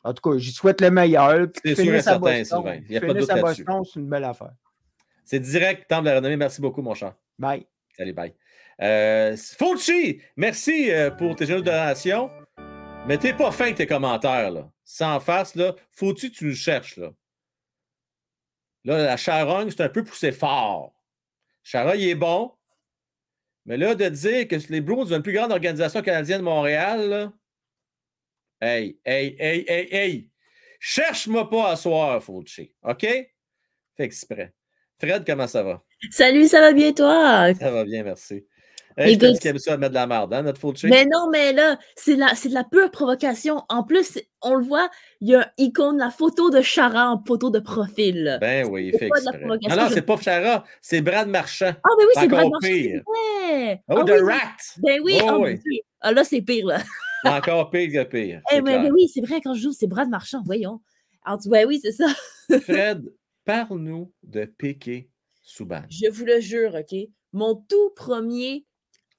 [0.04, 1.48] en tout cas, j'y souhaite le meilleur.
[1.66, 2.76] C'est sûr et certain, Sylvain.
[2.88, 4.54] Il n'y a pas de doute c'est une belle affaire.
[5.26, 6.38] C'est direct, temple de la renommée.
[6.38, 7.16] Merci beaucoup, mon cher.
[7.40, 7.66] Bye.
[7.98, 8.36] Salut, bye.
[8.84, 12.30] Euh, Fauci, merci euh, pour tes jeunes donations.
[13.08, 14.70] Mais t'es pas fin de tes commentaires, là.
[14.86, 15.74] Sans face, là.
[15.90, 17.14] Faut-tu que tu nous cherches, là?
[18.86, 20.94] Là, la charogne, c'est un peu poussé fort.
[21.64, 22.52] Charogne, il est bon.
[23.66, 27.10] Mais là, de dire que les Bruins sont une plus grande organisation canadienne de Montréal,
[27.10, 27.34] là.
[28.60, 30.30] Hey, hey, hey, hey, hey!
[30.80, 32.74] Cherche-moi pas à soir, Fauci.
[32.84, 33.02] OK?
[33.02, 33.30] Fais
[33.98, 34.54] exprès.
[34.98, 35.84] Fred, comment ça va?
[36.12, 37.54] Salut, ça va bien, toi?
[37.56, 38.46] Ça va bien, merci.
[38.98, 40.88] Hey, je qu'il ça à mettre de la merde, hein, notre?
[40.88, 43.64] Mais non, mais là, c'est de la pure provocation.
[43.70, 44.90] En plus, on le voit,
[45.22, 48.38] il y a un icône, la photo de Chara en photo de profil.
[48.40, 49.40] Ben oui, il fait exprès.
[49.46, 51.74] Non, non, c'est pas Chara, c'est Brad Marchand.
[51.76, 53.04] Ah, ben oui, c'est Brad Marchand.
[53.08, 54.80] Oh, ah, The Rat!
[54.80, 55.60] Ben oui, oh, oui.
[56.02, 56.80] Ah là, c'est pire, là.
[57.26, 58.42] Encore pire que pire.
[58.52, 60.82] Eh, mais, oui, c'est vrai, quand je joue, c'est Brad Marchand, voyons.
[61.24, 62.08] Alors, ouais, oui, c'est ça.
[62.62, 63.04] Fred,
[63.46, 65.10] parle-nous de Piqué
[65.42, 65.84] Souban.
[65.90, 66.98] Je vous le jure, OK?
[67.32, 68.66] Mon tout premier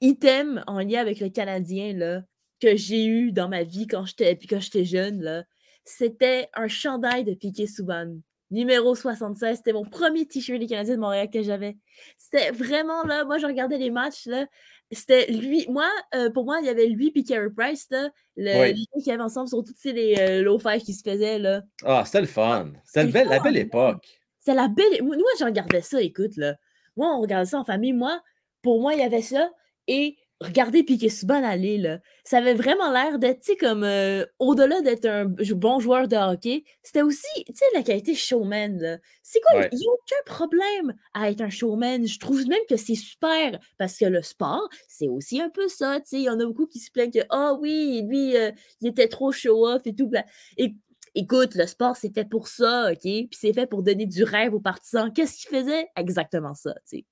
[0.04, 2.22] item en lien avec le Canadien là,
[2.60, 5.44] que j'ai eu dans ma vie quand j'étais j'étais jeune, là,
[5.84, 8.16] c'était un chandail de Piqué Souban.
[8.50, 11.76] Numéro 76, c'était mon premier t-shirt des Canadiens de Montréal que j'avais.
[12.18, 14.46] C'était vraiment là, moi je regardais les matchs, là,
[14.92, 19.00] c'était lui, moi, euh, pour moi, il y avait lui et Carey Price, là, le,
[19.02, 21.38] qui avaient ensemble sur toutes les euh, low qui se faisaient.
[21.38, 21.62] Là.
[21.84, 22.72] Ah, c'était le fun.
[22.84, 24.06] C'était la belle époque.
[24.40, 25.02] C'est la belle.
[25.02, 26.56] Moi, je regardais ça, écoute, là.
[26.96, 27.92] Moi, on regardait ça en famille.
[27.92, 28.20] Moi,
[28.62, 29.50] pour moi, il y avait ça.
[29.88, 31.98] Et regardez Piqué Souban aller, là.
[32.24, 36.16] Ça avait vraiment l'air d'être, tu sais, comme euh, au-delà d'être un bon joueur de
[36.16, 38.98] hockey, c'était aussi, tu sais, la qualité showman, là.
[39.22, 39.66] C'est quoi?
[39.72, 42.06] Il n'y a aucun problème à être un showman.
[42.06, 46.00] Je trouve même que c'est super parce que le sport, c'est aussi un peu ça,
[46.00, 46.16] tu sais.
[46.18, 49.08] Il y en a beaucoup qui se plaignent que, ah oui, lui, euh, il était
[49.08, 50.10] trop show-off et tout.
[50.56, 50.74] Et
[51.14, 53.00] écoute, le sport, c'est fait pour ça, OK?
[53.02, 55.12] Puis c'est fait pour donner du rêve aux partisans.
[55.12, 55.86] Qu'est-ce qu'il faisait?
[55.96, 57.04] Exactement ça, tu sais.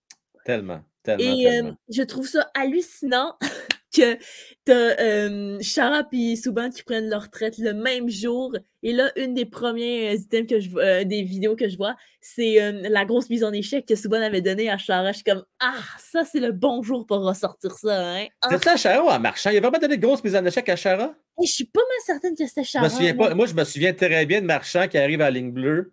[0.45, 0.83] Tellement
[1.19, 3.37] et je trouve ça hallucinant
[3.95, 4.17] que
[4.65, 8.57] tu as Chara et Souban qui prennent leur retraite le même jour.
[8.83, 12.73] Et là, une des premiers items que je vois, des vidéos que je vois, c'est
[12.89, 15.13] la grosse mise en échec que Souban avait donnée à Chara.
[15.13, 18.15] Je suis comme Ah, ça, c'est le bon jour pour ressortir ça.
[18.17, 18.27] Hein?
[18.51, 19.51] C'était ça Chara ou à Marchand?
[19.51, 21.15] Il a vraiment donné de grosses mises en échec à Chara?
[21.43, 22.89] Et je suis pas mal certaine que c'était Chara.
[23.35, 25.93] Moi, je me souviens très bien de Marchand qui arrive à la ligne bleue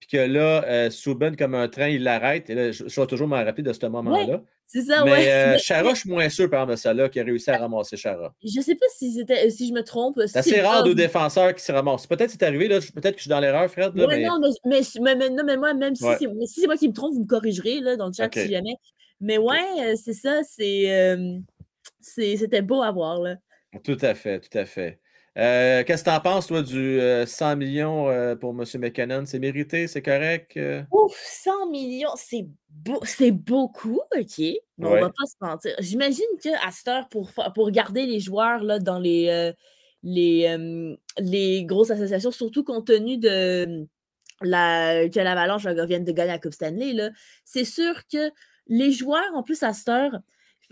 [0.00, 2.48] puis que là, euh, Souben, comme un train, il l'arrête.
[2.50, 4.42] Et là, je, je vais toujours m'en rappeler de ce moment-là.
[4.66, 5.32] c'est ça, Mais ouais.
[5.32, 7.58] euh, Chara, je suis moins sûr, par exemple, de ça là, qui a réussi à
[7.58, 8.32] ramasser Chara.
[8.44, 10.20] Je sais pas si, c'était, si je me trompe.
[10.26, 12.06] C'est assez rare de défenseurs qui se ramassent.
[12.06, 13.94] Peut-être que c'est arrivé, là, peut-être que je suis dans l'erreur, Fred.
[13.96, 14.24] Là, mais...
[14.24, 17.14] Non, mais, mais, non, mais moi, même si, c'est, si c'est moi qui me trompe,
[17.14, 18.76] vous me corrigerez là, dans le chat si jamais.
[19.20, 21.38] Mais ouais, euh, c'est ça, c'est, euh,
[22.00, 23.20] c'est, c'était beau à voir.
[23.20, 23.36] Là.
[23.82, 25.00] Tout à fait, tout à fait.
[25.36, 28.64] Euh, qu'est-ce que tu en penses, toi, du 100 euh, millions euh, pour M.
[28.80, 29.24] McKinnon?
[29.26, 30.58] C'est mérité, c'est correct?
[30.90, 32.46] Ouf, 100 millions, c'est
[33.02, 34.44] c'est beaucoup, OK.
[34.78, 35.74] on va pas se mentir.
[35.80, 39.52] J'imagine qu'à cette heure, pour, pour garder les joueurs là, dans les,
[40.02, 40.56] les,
[41.18, 43.86] les grosses associations, surtout compte tenu de
[44.42, 47.10] la, que l'Avalanche vient de gagner la Coupe Stanley,
[47.44, 48.30] c'est sûr que
[48.68, 50.20] les joueurs, en plus, à cette heure,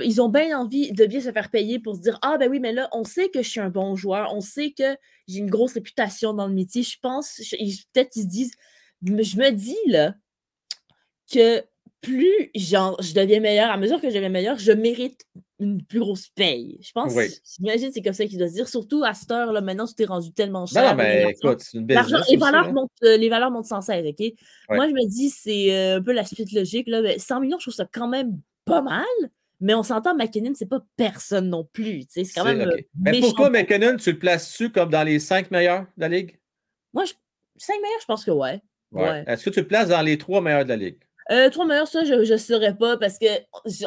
[0.00, 2.60] ils ont bien envie de bien se faire payer pour se dire Ah, ben oui,
[2.60, 5.50] mais là, on sait que je suis un bon joueur, on sait que j'ai une
[5.50, 6.82] grosse réputation dans le métier.
[6.82, 8.52] Je pense, peut-être qu'ils se disent
[9.02, 10.14] Je me dis là
[11.32, 11.64] que
[12.02, 15.26] plus genre, je deviens meilleur, à mesure que je deviens meilleur, je mérite
[15.58, 16.78] une plus grosse paye.
[16.80, 17.14] Je pense,
[17.58, 20.06] j'imagine c'est comme ça qu'ils doivent se dire, surtout à cette heure-là, maintenant, tout est
[20.06, 20.90] rendu tellement cher.
[20.90, 24.06] Non, mais écoute, c'est une belle les, valeurs montent, euh, les valeurs montent sans cesse,
[24.06, 24.32] OK?
[24.68, 26.86] Moi, je me dis, c'est euh, un peu la suite logique.
[26.86, 29.04] Là, 100 millions, je trouve ça quand même pas mal.
[29.60, 32.04] Mais on s'entend, McKinnon, c'est pas personne non plus.
[32.08, 32.60] C'est quand même.
[32.60, 36.38] Euh, mais pourquoi McKinnon, tu le places-tu comme dans les cinq meilleurs de la Ligue?
[36.92, 37.12] Moi, je...
[37.56, 38.60] cinq meilleurs, je pense que ouais.
[38.92, 39.24] ouais.
[39.26, 40.98] Est-ce que tu le places dans les trois meilleurs de la Ligue?
[41.30, 43.26] Euh, trois meilleurs, ça, je ne saurais pas parce que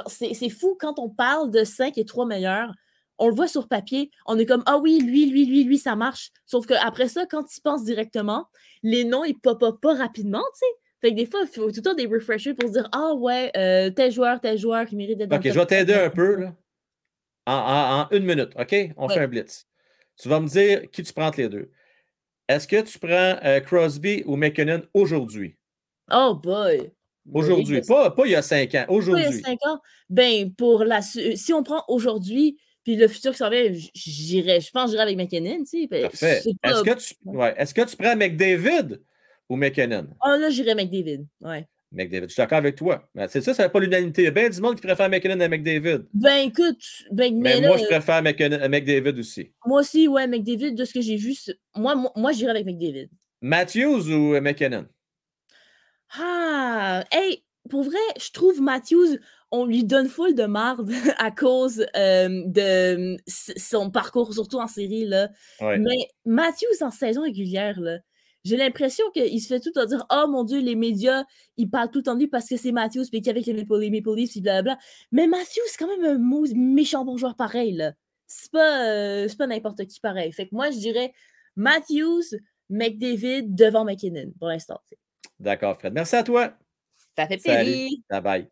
[0.07, 2.73] c'est fou quand on parle de cinq et trois meilleurs.
[3.17, 5.95] On le voit sur papier, on est comme Ah oui, lui, lui, lui, lui, ça
[5.95, 6.31] marche.
[6.45, 8.47] Sauf qu'après ça, quand tu penses directement,
[8.81, 10.65] les noms, ils pop pas rapidement, tu sais.
[11.01, 13.13] Fait que des fois, il faut tout le temps des refreshers pour se dire Ah
[13.13, 16.35] ouais, euh, tel joueur, tel joueur qui mérite d'être OK, je vais t'aider un peu
[16.35, 16.55] là.
[17.45, 18.75] En, une minute, OK?
[18.97, 19.65] On fait un blitz.
[20.17, 21.71] Tu vas me dire qui tu prends entre les deux.
[22.47, 25.55] Est-ce que tu prends euh, Crosby ou McKinnon aujourd'hui?
[26.11, 26.91] Oh boy!
[27.31, 29.25] Aujourd'hui, pas, pas il y a cinq ans, aujourd'hui.
[29.29, 29.79] Il y a cinq ans.
[30.09, 34.71] Ben, pour la, si on prend aujourd'hui, puis le futur qui s'en vient, j'irai, je
[34.71, 35.87] pense que j'irai avec McKinnon, tu sais.
[35.87, 36.41] Parfait.
[36.63, 37.53] Est-ce que, tu, ouais.
[37.57, 38.99] Est que tu prends McDavid
[39.49, 40.07] ou McKinnon?
[40.21, 41.25] Ah, là, j'irais McDavid.
[41.41, 41.67] Ouais.
[41.91, 42.27] McDavid.
[42.27, 43.09] Je suis d'accord avec toi.
[43.29, 44.21] C'est ça, ça n'a pas l'unanimité.
[44.21, 46.05] Il y a bien du monde qui préfère McKinnon à McDavid.
[46.13, 49.51] Ben écoute, ben, mais, moi, je préfère McKinnon à McDavid aussi.
[49.65, 51.35] Moi aussi, ouais, McDavid, de ce que j'ai vu,
[51.75, 53.09] moi, moi, moi j'irais avec McDavid.
[53.41, 54.85] Matthews ou euh, McKinnon?
[56.17, 59.17] Ah, hey, pour vrai, je trouve Matthews,
[59.51, 65.05] on lui donne full de marde à cause euh, de son parcours, surtout en série.
[65.05, 65.29] Là.
[65.61, 67.99] Mais Matthews en saison régulière, là,
[68.43, 71.23] j'ai l'impression qu'il se fait tout à dire Oh mon Dieu, les médias,
[71.57, 73.89] ils parlent tout en lui parce que c'est Matthews, puis qu'il avec les Maple, les
[73.89, 74.77] Maple Leafs, blablabla.
[75.11, 77.73] Mais Matthews, c'est quand même un méchant bon joueur pareil.
[77.73, 77.93] là.
[78.27, 80.31] C'est pas, euh, pas n'importe qui pareil.
[80.31, 81.11] Fait que moi, je dirais
[81.55, 82.37] Matthews,
[82.69, 84.79] McDavid devant McKinnon pour l'instant.
[85.39, 85.93] D'accord, Fred.
[85.93, 86.53] Merci à toi.
[87.17, 87.89] Ça fait plaisir.
[88.09, 88.47] Bye bye.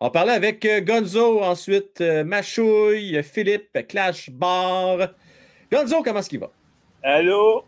[0.00, 5.14] On parlait avec euh, Gonzo, ensuite euh, Machouille, Philippe, Clash Bar.
[5.72, 6.50] Gonzo, comment est-ce qu'il va?
[7.02, 7.64] Allô?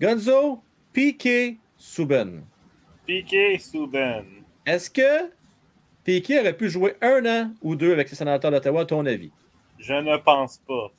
[0.00, 0.62] Gonzo,
[0.94, 2.42] Piqué, Souben.
[3.06, 4.24] Piqué, Souben.
[4.64, 5.30] Est-ce que
[6.04, 9.30] Piqué aurait pu jouer un an ou deux avec les sénateurs d'Ottawa, à ton avis?
[9.78, 10.90] Je ne pense pas.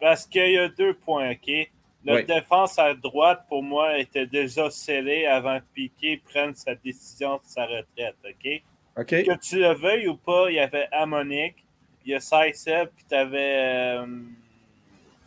[0.00, 1.70] Parce qu'il y a deux points, OK?
[2.04, 7.36] Notre défense à droite, pour moi, était déjà scellée avant que Piquet prenne sa décision
[7.36, 8.62] de sa retraite, OK?
[8.96, 9.06] OK.
[9.06, 11.64] Que tu le veuilles ou pas, il y avait Amonique,
[12.04, 14.00] il y a Saïseb, puis tu avais.
[14.00, 14.06] Euh,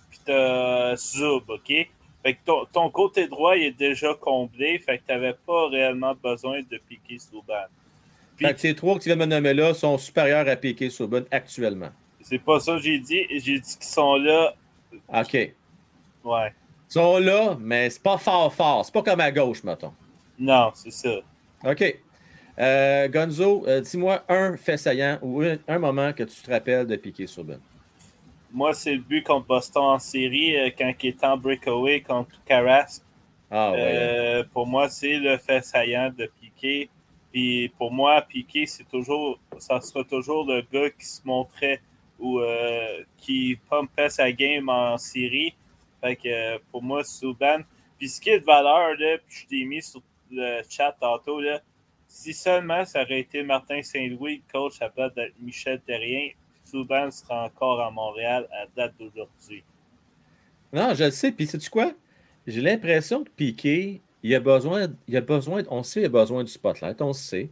[0.09, 1.87] puis t'as Zub, OK?
[2.25, 5.69] Fait que ton, ton, côté droit, il est déjà comblé, fait que tu n'avais pas
[5.69, 7.53] réellement besoin de Piquet Souban.
[8.35, 10.55] Puis, fait que ces trois que tu viens de me nommer là sont supérieurs à
[10.55, 11.91] Piquet Souban actuellement.
[12.21, 13.27] C'est pas ça que j'ai dit.
[13.29, 14.55] J'ai dit qu'ils sont là.
[15.13, 15.33] OK.
[15.33, 15.53] Ouais.
[16.89, 18.83] Ils sont là, mais c'est pas fort fort.
[18.83, 19.93] C'est pas comme à gauche, mettons.
[20.39, 21.19] Non, c'est ça.
[21.63, 21.99] OK.
[22.57, 26.95] Euh, Gonzo, euh, dis-moi un fait saillant ou un, moment que tu te rappelles de
[26.95, 27.59] Piqué Souban.
[28.55, 32.41] Moi, c'est le but contre Boston en série euh, quand il est en breakaway contre
[32.45, 33.03] Carrasque.
[33.51, 34.43] Ah, ouais.
[34.53, 36.89] pour moi, c'est le fait saillant de Piqué.
[37.33, 41.81] Puis pour moi, Piqué, c'est toujours, ça sera toujours le gars qui se montrait
[42.17, 42.39] ou
[43.17, 45.53] qui pompait sa game en série.
[46.01, 47.59] Fait que pour moi, Souban.
[47.97, 50.01] Puis ce qui est de valeur, là, puis je t'ai mis sur
[50.31, 51.59] le chat tantôt, là,
[52.07, 56.29] si seulement ça aurait été Martin Saint-Louis, coach à place de Michel Terrien,
[56.65, 59.63] Souban sera encore à Montréal à date d'aujourd'hui.
[60.73, 61.31] Non, je le sais.
[61.31, 61.93] Puis, sais-tu quoi?
[62.47, 66.51] J'ai l'impression que Piqué, il a besoin, a besoin, on sait, il a besoin du
[66.51, 67.49] spotlight, on sait.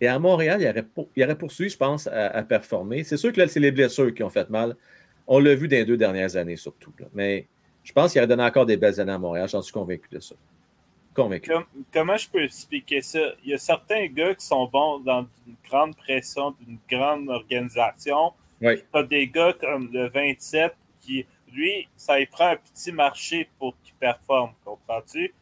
[0.00, 0.84] Et à Montréal, il aurait,
[1.14, 3.04] il aurait poursuivi, je pense, à, performer.
[3.04, 4.76] C'est sûr que là, c'est les blessures qui ont fait mal.
[5.26, 6.92] On l'a vu dans les deux dernières années, surtout.
[7.14, 7.46] Mais
[7.84, 9.48] je pense qu'il aurait donné encore des belles années à Montréal.
[9.48, 10.34] J'en suis convaincu de ça
[11.14, 11.52] convaincu.
[11.92, 13.20] comment je peux expliquer ça?
[13.44, 18.32] Il y a certains gars qui sont bons dans une grande pression d'une grande organisation.
[18.60, 18.78] Oui.
[18.78, 23.48] Tu as des gars comme le 27 qui, lui, ça y prend un petit marché
[23.58, 25.34] pour qu'il performe, comprends-tu?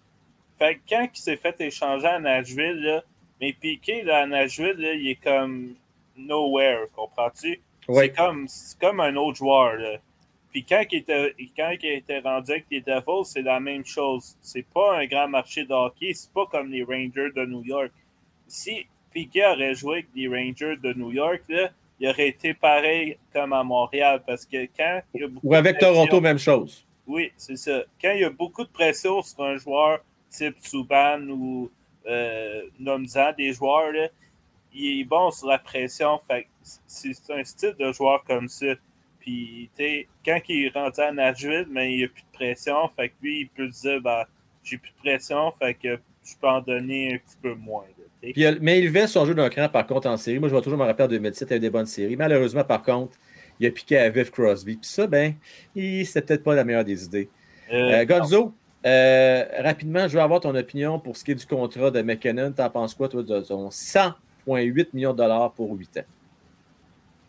[0.58, 3.02] Fait que quand il s'est fait échanger à Nashville, là,
[3.40, 5.74] mais Piqué, là, à Nashville, là, il est comme
[6.16, 7.60] nowhere, comprends-tu?
[7.92, 8.46] C'est comme,
[8.80, 9.74] comme un autre joueur.
[9.74, 9.98] Là.
[10.50, 14.36] Puis quand il était, quand il était rendu avec les Devils, c'est la même chose.
[14.40, 17.92] C'est pas un grand marché de hockey, c'est pas comme les Rangers de New York.
[18.48, 21.70] Si Piquet aurait joué avec les Rangers de New York, là,
[22.00, 24.22] il aurait été pareil comme à Montréal.
[24.26, 26.84] Parce que quand il y a beaucoup Ou avec Toronto, même chose.
[27.06, 27.82] Oui, c'est ça.
[28.00, 30.00] Quand il y a beaucoup de pression sur un joueur
[30.30, 31.70] type Subban ou
[32.06, 32.62] euh,
[33.36, 34.08] des joueurs, là,
[34.72, 36.18] il est bon sur la pression.
[36.26, 36.46] Fait
[36.86, 38.66] c'est un style de joueur comme ça.
[39.30, 42.32] Puis, tu sais, quand il est rendu à Nashville, mais il n'y a plus de
[42.32, 42.88] pression.
[42.96, 44.24] Fait que lui, il peut se dire, ben,
[44.64, 47.84] j'ai plus de pression, fait que je peux en donner un petit peu moins.
[48.60, 50.38] mais il levait son jeu d'un cran, par contre, en série.
[50.38, 52.16] Moi, je vais toujours me rappeler en 2017, il y avait des bonnes séries.
[52.16, 53.16] Malheureusement, par contre,
[53.60, 54.76] il a piqué à Viv Crosby.
[54.76, 55.34] Puis ça, ben,
[55.74, 57.28] c'était peut-être pas la meilleure des idées.
[57.72, 58.52] Euh, euh Gonzo,
[58.84, 62.50] euh, rapidement, je veux avoir ton opinion pour ce qui est du contrat de McKinnon.
[62.52, 66.04] T'en penses quoi, toi, de son 100,8 millions de dollars pour 8 ans?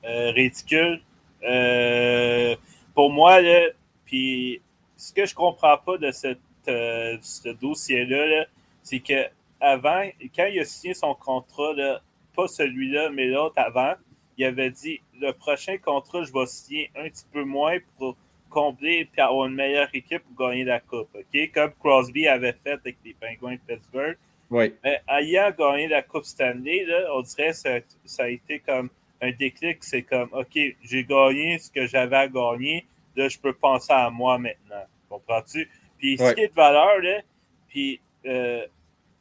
[0.04, 1.02] Euh, ridicule.
[1.44, 2.56] Euh,
[2.94, 3.68] pour moi, là,
[4.06, 4.62] puis
[4.96, 8.46] ce que je comprends pas de cette, euh, ce dossier-là,
[8.84, 9.28] c'est que
[9.60, 10.04] avant,
[10.36, 12.02] quand il a signé son contrat, là,
[12.36, 13.94] pas celui-là, mais l'autre avant,
[14.38, 18.16] il avait dit le prochain contrat, je vais signer un petit peu moins pour
[18.50, 21.10] combler et avoir une meilleure équipe pour gagner la Coupe.
[21.16, 21.52] OK?
[21.54, 24.18] Comme Crosby avait fait avec les Penguins de Pittsburgh.
[24.50, 24.74] Oui.
[24.84, 27.70] Mais ayant gagné la Coupe Stanley, là, on dirait que ça,
[28.04, 28.90] ça a été comme
[29.22, 32.86] un déclic, c'est comme, OK, j'ai gagné ce que j'avais à gagner,
[33.16, 34.84] là, je peux penser à moi maintenant.
[35.10, 35.70] Comprends-tu?
[35.98, 37.22] Puis, ce qui est de valeur, là,
[37.68, 38.66] puis euh,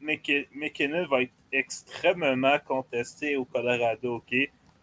[0.00, 4.34] McKinnon va être extrêmement contesté au Colorado, OK,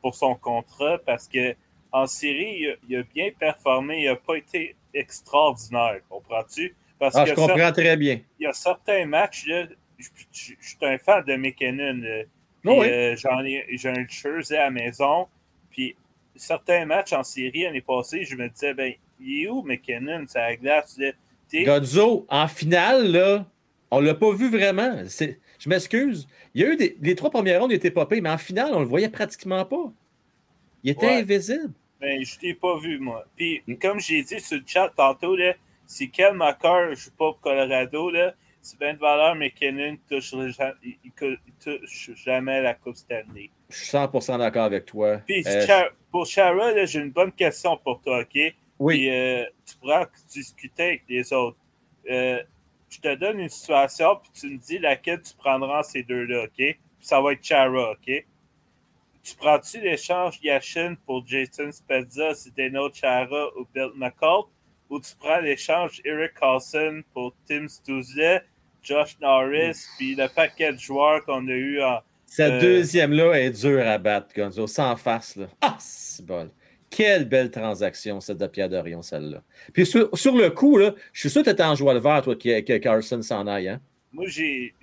[0.01, 1.55] pour son contrat, parce que
[1.91, 6.75] en série, il a, bien performé, il n'a pas été extraordinaire, comprends-tu?
[6.99, 8.19] Parce ah, je comprends très bien.
[8.39, 9.65] Il y a certains matchs, là,
[9.97, 12.25] je, suis un fan de McKinnon.
[12.69, 15.27] Euh, j'en ai, j'ai un jersey à la maison.
[15.69, 15.95] Puis
[16.35, 20.25] certains matchs en série l'année passée, je me disais, ben, il est où McKinnon?
[20.27, 20.99] C'est à la glace.
[21.53, 23.45] Godzo, en finale, là,
[23.91, 25.03] on l'a pas vu vraiment.
[25.05, 26.27] je m'excuse.
[26.53, 28.71] Il y a eu des, les trois premières rondes, il était popé, mais en finale,
[28.73, 29.91] on le voyait pratiquement pas.
[30.83, 31.71] Il était invisible.
[31.99, 33.25] Ben, je t'ai pas vu, moi.
[33.35, 35.53] Puis, comme j'ai dit sur le chat tantôt, là,
[35.85, 39.97] si Kel McCarr ne joue pas pour Colorado, là, c'est bien de valeur, mais Kenan
[40.11, 43.49] ne touche, jamais la Coupe Stanley.
[43.69, 45.21] Je suis 100% d'accord avec toi.
[45.25, 48.53] Puis, euh, pour Shara, j'ai une bonne question pour toi, OK?
[48.79, 48.97] Oui.
[48.97, 51.57] Puis, euh, tu pourras discuter avec les autres.
[52.09, 52.41] Euh,
[52.89, 56.55] je te donne une situation, puis tu me dis laquelle tu prendras ces deux-là, OK?
[56.55, 58.25] Puis ça va être Chara, OK?
[59.23, 64.43] Tu prends-tu l'échange Yashin pour Jason Spezza, Zdeno Chara ou Bill McCall?
[64.89, 68.41] Ou tu prends l'échange Eric Carlson pour Tim Stuzet,
[68.87, 71.99] Josh Norris, puis le paquet de joueurs qu'on a eu en.
[72.25, 75.35] Cette euh, deuxième-là est dure à battre, Gonzo, sans face.
[75.35, 75.47] Là.
[75.61, 76.49] Ah, c'est bon.
[76.89, 79.41] Quelle belle transaction, cette de Pierre Dorion, celle-là.
[79.73, 82.21] Puis sur, le coup, là, je suis sûr que tu étais en joie le vert,
[82.21, 83.69] toi, que, que Carson s'en aille.
[83.69, 83.81] Hein?
[84.13, 84.73] Moi, j'ai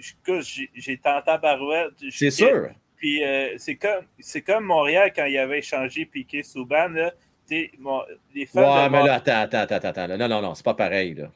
[1.02, 1.94] tenté à Barouette.
[2.10, 2.68] C'est sûr.
[2.96, 4.04] Puis euh, c'est comme,
[4.46, 6.88] comme Montréal quand il avait échangé Piqué Souban.
[6.88, 7.12] Là,
[7.78, 8.02] mon,
[8.34, 10.16] les fans ouais, mais là, attends, attends, attends, attends.
[10.16, 11.14] Non, non, non, c'est pas pareil.
[11.14, 11.30] Là.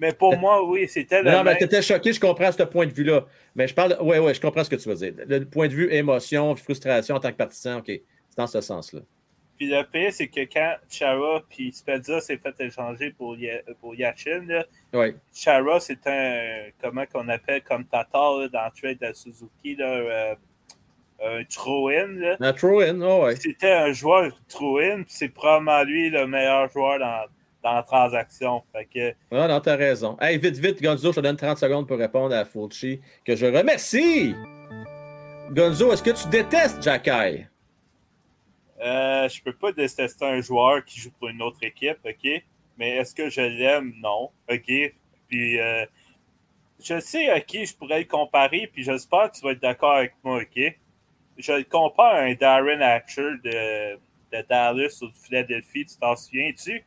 [0.00, 1.30] Mais pour moi, oui, c'était le.
[1.30, 3.24] Non, mais tu étais choqué, je comprends ce point de vue-là.
[3.54, 3.96] Mais je parle.
[4.00, 5.14] Oui, oui, je comprends ce que tu veux dire.
[5.26, 7.86] Le point de vue émotion, frustration en tant que partisan, OK.
[7.86, 8.02] C'est
[8.36, 9.00] dans ce sens-là.
[9.56, 13.36] Puis le pire, c'est que quand Chara puis Spezza s'est fait échanger pour,
[13.80, 14.64] pour Yachin,
[15.32, 20.34] Chara, c'est un, comment qu'on appelle, comme Tatar dans le trade de Suzuki, là, euh,
[21.22, 22.36] un throw-in.
[22.40, 23.36] Un throw-in, oh ouais.
[23.36, 27.26] C'était un joueur throw-in, c'est probablement lui le meilleur joueur dans,
[27.64, 28.62] dans la transaction.
[28.72, 29.14] Fait que...
[29.34, 30.16] Non, non, t'as raison.
[30.20, 33.46] Hey, vite, vite, Gonzo, je te donne 30 secondes pour répondre à Fulci, que je
[33.46, 34.34] remercie.
[35.50, 37.46] Gonzo, est-ce que tu détestes Jacky?
[38.80, 42.42] Euh, je peux pas détester un joueur qui joue pour une autre équipe, OK?
[42.76, 43.94] Mais est-ce que je l'aime?
[44.02, 44.30] Non.
[44.50, 44.92] OK?
[45.28, 45.86] Puis, euh,
[46.82, 49.94] je sais à qui je pourrais le comparer, puis j'espère que tu vas être d'accord
[49.94, 50.78] avec moi, OK?
[51.38, 53.94] Je le compare à un Darren Hatcher de,
[54.36, 56.84] de Dallas ou de Philadelphie, tu t'en souviens-tu?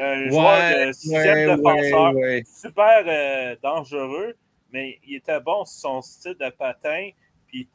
[0.00, 2.14] Un joueur de sixième défenseur,
[2.44, 4.34] super euh, dangereux,
[4.72, 7.10] mais il était bon sur son style de patin,
[7.46, 7.68] puis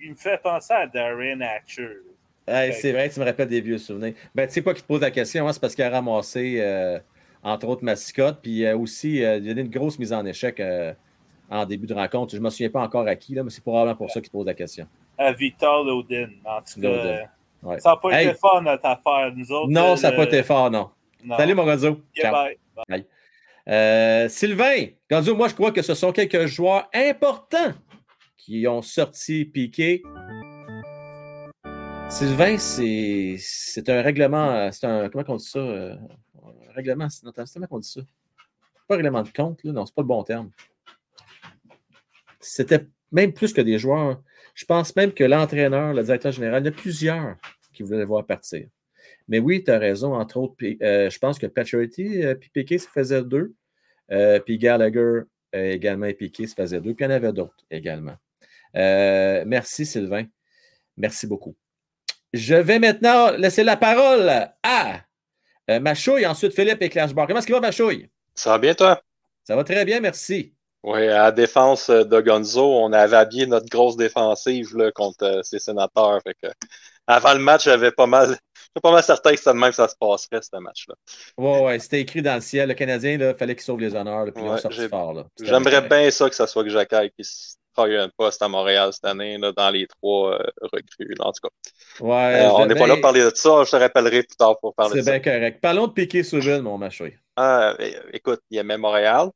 [0.00, 1.98] il me fait penser à Darren Hatcher
[2.46, 4.14] c'est vrai, tu me rappelles des vieux souvenirs.
[4.34, 6.56] Ben, tu sais pas qui te pose la question, hein, c'est parce qu'il a ramassé,
[6.60, 6.98] euh,
[7.42, 10.62] entre autres, mascotte, puis euh, aussi, euh, il y a une grosse mise en échec
[11.50, 12.32] en début de rencontre.
[12.32, 14.30] Je ne me souviens pas encore à qui, là, mais c'est probablement pour ça qu'il
[14.30, 14.86] pose la question.
[15.18, 17.78] À Victor Lodin, en tout cas.
[17.78, 19.70] Ça n'a pas été fort, notre affaire, nous autres.
[19.70, 20.90] Non, ça n'a pas été fort, non.
[21.28, 22.00] Salut, mon Gonzo.
[24.28, 27.74] Sylvain, Gonzo, moi, je crois que ce sont quelques joueurs importants
[28.36, 30.02] qui ont sorti Piqué
[32.10, 35.60] Sylvain, c'est un règlement, c'est un, comment on dit ça?
[35.60, 35.94] Euh,
[36.68, 38.02] un règlement, c'est comment on dit ça?
[38.86, 40.50] Pas un règlement de compte, là, non, c'est pas le bon terme.
[42.38, 44.20] C'était même plus que des joueurs.
[44.54, 47.36] Je pense même que l'entraîneur, le directeur général, il y a plusieurs
[47.72, 48.66] qui voulaient le voir partir.
[49.32, 52.78] Mais oui, tu as raison, entre autres, euh, je pense que Paturity euh, puis Piquet,
[52.78, 53.54] ça faisait deux.
[54.46, 55.22] puis Gallagher
[55.52, 56.94] également et Piquet, ça faisait deux.
[56.94, 58.14] Puis il y en avait d'autres également.
[58.74, 60.26] merci, Sylvain.
[60.96, 61.56] Merci beaucoup.
[62.32, 64.30] Je vais maintenant laisser la parole
[64.62, 65.00] à
[65.70, 67.26] euh, Machouille, ensuite Philippe et Clashbar.
[67.26, 68.08] Comment est-ce qu'il va, Machouille?
[68.34, 69.02] Ça va bien, toi?
[69.44, 70.54] Ça va très bien, merci.
[70.82, 75.42] Oui, à la défense de Gonzo, on avait habillé notre grosse défensive là, contre euh,
[75.42, 76.20] ces sénateurs.
[77.06, 78.36] Avant le match, j'avais pas mal.
[78.74, 80.94] Je pas mal certain que même que ça se passerait, ce match-là.
[81.36, 82.70] Oui, oui, c'était écrit dans le ciel.
[82.70, 84.26] Le Canadien, il fallait qu'il sauve les honneurs.
[84.34, 85.26] puis ouais, fort.
[85.42, 87.28] J'aimerais bien ça que ce soit que Jacques qui
[87.74, 91.14] travaille un poste à Montréal cette année, là, dans les trois euh, recrues.
[91.20, 92.04] en tout cas.
[92.04, 93.62] Ouais, euh, on n'est pas là pour parler de ça.
[93.64, 95.12] Je te rappellerai plus tard pour parler de ça.
[95.12, 95.60] C'est bien correct.
[95.60, 97.10] Parlons de Piqué Souville, mon machin.
[97.36, 97.76] Ah,
[98.12, 99.28] écoute, il aimait Montréal.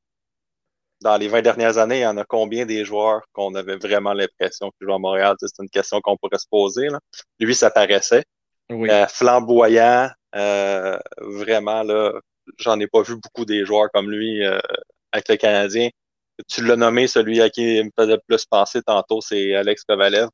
[1.03, 4.13] Dans les 20 dernières années, il y en a combien des joueurs qu'on avait vraiment
[4.13, 5.37] l'impression qu'ils jouaient à Montréal?
[5.39, 6.89] C'est une question qu'on pourrait se poser.
[6.89, 6.99] Là.
[7.39, 8.25] Lui, ça paraissait.
[8.71, 8.91] Oui.
[8.91, 10.09] Euh, flamboyant.
[10.33, 12.13] vraiment, là,
[12.59, 14.45] j'en ai pas vu beaucoup des joueurs comme lui
[15.13, 15.91] avec le Canadien
[16.49, 20.29] tu l'as nommé, celui à qui il me faisait plus penser tantôt, c'est Alex Kovalev.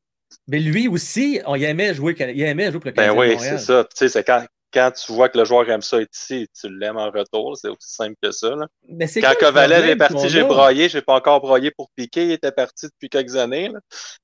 [0.48, 3.22] Mais lui aussi, on y aimait jouer, il aimait jouer pour le ben Canadien.
[3.22, 3.84] Ben oui, c'est ça.
[3.84, 6.68] Tu sais, c'est quand, quand tu vois que le joueur aime ça être ici, tu
[6.68, 7.56] l'aimes en retour.
[7.56, 8.54] C'est aussi simple que ça.
[8.54, 8.66] Là.
[8.88, 10.88] Mais quand Kovalev est parti, j'ai broyé.
[10.88, 12.24] Je n'ai pas encore broyé pour piquer.
[12.24, 13.68] Il était parti depuis quelques années.
[13.68, 13.80] Là.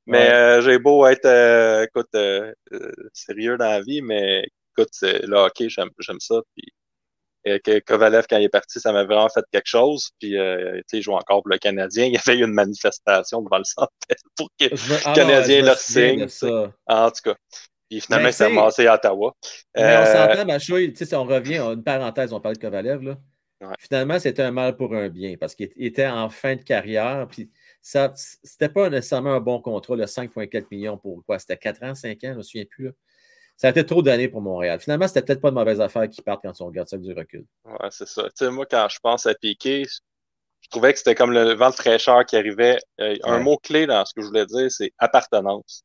[0.06, 2.52] Mais euh, j'ai beau être euh, écoute, euh,
[3.12, 4.44] sérieux dans la vie, mais
[4.76, 6.40] écoute, le hockey, j'aime ça.
[6.56, 6.72] Puis
[7.64, 10.10] que Kovalev, quand il est parti, ça m'a vraiment fait quelque chose.
[10.18, 12.06] Puis, euh, il joue encore pour le Canadien.
[12.06, 13.92] Il y avait eu une manifestation devant le centre
[14.36, 16.26] pour que le ah Canadien leur signe.
[16.86, 17.36] En tout cas.
[17.90, 19.34] Puis finalement, c'est ramassé à Ottawa.
[19.76, 23.16] Mais on euh, s'entend, Machouille, si on revient, une parenthèse, on parle de Kovalev, là.
[23.80, 27.26] Finalement, c'était un mal pour un bien parce qu'il était en fin de carrière.
[27.28, 27.50] Puis
[27.82, 31.40] ça, c'était pas nécessairement un bon contrat, le 5,4 millions pour quoi?
[31.40, 32.84] C'était 4 ans, 5 ans, je ne me souviens plus.
[32.84, 32.92] Là
[33.58, 34.78] ça a été trop d'années pour Montréal.
[34.78, 37.44] Finalement, c'était peut-être pas une mauvaise affaire qui partent quand on regarde ça du recul.
[37.64, 38.22] Ouais, c'est ça.
[38.22, 41.70] Tu sais, moi, quand je pense à Piqué, je trouvais que c'était comme le vent
[41.70, 42.78] de fraîcheur qui arrivait.
[43.00, 45.82] Euh, un mot-clé dans ce que je voulais dire, c'est appartenance.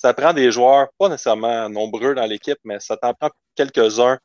[0.00, 4.18] Ça prend des joueurs, pas nécessairement nombreux dans l'équipe, mais ça t'en prend quelques-uns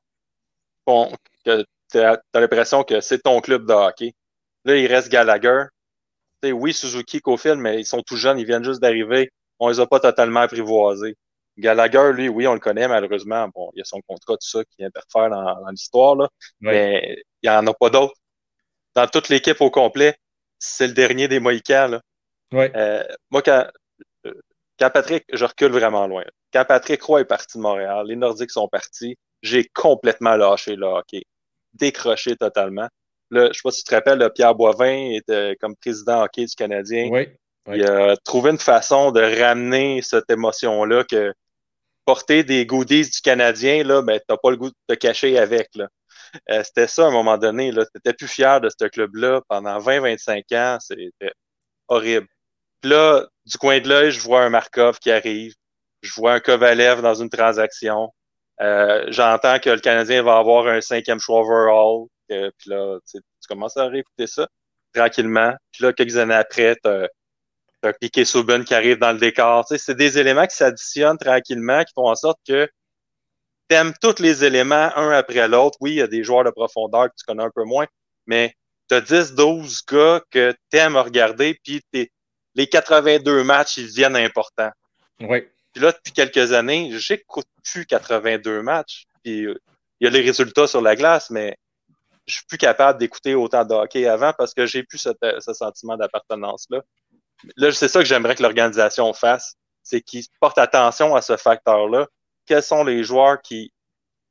[0.85, 4.13] que tu as, l'impression que c'est ton club de hockey.
[4.63, 5.63] Là, il reste Gallagher.
[6.41, 9.29] sais, oui, Suzuki, Cofield, mais ils sont tout jeunes, ils viennent juste d'arriver.
[9.59, 11.17] On les a pas totalement apprivoisés.
[11.57, 13.49] Gallagher, lui, oui, on le connaît, malheureusement.
[13.53, 16.29] Bon, il y a son contrat, tout ça, qui interfère dans, dans l'histoire, là.
[16.61, 18.15] Mais il n'y en a pas d'autres.
[18.93, 20.15] Dans toute l'équipe au complet,
[20.57, 22.01] c'est le dernier des Mohicans, là.
[22.53, 23.67] Euh, moi, quand,
[24.79, 26.23] quand Patrick, je recule vraiment loin.
[26.53, 30.85] Quand Patrick Roy est parti de Montréal, les Nordiques sont partis, j'ai complètement lâché le
[30.85, 31.23] hockey.
[31.73, 32.87] Décroché totalement.
[33.31, 36.45] Là, je ne sais pas si tu te rappelles, Pierre Boivin était comme président hockey
[36.45, 37.09] du Canadien.
[37.11, 37.27] Oui,
[37.73, 41.33] Il a trouvé une façon de ramener cette émotion-là que
[42.05, 45.69] porter des goodies du Canadien, là, ben, t'as pas le goût de te cacher avec.
[45.75, 45.87] Là.
[46.49, 47.71] Euh, c'était ça à un moment donné.
[47.71, 50.77] Tu n'étais plus fier de ce club-là pendant 20-25 ans.
[50.79, 51.33] C'était
[51.87, 52.27] horrible.
[52.85, 55.55] Là, du coin de l'œil, je vois un Markov qui arrive.
[56.03, 58.13] Je vois un Kovalev dans une transaction.
[58.61, 62.05] Euh, j'entends que le Canadien va avoir un cinquième choix overall.
[62.29, 64.47] puis là, tu commences à réécouter ça
[64.93, 65.55] tranquillement.
[65.71, 67.09] Puis là, quelques années après, tu as,
[67.81, 69.65] as Piqué qui arrive dans le décor.
[69.67, 72.69] C'est des éléments qui s'additionnent tranquillement, qui font en sorte que
[73.67, 75.77] tu aimes tous les éléments un après l'autre.
[75.81, 77.87] Oui, il y a des joueurs de profondeur que tu connais un peu moins,
[78.27, 78.53] mais
[78.89, 81.81] tu as 10-12 gars que tu aimes regarder, puis
[82.55, 84.71] les 82 matchs, ils deviennent importants.
[85.19, 85.43] Oui.
[85.73, 89.05] Puis là, depuis quelques années, j'écoute plus 82 matchs.
[89.23, 89.59] Puis euh,
[89.99, 91.57] il y a les résultats sur la glace, mais
[92.25, 95.97] je suis plus capable d'écouter autant de hockey avant parce que j'ai plus ce, sentiment
[95.97, 96.81] d'appartenance-là.
[97.57, 102.07] Là, c'est ça que j'aimerais que l'organisation fasse, c'est qu'ils portent attention à ce facteur-là.
[102.45, 103.71] Quels sont les joueurs qui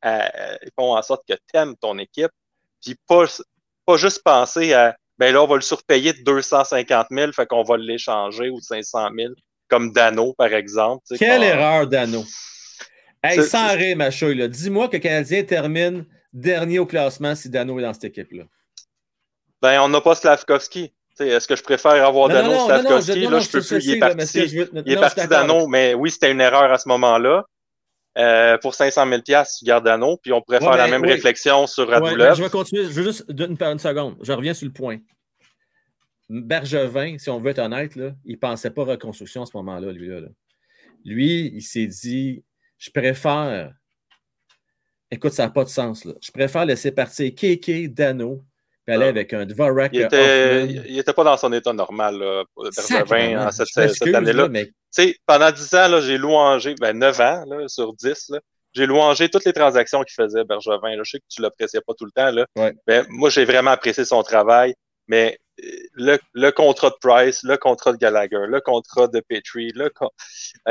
[0.05, 2.33] euh, font en sorte que tu aimes ton équipe,
[2.83, 3.25] puis pas,
[3.87, 7.63] pas juste penser à ben là, on va le surpayer de 250 000, fait qu'on
[7.63, 9.33] va l'échanger ou 500 000
[9.69, 11.05] comme Dano, par exemple.
[11.19, 12.25] Quelle erreur, Dano.
[13.23, 17.79] Hey, sans rire, ma chouille, dis-moi que le Canadien termine dernier au classement si Dano
[17.79, 18.45] est dans cette équipe-là.
[19.63, 20.93] Ben, on n'a pas Slavkovski.
[21.19, 23.27] Est-ce que je préfère avoir Dano ou Slavkovski?
[23.27, 23.85] là, je peux plus.
[23.85, 24.41] il est parti,
[24.85, 27.45] il est parti Dano, mais oui, c'était une erreur à ce moment-là.
[28.17, 31.89] Euh, pour 500 000 tu gardes Dano, puis on pourrait faire la même réflexion sur
[31.89, 32.37] Radulov.
[32.37, 32.85] je vais continuer.
[32.85, 34.17] Je veux juste une, une seconde.
[34.23, 34.99] Je reviens sur le point.
[36.29, 39.93] Bergevin, si on veut être honnête, là, il ne pensait pas reconstruction à ce moment-là,
[39.93, 40.09] lui.
[40.09, 40.21] Là,
[41.05, 42.45] Lui, il s'est dit
[42.79, 43.73] je préfère.
[45.11, 46.05] Écoute, ça n'a pas de sens.
[46.05, 46.15] Là.
[46.21, 48.45] Je préfère laisser partir Keke, Dano,
[48.85, 49.93] puis aller avec un Dvorak.
[49.93, 54.49] Il n'était pas dans son état normal, Bergevin, en cette, cette année-là.
[54.49, 54.71] Mais...
[55.27, 58.33] Pendant 10 ans, j'ai louangé, ben 9 ans là, sur 10,
[58.75, 60.97] j'ai louangé toutes les transactions qu'il faisait, Bergevin.
[60.97, 61.03] Là.
[61.05, 62.31] Je sais que tu ne l'appréciais pas tout le temps.
[62.31, 62.47] Là.
[62.87, 64.75] Mais moi, j'ai vraiment apprécié son travail.
[65.07, 65.39] Mais
[65.95, 69.91] le, le, contrat de Price, le contrat de Gallagher, le contrat de Petrie, le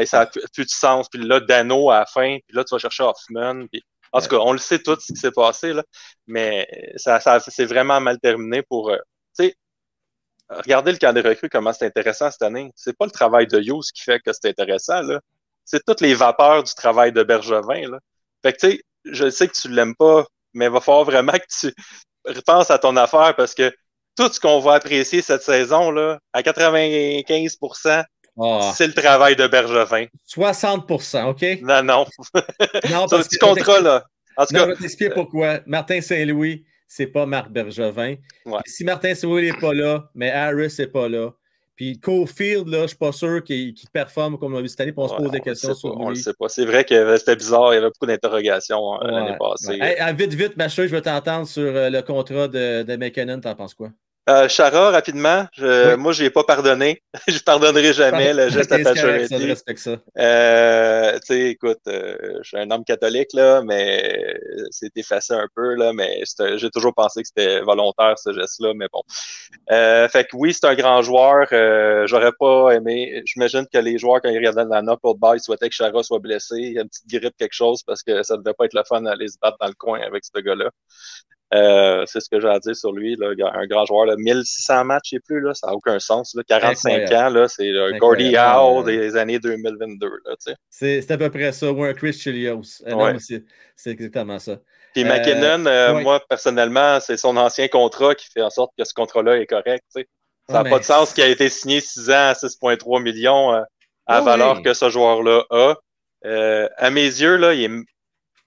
[0.05, 1.07] ça n'a plus de sens.
[1.09, 3.67] Puis là, Dano à la fin, puis là, tu vas chercher Hoffman.
[3.71, 3.81] Puis...
[4.11, 5.83] En tout cas, on le sait tout ce qui s'est passé, là,
[6.27, 6.67] mais
[6.97, 8.91] ça, ça c'est vraiment mal terminé pour.
[8.91, 8.97] Euh,
[9.35, 9.55] tu sais,
[10.57, 12.71] regardez le camp des recrues, comment c'est intéressant cette année.
[12.75, 15.19] C'est pas le travail de Hughes qui fait que c'est intéressant, là.
[15.65, 17.99] C'est toutes les vapeurs du travail de Bergevin, là.
[18.41, 21.33] Fait que, tu sais, je sais que tu l'aimes pas, mais il va falloir vraiment
[21.33, 21.73] que tu
[22.25, 23.73] repenses à ton affaire parce que
[24.15, 27.57] tout ce qu'on va apprécier cette saison, là, à 95
[28.39, 28.71] ah.
[28.75, 30.05] c'est le travail de Bergevin.
[30.27, 31.61] 60% OK?
[31.61, 32.05] Non, non.
[32.89, 34.03] non parce petit contrat, là.
[34.35, 35.59] En tout cas, je vais t'expliquer pourquoi.
[35.67, 38.15] Martin Saint-Louis, c'est pas Marc Bergevin.
[38.67, 41.31] Si Martin Saint-Louis n'est pas là, mais Harris n'est pas là.
[41.75, 44.91] Puis Cofield, là, je suis pas sûr qu'il performe comme on l'a vu cette année,
[44.91, 46.05] puis on se pose des questions sur lui.
[46.05, 46.49] On le sait pas.
[46.49, 49.79] C'est vrai que c'était bizarre, il y avait beaucoup d'interrogations euh, l'année passée.
[50.15, 53.73] vite, vite, ma je veux t'entendre sur euh, le contrat de, de McKinnon, t'en penses
[53.73, 53.89] quoi?
[54.29, 55.47] Euh, Chara, rapidement,
[55.97, 57.01] moi, je n'ai pas pardonné.
[57.27, 59.37] je ne pardonnerai jamais le geste à Pacioretty.
[59.37, 59.97] Je respecte ça.
[60.17, 64.33] Euh, tu sais, écoute, euh, je suis un homme catholique, là, mais
[64.71, 66.23] c'est effacé un peu, là, mais
[66.55, 69.01] j'ai toujours pensé que c'était volontaire, ce geste-là, mais bon.
[69.71, 71.47] Euh, fait que oui, c'est un grand joueur.
[72.07, 73.21] J'aurais pas aimé.
[73.25, 76.19] J'imagine que les joueurs, quand ils regardaient la knuckle ball, ils souhaitaient que Chara soit
[76.19, 76.55] blessé.
[76.57, 78.73] Il y a une petite grippe, quelque chose, parce que ça ne devait pas être
[78.73, 80.69] le fun d'aller se battre dans le coin avec ce gars-là.
[81.53, 83.15] Euh, c'est ce que j'ai à dire sur lui.
[83.15, 86.33] Là, un grand joueur, là, 1600 matchs et plus, là, ça n'a aucun sens.
[86.35, 90.09] Là, 45 ans, c'est le Gordy Howe des années 2022.
[90.69, 92.81] c'est à peu près ça, ou un Chris Chilios.
[93.75, 94.57] C'est exactement ça.
[94.93, 98.93] Puis McKinnon, euh, moi, personnellement, c'est son ancien contrat qui fait en sorte que ce
[98.93, 99.83] contrat-là est correct.
[99.89, 103.61] Ça n'a pas de sens qu'il a été signé 6 ans à 6,3 millions euh,
[104.05, 105.75] à la valeur que ce joueur-là a.
[106.77, 107.83] à mes yeux, là, il est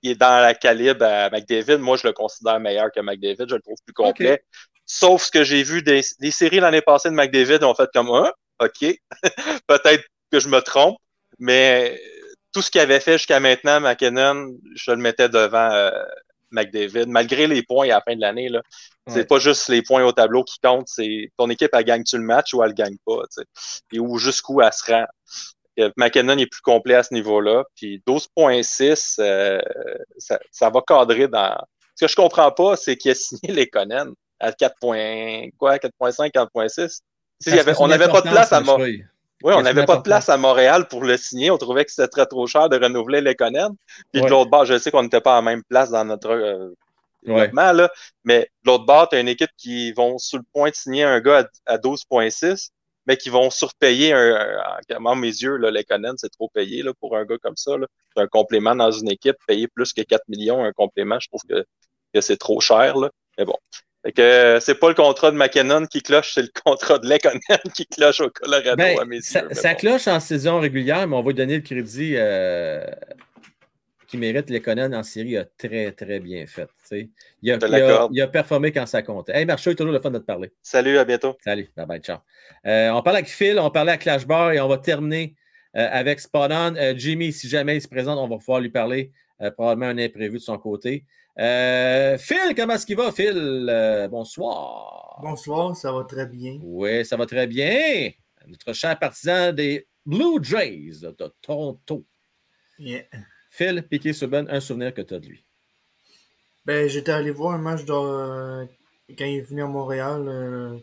[0.06, 1.78] il est dans la calibre à McDavid.
[1.78, 3.46] Moi, je le considère meilleur que McDavid.
[3.48, 4.42] Je le trouve plus complet.
[4.84, 8.30] Sauf ce que j'ai vu des, séries l'année passée de McDavid ont fait comme un.
[8.60, 8.96] OK.
[9.66, 10.96] Peut-être que je me trompe,
[11.38, 12.00] mais
[12.52, 15.90] tout ce qu'il avait fait jusqu'à maintenant, McKinnon, je le mettais devant euh,
[16.50, 18.48] McDavid, malgré les points à la fin de l'année.
[18.48, 18.62] Là.
[19.08, 22.24] C'est pas juste les points au tableau qui comptent, c'est ton équipe, elle gagne-tu le
[22.24, 23.22] match ou elle le gagne pas,
[23.92, 25.06] et ou jusqu'où elle se rend.
[25.96, 27.64] McKinnon est plus complet à ce niveau-là.
[27.74, 29.60] Puis 12.6, euh,
[30.18, 31.56] ça, ça, va cadrer dans.
[31.94, 34.74] Ce que je comprends pas, c'est qu'il a signé les Conan à 4.
[35.58, 37.00] quoi, 4.5, 4.6.
[37.78, 39.04] on n'avait pas de place à Oui,
[39.42, 41.50] on n'avait pas de place à Montréal pour le signer.
[41.50, 43.72] On trouvait que c'était très trop cher de renouveler les Lekonen.
[44.12, 46.30] Puis de l'autre bord, je sais qu'on n'était pas à la même place dans notre
[46.30, 46.74] euh,
[47.26, 47.90] développement, là,
[48.24, 51.04] mais de l'autre bord, tu as une équipe qui vont sur le point de signer
[51.04, 52.70] un gars à, 12,6,
[53.06, 57.16] mais qui vont surpayer un, à mes yeux, là, Lekonen, c'est trop payé là, pour
[57.16, 57.72] un gars comme ça.
[58.14, 61.42] C'est un complément dans une équipe, payer plus que 4 millions, un complément, je trouve
[61.48, 61.64] que,
[62.12, 62.96] que c'est trop cher.
[62.96, 63.10] Là.
[63.38, 63.56] Mais bon,
[64.12, 67.72] que euh, c'est pas le contrat de McKinnon qui cloche, c'est le contrat de Lekonen
[67.74, 71.56] qui cloche au Colorado ben, Ça, cloche en saison régulière, mais on va lui donner
[71.56, 72.84] le crédit euh,
[74.06, 74.50] qui mérite.
[74.50, 76.68] Lekonen en série a très, très bien fait.
[77.42, 79.36] Il a, il, a, performé quand ça comptait.
[79.36, 80.52] Hey, Marchand, toujours le fun de te parler.
[80.62, 81.36] Salut, à bientôt.
[81.42, 82.18] Salut, bye bye, ciao.
[82.66, 85.34] Euh, on parle avec Phil, on parlait à Clash Bar et on va terminer
[85.74, 86.74] avec Spot On.
[86.96, 89.12] Jimmy, si jamais il se présente, on va pouvoir lui parler.
[89.56, 91.04] probablement un imprévu de son côté.
[91.38, 93.66] Euh, Phil, comment est-ce qu'il va, Phil?
[93.68, 95.20] Euh, bonsoir.
[95.22, 96.58] Bonsoir, ça va très bien.
[96.62, 98.10] Oui, ça va très bien.
[98.46, 102.04] Notre cher partisan des Blue Jays de Toronto.
[102.78, 103.04] Yeah.
[103.56, 105.42] Phil, piqué Subban, un souvenir que tu as de lui.
[106.66, 108.66] Ben, j'étais allé voir un match quand
[109.08, 110.82] il est venu à Montréal.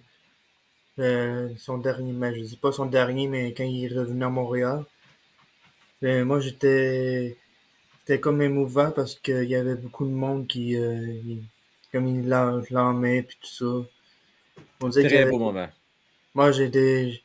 [0.99, 4.23] Euh, son dernier match, je ne dis pas son dernier, mais quand il est revenu
[4.23, 4.85] à Montréal.
[6.01, 7.37] Ben, moi, j'étais
[7.99, 11.13] c'était comme émouvant parce qu'il y avait beaucoup de monde qui, euh,
[11.91, 13.87] comme il l'emmène puis tout ça.
[14.81, 15.69] On disait Très beau moment.
[16.33, 17.21] Moi, j'étais,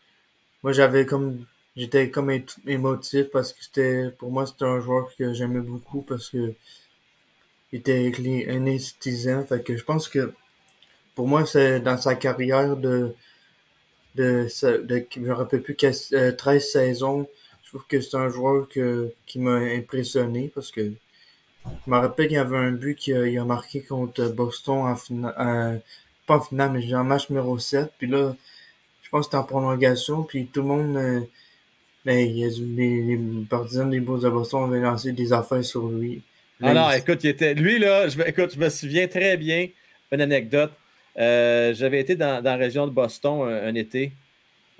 [0.62, 1.46] moi, j'avais comme,
[1.78, 2.30] j'étais comme
[2.66, 6.52] émotif parce que c'était, pour moi, c'était un joueur que j'aimais beaucoup parce que
[7.72, 8.12] il était
[8.50, 9.46] institut.
[9.48, 10.32] Fait que je pense que,
[11.14, 13.14] pour moi, c'est dans sa carrière de,
[14.16, 14.48] de,
[14.82, 17.28] de, je me rappelle plus, 13 euh, saisons,
[17.62, 20.80] je trouve que c'est un joueur que, qui m'a impressionné parce que
[21.64, 25.82] je me rappelle qu'il y avait un but qu'il a, marqué contre Boston en finale,
[26.26, 27.92] pas en finale, mais en match numéro 7.
[27.98, 28.34] Puis là,
[29.02, 31.28] je pense que c'était en prolongation, puis tout le monde,
[32.08, 33.18] ben, il y a, les, les
[33.50, 36.22] partisans des Bulls de Boston avaient lancé des affaires sur lui.
[36.62, 39.68] ah non, écoute, il était, lui, là, je, écoute, je me souviens très bien,
[40.10, 40.72] une anecdote.
[41.18, 44.12] Euh, j'avais été dans, dans, la région de Boston un été.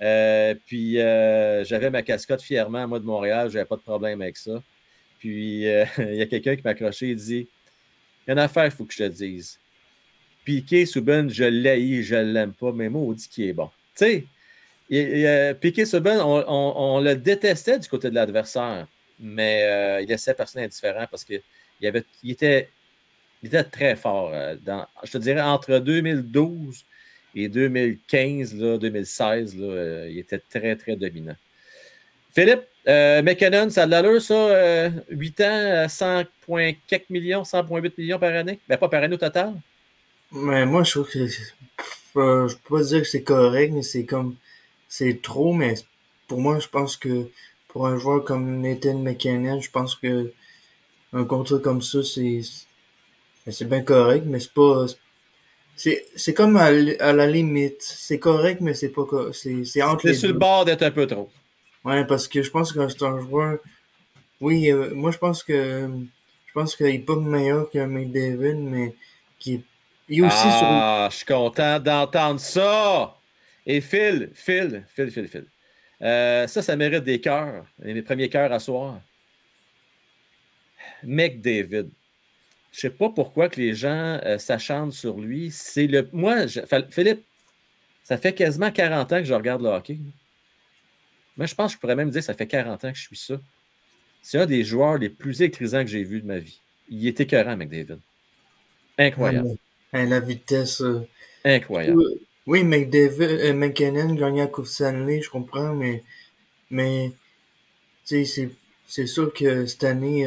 [0.01, 4.39] Euh, puis euh, j'avais ma cascotte fièrement, moi de Montréal, j'avais pas de problème avec
[4.39, 4.63] ça.
[5.19, 5.65] Puis
[5.99, 7.47] il y a quelqu'un qui m'a accroché, il dit
[8.27, 9.61] Il y a une affaire, il faut que je te dise.
[10.47, 13.69] Piqué Souben, je l'haïs, je l'aime pas, mais moi, on dit qu'il est bon.
[13.95, 14.25] Tu sais,
[14.89, 18.87] Piqué Souben, on, on, le détestait du côté de l'adversaire,
[19.21, 21.43] mais il laissait personne indifférent parce qu'il
[21.81, 22.69] il était,
[23.71, 24.33] très fort.
[24.65, 26.85] dans, je te dirais entre 2012
[27.35, 31.37] et 2015, là, 2016, là, euh, il était très, très dominant.
[32.35, 34.91] Philippe, euh, McKinnon, ça a de l'allure, ça?
[35.11, 38.59] 8 euh, ans, 100,4 millions, 100,8 millions par année?
[38.69, 39.55] Ben, pas par année au total?
[40.33, 41.27] Mais moi, je trouve que.
[41.27, 41.43] je
[42.15, 44.37] peux pas dire que c'est correct, mais c'est comme.
[44.89, 45.75] C'est trop, mais
[46.27, 47.29] pour moi, je pense que
[47.69, 50.33] pour un joueur comme Nathan McKinnon, je pense que
[51.13, 52.41] un contrat comme ça, c'est.
[53.51, 54.85] C'est bien correct, mais c'est pas,
[55.79, 57.81] c'est comme à, la limite.
[57.81, 61.31] C'est correct, mais c'est pas c'est entre C'est sur le bord d'être un peu trop.
[61.85, 63.59] Ouais, parce que je pense que c'est un joueur.
[64.41, 65.89] Oui, euh, moi je pense que
[66.47, 68.95] je pense qu'il est pas meilleur qu'un McDavid, mais
[69.39, 69.63] qui
[70.11, 73.18] est aussi ah, je suis content d'entendre ça!
[73.69, 75.45] Et Phil, Phil, Phil, Phil, Phil.
[76.01, 77.67] Euh, ça, ça mérite des cœurs.
[77.79, 79.01] Mes premiers cœurs à soir.
[81.05, 81.91] McDavid.
[82.73, 85.51] Je ne sais pas pourquoi que les gens euh, s'acharnent sur lui.
[85.51, 86.09] C'est le.
[86.13, 86.47] Moi,
[86.91, 87.25] Philippe,
[88.05, 89.99] ça fait quasiment 40 ans que je regarde le hockey.
[91.37, 93.03] Moi, je pense que je pourrais même dire que ça fait 40 ans que je
[93.03, 93.39] suis ça.
[94.23, 96.61] C'est un des joueurs les plus électrisants que j'ai vu de ma vie.
[96.89, 97.99] Il était écœurant, McDavid.
[98.97, 99.57] Incroyable.
[99.93, 100.81] la vitesse.
[100.81, 101.07] Euh,
[101.45, 102.03] Incroyable.
[102.49, 106.03] Oui, McDavid, euh, McKinnon gagnait la Coupe Stanley, je comprends, mais,
[106.71, 107.13] mais
[108.05, 108.25] c'est
[109.07, 110.27] sûr que cette année,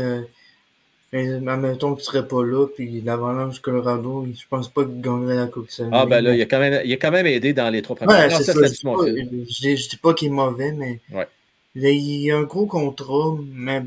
[1.12, 5.36] mais admettons qu'il ne serait pas là, puis l'Avalanche Colorado, je pense pas qu'il gagnerait
[5.36, 5.90] la Coupe Stanley.
[5.94, 7.96] Ah, ben là, il a quand même, il a quand même aidé dans les trois
[7.96, 11.28] premières ouais, c'est ça, je, ne dis pas qu'il est mauvais, mais ouais.
[11.74, 13.82] il y a un gros contrat, mais,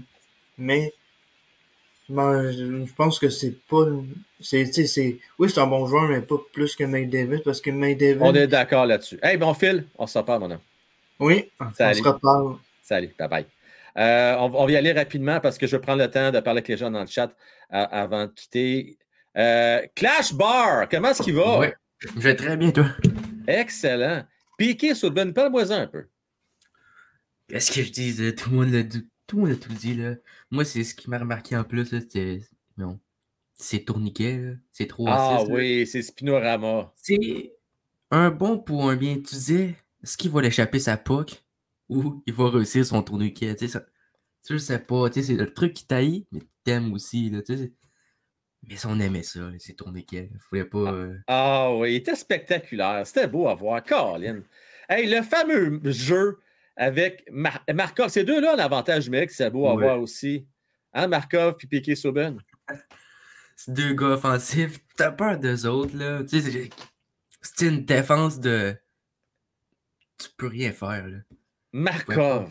[0.58, 0.92] mais
[2.08, 3.86] je pense que c'est pas.
[4.40, 8.18] C'est, c'est, oui, c'est un bon joueur, mais pas plus que McDavid, parce que McDavid.
[8.20, 9.18] On est d'accord là-dessus.
[9.22, 10.60] Hey, bon, Phil, on se reparle, mon homme.
[11.18, 12.00] Oui, Salut.
[12.00, 12.56] on se reparle.
[12.82, 13.46] Salut, bye bye.
[13.96, 16.68] Euh, on, va y aller rapidement parce que je prends le temps de parler avec
[16.68, 17.30] les gens dans le chat
[17.72, 18.98] euh, avant de quitter.
[19.36, 21.60] Euh, Clash Bar, comment est-ce qu'il va?
[21.60, 21.66] Oui,
[22.16, 22.86] je vais très bien, toi.
[23.46, 24.24] Excellent.
[24.58, 26.06] Piqué sur le bon, parle-moi un peu.
[27.48, 28.34] Qu'est-ce que je dis?
[28.34, 28.82] Tout le monde l'a
[29.26, 29.94] tout, le tout dit.
[29.94, 30.16] Là.
[30.50, 32.40] Moi, c'est ce qui m'a remarqué en plus, c'était.
[32.76, 32.98] Non.
[33.56, 36.92] C'est tourniquet, c'est trop Ah oui, c'est Spinorama.
[36.96, 37.52] C'est
[38.10, 39.14] un bon pour un bien.
[39.16, 41.44] Tu disais, est-ce qu'il va l'échapper sa puck?
[41.88, 43.54] ou il va réussir son tourniquet.
[43.56, 43.86] Tu sais, ça,
[44.44, 47.56] tu sais pas, tu sais, c'est le truc qui taille, mais t'aimes aussi, là, tu
[47.56, 47.72] sais.
[48.66, 50.92] Mais on aimait ça, ces tourniquets, fallait pas...
[50.92, 53.06] euh, Ah oui, il était spectaculaire.
[53.06, 53.84] C'était beau à voir.
[53.84, 54.40] Colin.
[54.88, 56.38] Hey, le fameux jeu
[56.76, 58.08] avec Mar- Markov.
[58.08, 59.82] Ces deux-là, l'avantage numérique, c'est beau à Ouais.
[59.84, 60.46] voir aussi.
[60.92, 62.38] Hein, Markov puis Piquet Souben.
[63.56, 66.22] C'est deux gars offensifs, t'as peur d'eux autres, là.
[66.24, 66.70] Tu sais,
[67.42, 68.74] c'est- une défense de...
[70.18, 71.18] Tu peux rien faire, là.
[71.72, 72.50] Markov.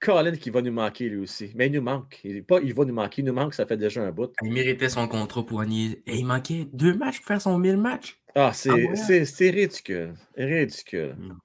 [0.00, 1.50] Colin qui va nous manquer lui aussi.
[1.56, 2.20] Mais il nous manque.
[2.22, 3.22] Il, pas, il va nous manquer.
[3.22, 4.32] Il nous manque, ça fait déjà un bout.
[4.42, 6.02] Il méritait son contrat pour gagner.
[6.06, 8.20] Et il manquait deux matchs pour faire son 1000 matchs.
[8.36, 9.50] Ah, c'est Ah ouais?
[9.50, 10.14] ridicule.
[10.36, 11.16] Ridicule.
[11.18, 11.38] Mm.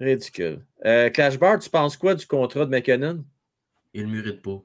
[0.00, 0.60] Ridicule.
[0.84, 3.24] Euh, Clash Bar, tu penses quoi du contrat de McKinnon?
[3.94, 4.62] Il le mérite pas.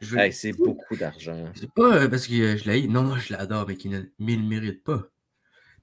[0.00, 1.44] Je veux- Hey, c'est beaucoup d'argent.
[1.54, 2.86] C'est pas euh, parce que euh, je l'ai.
[2.86, 5.08] Non, non, je l'adore, ne- mais il le mérite pas.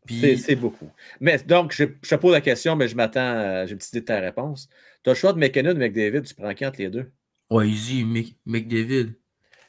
[0.06, 0.90] Puis, C'est beaucoup.
[1.20, 3.92] Mais donc, je, je te pose la question, mais je m'attends, à- j'ai une petite
[3.94, 4.70] idée de ta réponse.
[5.04, 7.12] Tu as le choix de McKinnon ou McDavid, tu prends qui entre les deux?
[7.50, 9.14] ouais, easy, Mc- McDavid.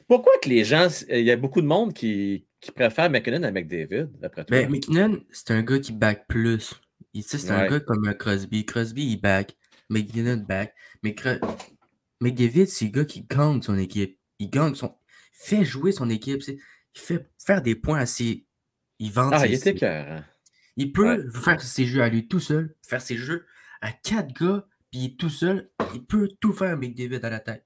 [0.07, 3.51] Pourquoi que les gens, il y a beaucoup de monde qui, qui préfère McKinnon à
[3.51, 4.57] McDavid, d'après toi?
[4.57, 6.75] Ben, McKinnon, c'est un gars qui back plus.
[7.13, 8.65] Il- Tu sais, c'est un gars comme un Crosby.
[8.65, 9.55] Crosby, il back.
[9.89, 10.73] McKinnon back.
[11.03, 11.15] Mais
[12.21, 14.19] McDavid, c'est le gars qui gagne son équipe.
[14.39, 14.95] Il gagne son.
[15.31, 16.41] fait jouer son équipe.
[16.47, 16.57] Il
[16.99, 18.45] fait faire des points assez.
[18.99, 20.23] Il vend ah, ses- il était cœur.
[20.75, 23.45] Il peut faire ses jeux à lui tout seul, faire ses jeux
[23.81, 25.69] à quatre gars, puis il est tout seul.
[25.93, 27.63] Il peut tout faire avec David à la tête.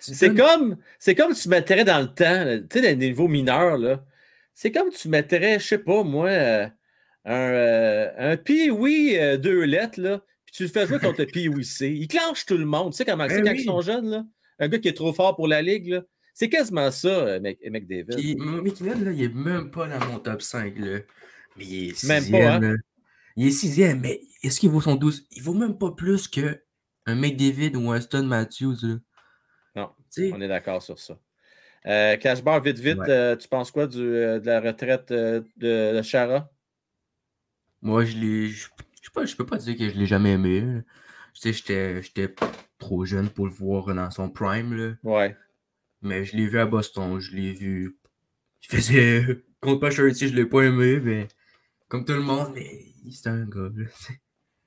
[0.00, 3.78] C'est donnes- comme, c'est comme tu mettrais dans le temps, tu sais, les niveaux mineurs,
[3.78, 4.04] là.
[4.52, 6.68] C'est comme tu mettrais, je sais pas, moi, euh,
[7.24, 11.26] un, euh, un Pee-Wee euh, deux lettres, là, puis tu le fais jouer contre le
[11.32, 11.88] Pee-Wee C.
[11.90, 12.92] Il clenche tout le monde.
[12.92, 13.60] Tu sais comment c'est Ben quand oui.
[13.60, 14.24] ils sont jeunes, là?
[14.58, 16.02] Un gars qui est trop fort pour la ligue, là.
[16.32, 18.16] C'est quasiment ça, euh, Mc- McDavid.
[18.16, 20.76] Puis McKinnon, là, il est même pas dans mon top 5.
[20.78, 20.98] Là.
[21.56, 22.60] Mais il est Même sixième.
[22.60, 22.76] pas, hein?
[23.36, 25.26] Il est sixième, mais est-ce qu'il vaut son 12?
[25.32, 26.60] Il vaut même pas plus que
[27.06, 28.76] un McDavid ou un Stone Matthews.
[28.82, 28.94] Là.
[29.76, 29.90] Non,
[30.32, 31.18] on est d'accord sur ça.
[31.86, 33.10] Euh, Cash Bar, vite, vite, Ouais.
[33.10, 36.50] euh, tu penses quoi du, euh, de la retraite de, de Chara?
[37.84, 38.48] Moi, je l'ai.
[38.48, 38.66] Je
[39.00, 40.60] je sais pas, je peux pas dire que je l'ai jamais aimé.
[40.62, 40.80] là.
[41.34, 42.34] Tu sais, j'étais- j'étais
[42.78, 44.74] trop jeune pour le voir dans son prime.
[44.74, 44.94] Là.
[45.04, 45.36] Ouais.
[46.02, 47.96] Mais je l'ai vu à Boston, je l'ai vu.
[48.62, 49.44] Il faisait.
[49.60, 51.28] Contre Pacioretty, je l'ai pas aimé, mais.
[51.88, 53.68] Comme tout le monde, mais c'était un gars.
[53.76, 53.84] là.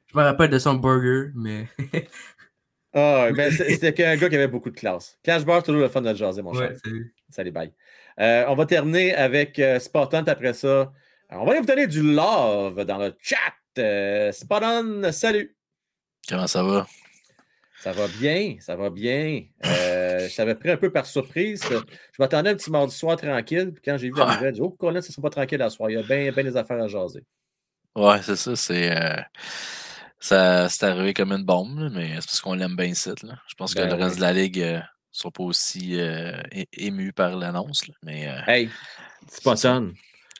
[0.07, 1.67] Je me rappelle de son burger, mais.
[2.93, 5.19] Ah, mais c'est- c'était qu'un gars qui avait beaucoup de classe.
[5.21, 6.69] Cash Bar, toujours le fun de le jaser, mon cher.
[6.71, 7.71] ouais, c'est- Salut, bye.
[8.19, 9.77] Euh, on va terminer avec euh,
[10.27, 10.91] après ça.
[11.29, 13.37] Alors, on va aller vous donner du love dans le chat.
[13.79, 14.31] Euh,
[15.11, 15.55] salut.
[16.29, 16.87] Comment ça va?
[17.79, 19.43] Ça va bien, ça va bien.
[19.65, 21.63] Euh, je t'avais pris un peu par surprise.
[21.69, 21.77] Je
[22.17, 23.71] m'attendais un petit mardi soir tranquille.
[23.71, 25.61] Puis quand j'ai vu la nouvelle, j'ai dit Oh, Colin, ça ne sera pas tranquille
[25.61, 25.89] à soir.
[25.91, 27.23] Il y a bien, bien des affaires à jaser.
[27.95, 28.55] Ouais, c'est ça.
[28.55, 29.21] C'est euh,
[30.19, 33.09] ça, c'est arrivé comme une bombe, là, mais c'est parce qu'on l'aime bien ici.
[33.21, 33.37] Là.
[33.47, 34.79] Je pense Ben que le reste de la ligue ne
[35.11, 37.83] sont pas aussi euh, é- émus par l'annonce.
[38.01, 38.69] Mais euh, Hey,
[39.29, 39.81] C'est ça.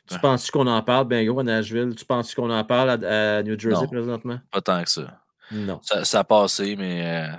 [0.08, 0.20] Tu Ouais.
[0.20, 1.94] penses qu'on en parle, ben gros, à Nashville?
[1.96, 3.88] Tu penses qu'on en parle à, à New Jersey Non.
[3.88, 4.38] présentement?
[4.50, 5.20] pas tant que ça.
[5.50, 5.80] Non.
[5.82, 7.36] Ça, ça a passé, mais euh,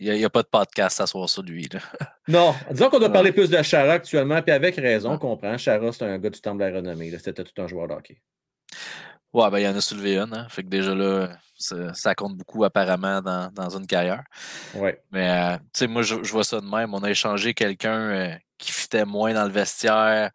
[0.00, 1.68] il n'y a, pas de podcast à soir sur lui.
[1.72, 1.80] Là.
[2.28, 3.12] Non, disons qu'on doit Ouais.
[3.14, 5.14] parler plus de Chara actuellement, puis avec raison, Ouais.
[5.16, 5.56] on comprend.
[5.58, 7.10] Chara, c'est un gars du temple de la renommée.
[7.18, 8.20] C'était tout un joueur de hockey.
[9.32, 10.34] Ouais, ben il y en a soulevé une.
[10.34, 14.24] Hein, fait que déjà là, ça, ça compte beaucoup apparemment dans, dans une carrière.
[14.74, 15.00] Ouais.
[15.12, 16.94] Mais euh, tu sais, moi, je, je vois ça de même.
[16.94, 20.30] On a échangé quelqu'un euh, qui fitait moins dans le vestiaire,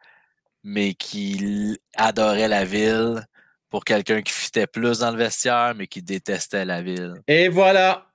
[0.67, 3.23] mais qui adorait la ville,
[3.69, 7.13] pour quelqu'un qui fitait plus dans le vestiaire, mais qui détestait la ville.
[7.27, 8.07] Et voilà.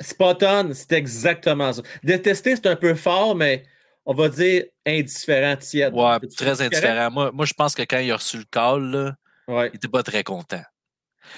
[0.00, 1.82] Spot on, c'est exactement ça.
[2.02, 3.64] Détester, c'est un peu fort, mais
[4.04, 5.94] on va dire indifférent, tiède.
[5.94, 7.10] Ouais, très indifférent.
[7.10, 9.14] Moi, moi, je pense que quand il a reçu le call, là,
[9.46, 10.62] Ouais, il était pas très content.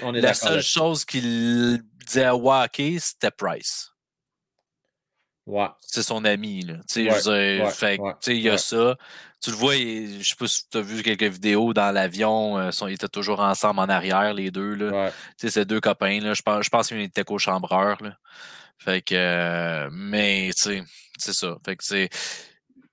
[0.02, 3.90] on est La seule chose qu'il disait ouais, ok, c'était Price.
[5.44, 5.68] Ouais.
[5.80, 6.62] c'est son ami.
[6.62, 6.74] Là.
[6.88, 8.96] Tu sais, Ouais, dire, fait il y a ça.
[9.46, 12.58] Tu le vois, il- je sais pas si tu as vu quelques vidéos dans l'avion.
[12.58, 14.74] euh, ils étaient toujours ensemble en arrière, les deux.
[14.74, 14.90] Là.
[14.90, 15.10] Ouais.
[15.38, 16.18] Tu sais, ces deux copains.
[16.20, 17.98] Là, je pense, je pense qu'ils étaient co-chambreurs.
[18.76, 20.84] Fait que, euh, mais, tu sais,
[21.16, 21.56] c'est ça.
[21.64, 22.08] Fait que c'est.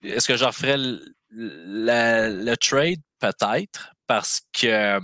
[0.04, 1.02] Est-ce que je referais le,
[1.32, 3.00] la- le trade?
[3.20, 3.92] Peut-être.
[4.06, 5.00] Parce que.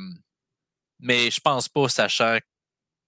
[0.99, 2.38] Mais je pense pas, sachant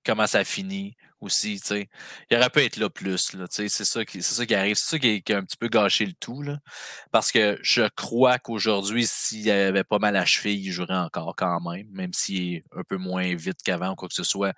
[0.04, 1.90] comment ça finit aussi, tu sais.
[2.30, 3.46] Il aurait pu être là plus, là.
[3.50, 4.76] C'est ça qui, c'est ça qui arrive.
[4.76, 6.60] C'est ça qui, qui a un petit peu gâché le tout, là.
[7.12, 11.60] Parce que je crois qu'aujourd'hui, s'il avait pas mal à cheville, il jouerait encore quand
[11.62, 14.54] même, même s'il est un peu moins vite qu'avant ou quoi que ce soit.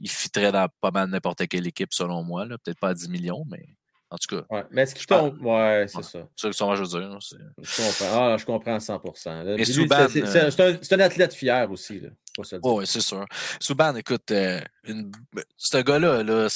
[0.00, 2.46] Il fitterait dans pas mal n'importe quelle équipe, selon moi.
[2.46, 3.76] Peut-être pas à 10 millions, mais
[4.12, 4.44] En tout cas.
[4.50, 6.28] Ouais, mais ce qui tombe, ouais, c'est ça.
[6.36, 7.18] C'est ça que je veux dire.
[7.18, 8.32] Je comprends.
[8.32, 9.56] Ah, je comprends à 100%.
[9.56, 11.98] Mais Souban, c'est un, un, athlète fier aussi.
[11.98, 12.10] Là,
[12.62, 13.24] oui, c'est sûr.
[13.58, 15.10] Souban, écoute, euh, une...
[15.56, 16.48] ce gars-là, là,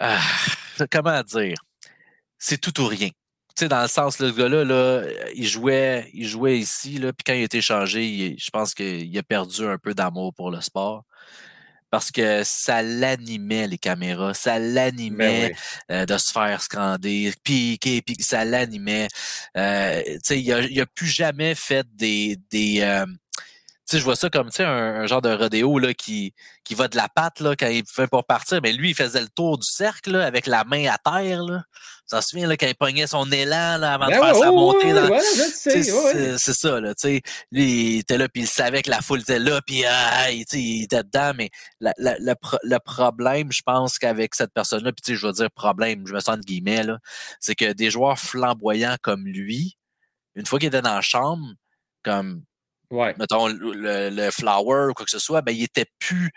[0.00, 0.20] ah,
[0.90, 1.58] comment dire?
[2.38, 3.08] C'est tout ou rien.
[3.08, 5.04] Tu sais, dans le sens, le gars-là, là,
[5.36, 9.16] il, jouait, il jouait ici, là, puis quand il a été changé, je pense qu'il
[9.16, 11.04] a perdu un peu d'amour pour le sport
[11.96, 14.34] parce que ça l'animait, les caméras.
[14.34, 15.54] Ça ben l'animait
[15.90, 19.08] euh, de se faire scander, piquer, puis ça l'animait.
[19.56, 22.36] Euh, il n'a a plus jamais fait des...
[22.50, 23.04] des
[23.94, 26.34] euh, je vois ça comme un, un genre de rodéo là, qui,
[26.64, 28.60] qui va de la patte là, quand il fait pour partir.
[28.62, 31.42] Mais lui, il faisait le tour du cercle là, avec la main à terre.
[31.42, 31.62] Là.
[32.06, 34.50] Ça se souvient là, quand il pognait son élan là, avant de ben faire sa
[34.50, 34.92] montée.
[34.92, 35.18] dans...
[36.38, 36.80] c'est ça.
[36.80, 36.94] Là,
[37.52, 40.44] lui, il était là, puis il savait que la foule était là, puis ah, il,
[40.52, 41.32] il, était dedans.
[41.36, 41.50] Mais
[41.80, 46.06] la, la, le, le, problème, je pense qu'avec cette personne-là, puis je veux dire problème,
[46.06, 46.82] je me sens de guillemets,
[47.40, 49.76] c'est que des joueurs flamboyants comme lui,
[50.34, 51.46] une fois qu'il était dans la chambre,
[52.02, 52.42] comme
[52.90, 53.14] ouais.
[53.18, 56.30] mettons, le, le, flower ou quoi que ce soit, ben, il était plus,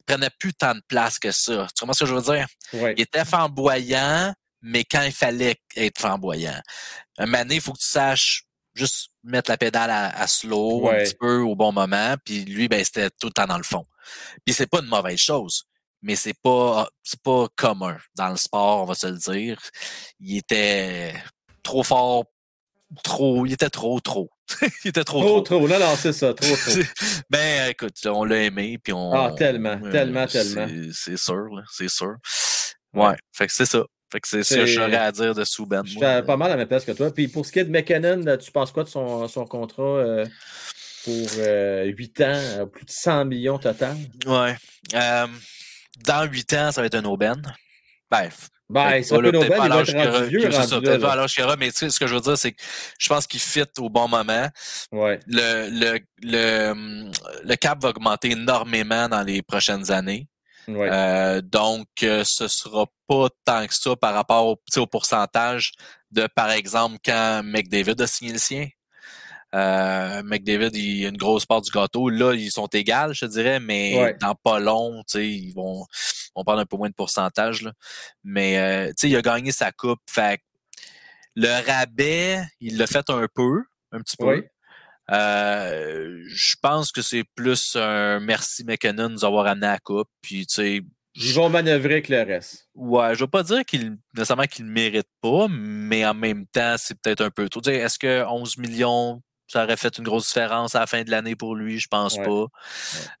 [0.00, 1.66] il prenait plus tant de place que ça.
[1.74, 2.46] Tu comprends ce que je veux dire?
[2.72, 2.94] Ouais.
[2.96, 4.32] Il était flamboyant,
[4.62, 6.60] mais quand il fallait être flamboyant.
[7.18, 8.44] Un moment il faut que tu saches
[8.74, 12.84] juste mettre la pédale à, slow un petit peu au bon moment, puis lui, ben,
[12.84, 13.84] c'était tout le temps dans le fond.
[14.44, 15.64] Puis c'est pas une mauvaise chose,
[16.02, 19.58] mais c'est pas, c'est pas commun dans le sport, on va se le dire.
[20.18, 21.14] Il était
[21.62, 22.24] trop fort
[23.02, 24.30] trop, il était trop, trop.
[24.84, 25.40] il était trop, trop.
[25.40, 26.80] Trop, Non, non, c'est ça, trop, trop.
[27.30, 29.12] ben, écoute, on l'a aimé, puis on.
[29.12, 30.66] Ah, tellement, tellement, tellement.
[30.92, 32.14] C'est sûr, c'est sûr.
[32.92, 33.84] Ouais, fait que c'est ça.
[34.12, 35.84] Fait que c'est ça que j'aurais à dire de Souben.
[35.84, 37.12] Je fais pas mal à la même place que toi.
[37.12, 40.24] Puis pour ce qui est de McKinnon, tu penses quoi de son, son contrat euh,
[41.02, 43.96] pour euh, 8 ans, plus de 100 millions total?
[44.26, 44.54] Ouais.
[44.94, 45.26] Euh,
[46.04, 47.42] dans 8 ans, ça va être un aubaine.
[48.08, 49.64] Bref, ben, ça peut peut-être pas
[51.12, 52.62] à l'âge mais tu sais, ce que je veux dire, c'est que
[52.98, 54.48] je pense qu'il fit au bon moment.
[54.90, 55.20] Ouais.
[55.26, 57.10] Le, le, le,
[57.44, 60.26] le cap va augmenter énormément dans les prochaines années.
[60.66, 60.88] Ouais.
[60.90, 65.72] Euh, donc, euh, ce sera pas tant que ça par rapport au, au pourcentage
[66.10, 68.68] de, par exemple, quand McDavid a signé le sien.
[69.54, 72.08] Euh, McDavid, il a une grosse part du gâteau.
[72.08, 75.86] Là, ils sont égales, je dirais, mais dans pas long, ils vont,
[76.34, 77.62] on parle un peu moins de pourcentage.
[77.62, 77.72] Là.
[78.22, 80.00] Mais euh, il a gagné sa coupe.
[80.08, 80.40] Fait
[81.36, 83.62] le rabais, il l'a fait un peu,
[83.92, 84.44] un petit peu.
[85.10, 89.78] Euh, je pense que c'est plus un merci McKinnon de nous avoir amené à la
[89.78, 90.08] coupe.
[90.22, 90.82] Puis, tu sais,
[91.16, 92.68] ils vont manœuvrer avec le reste.
[92.74, 96.74] Ouais, je veux pas dire qu'il nécessairement qu'il ne mérite pas, mais en même temps,
[96.76, 97.62] c'est peut-être un peu trop.
[97.62, 101.36] Est-ce que 11 millions ça aurait fait une grosse différence à la fin de l'année
[101.36, 102.46] pour lui, je pense pas.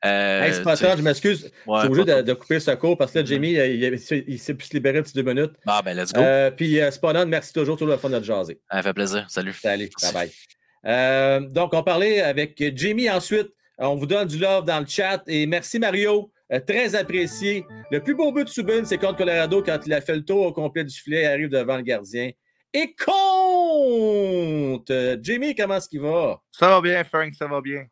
[0.04, 1.50] Euh, je m'excuse.
[1.66, 3.28] Ouais, suis obligé de, couper ce cours parce que là, mm-hmm.
[3.28, 3.52] Jamie,
[4.26, 5.52] il, s'est pu se libérer petit deux minutes.
[5.66, 6.20] Ah, ben, let's go.
[6.20, 6.90] Euh, puis, euh,
[7.26, 8.60] merci toujours, tout le fun de jaser.
[8.70, 9.26] Ça fait plaisir.
[9.28, 9.52] Salut.
[9.52, 9.90] Salut.
[10.02, 10.30] Bye bye.
[10.86, 13.48] Euh, donc, on parlait avec Jamie ensuite.
[13.78, 16.30] On vous donne du love dans le chat et merci Mario.
[16.52, 17.64] Euh, très apprécié.
[17.90, 20.46] Le plus beau but de Subin, c'est contre Colorado quand il a fait le tour
[20.46, 22.30] au complet du filet, il arrive devant le gardien
[22.74, 24.92] et compte.
[25.22, 26.42] Jimmy, comment est-ce qu'il va?
[26.50, 27.86] Ça va bien, Frank, ça va bien.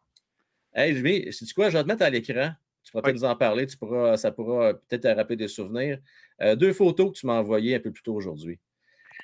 [0.75, 1.71] Hey, Jimmy, sais-tu quoi?
[1.71, 2.51] Je vais te mettre à l'écran.
[2.83, 3.67] Tu pourras peut-être nous en parler.
[3.67, 5.99] Tu pourras, ça pourra peut-être te rappeler des souvenirs.
[6.41, 8.59] Euh, deux photos que tu m'as envoyées un peu plus tôt aujourd'hui.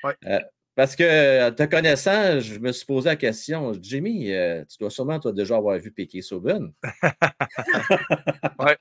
[0.04, 0.12] Oui.
[0.26, 0.38] Euh,
[0.76, 3.72] parce que, te connaissant, je me suis posé la question.
[3.80, 6.70] Jimmy, euh, tu dois sûrement toi, déjà avoir vu Piqué Sauvin.
[8.60, 8.72] oui.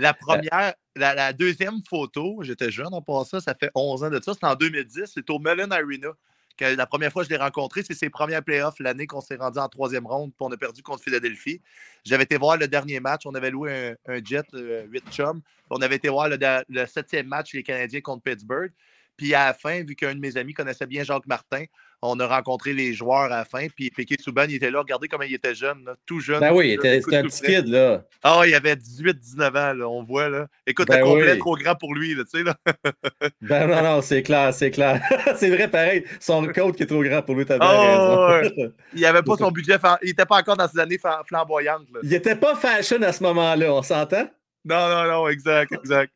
[0.00, 4.32] La première, la, deuxième photo, j'étais jeune en passant, ça fait 11 ans de ça,
[4.32, 6.08] c'était en 2010, c'est au Mellon Arena.
[6.56, 9.36] Que la première fois que je l'ai rencontré, c'est ses premiers playoffs, l'année qu'on s'est
[9.36, 11.60] rendu en troisième ronde, puis on a perdu contre Philadelphie.
[12.04, 15.42] J'avais été voir le dernier match, on avait loué un, jet, 8 euh, chums.
[15.68, 18.72] On avait été voir le, le, septième match, les Canadiens contre Pittsburgh.
[19.18, 21.64] Puis à la fin, vu qu'un de mes amis connaissait bien Jacques Martin,
[22.02, 23.66] on a rencontré les joueurs à la fin.
[23.74, 24.80] Puis Piquet Souban, il était là.
[24.80, 26.40] Regardez comment il était jeune, tout jeune.
[26.40, 28.04] Ben oui, c'était un petit kid, là.
[28.22, 30.46] Ah, il avait 18-19 ans, là, on voit, là.
[30.66, 32.54] Écoute, ben complet trop grand pour lui, là, tu sais, là.
[33.42, 35.02] ben non, non, c'est clair, c'est clair.
[35.36, 36.04] c'est vrai, pareil.
[36.20, 38.72] Son code qui est trop grand pour lui, t'as oh, raison.
[38.94, 41.86] il n'avait pas son budget, il n'était pas encore dans ses années flamboyantes.
[41.92, 42.00] Là.
[42.02, 44.28] Il n'était pas fashion à ce moment-là, on s'entend?
[44.64, 46.12] Non, non, non, exact, exact.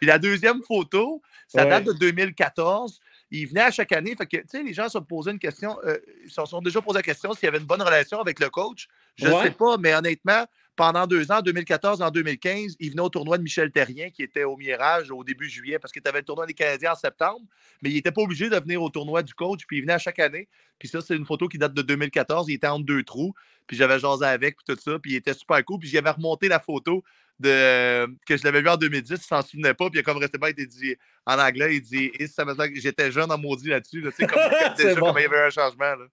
[0.00, 4.14] Puis la deuxième photo, ça date de 2014 il venait à chaque année.
[4.16, 6.80] Fait que, tu sais, les gens se posaient une question, euh, ils se sont déjà
[6.80, 8.88] posé la question s'il y avait une bonne relation avec le coach.
[9.16, 13.08] Je ne sais pas, mais honnêtement, pendant deux ans, 2014 en 2015, il venait au
[13.08, 16.24] tournoi de Michel Terrien, qui était au Mirage au début juillet, parce qu'il avait le
[16.24, 17.44] tournoi des Canadiens en septembre,
[17.82, 19.98] mais il n'était pas obligé de venir au tournoi du coach, puis il venait à
[19.98, 20.48] chaque année.
[20.78, 22.48] Puis ça, c'est une photo qui date de 2014.
[22.48, 23.34] Il était entre deux trous,
[23.66, 25.80] puis j'avais jasé avec, puis tout ça, puis il était super cool.
[25.80, 27.04] Puis j'avais remonté la photo
[27.40, 30.18] de, que je l'avais vu en 2010, il s'en souvenait pas, puis il a comme
[30.18, 30.94] resté pas, il dit
[31.26, 32.44] en anglais, il dit Et ça
[32.74, 34.00] j'étais jeune en maudit là-dessus.
[34.02, 34.38] Là, tu sais, comme,
[34.76, 35.06] déjà, bon.
[35.06, 35.96] comme il y avait un changement.
[35.96, 36.06] Là.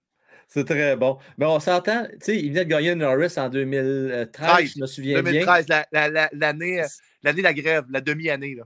[0.48, 1.18] C'est très bon.
[1.36, 4.86] Mais on s'entend, tu sais, il venait de gagner Norris en 2013, 13, je me
[4.86, 6.82] souviens 2013, la- la- la- l'année
[7.22, 8.54] l'année de la grève, la demi-année.
[8.54, 8.64] là.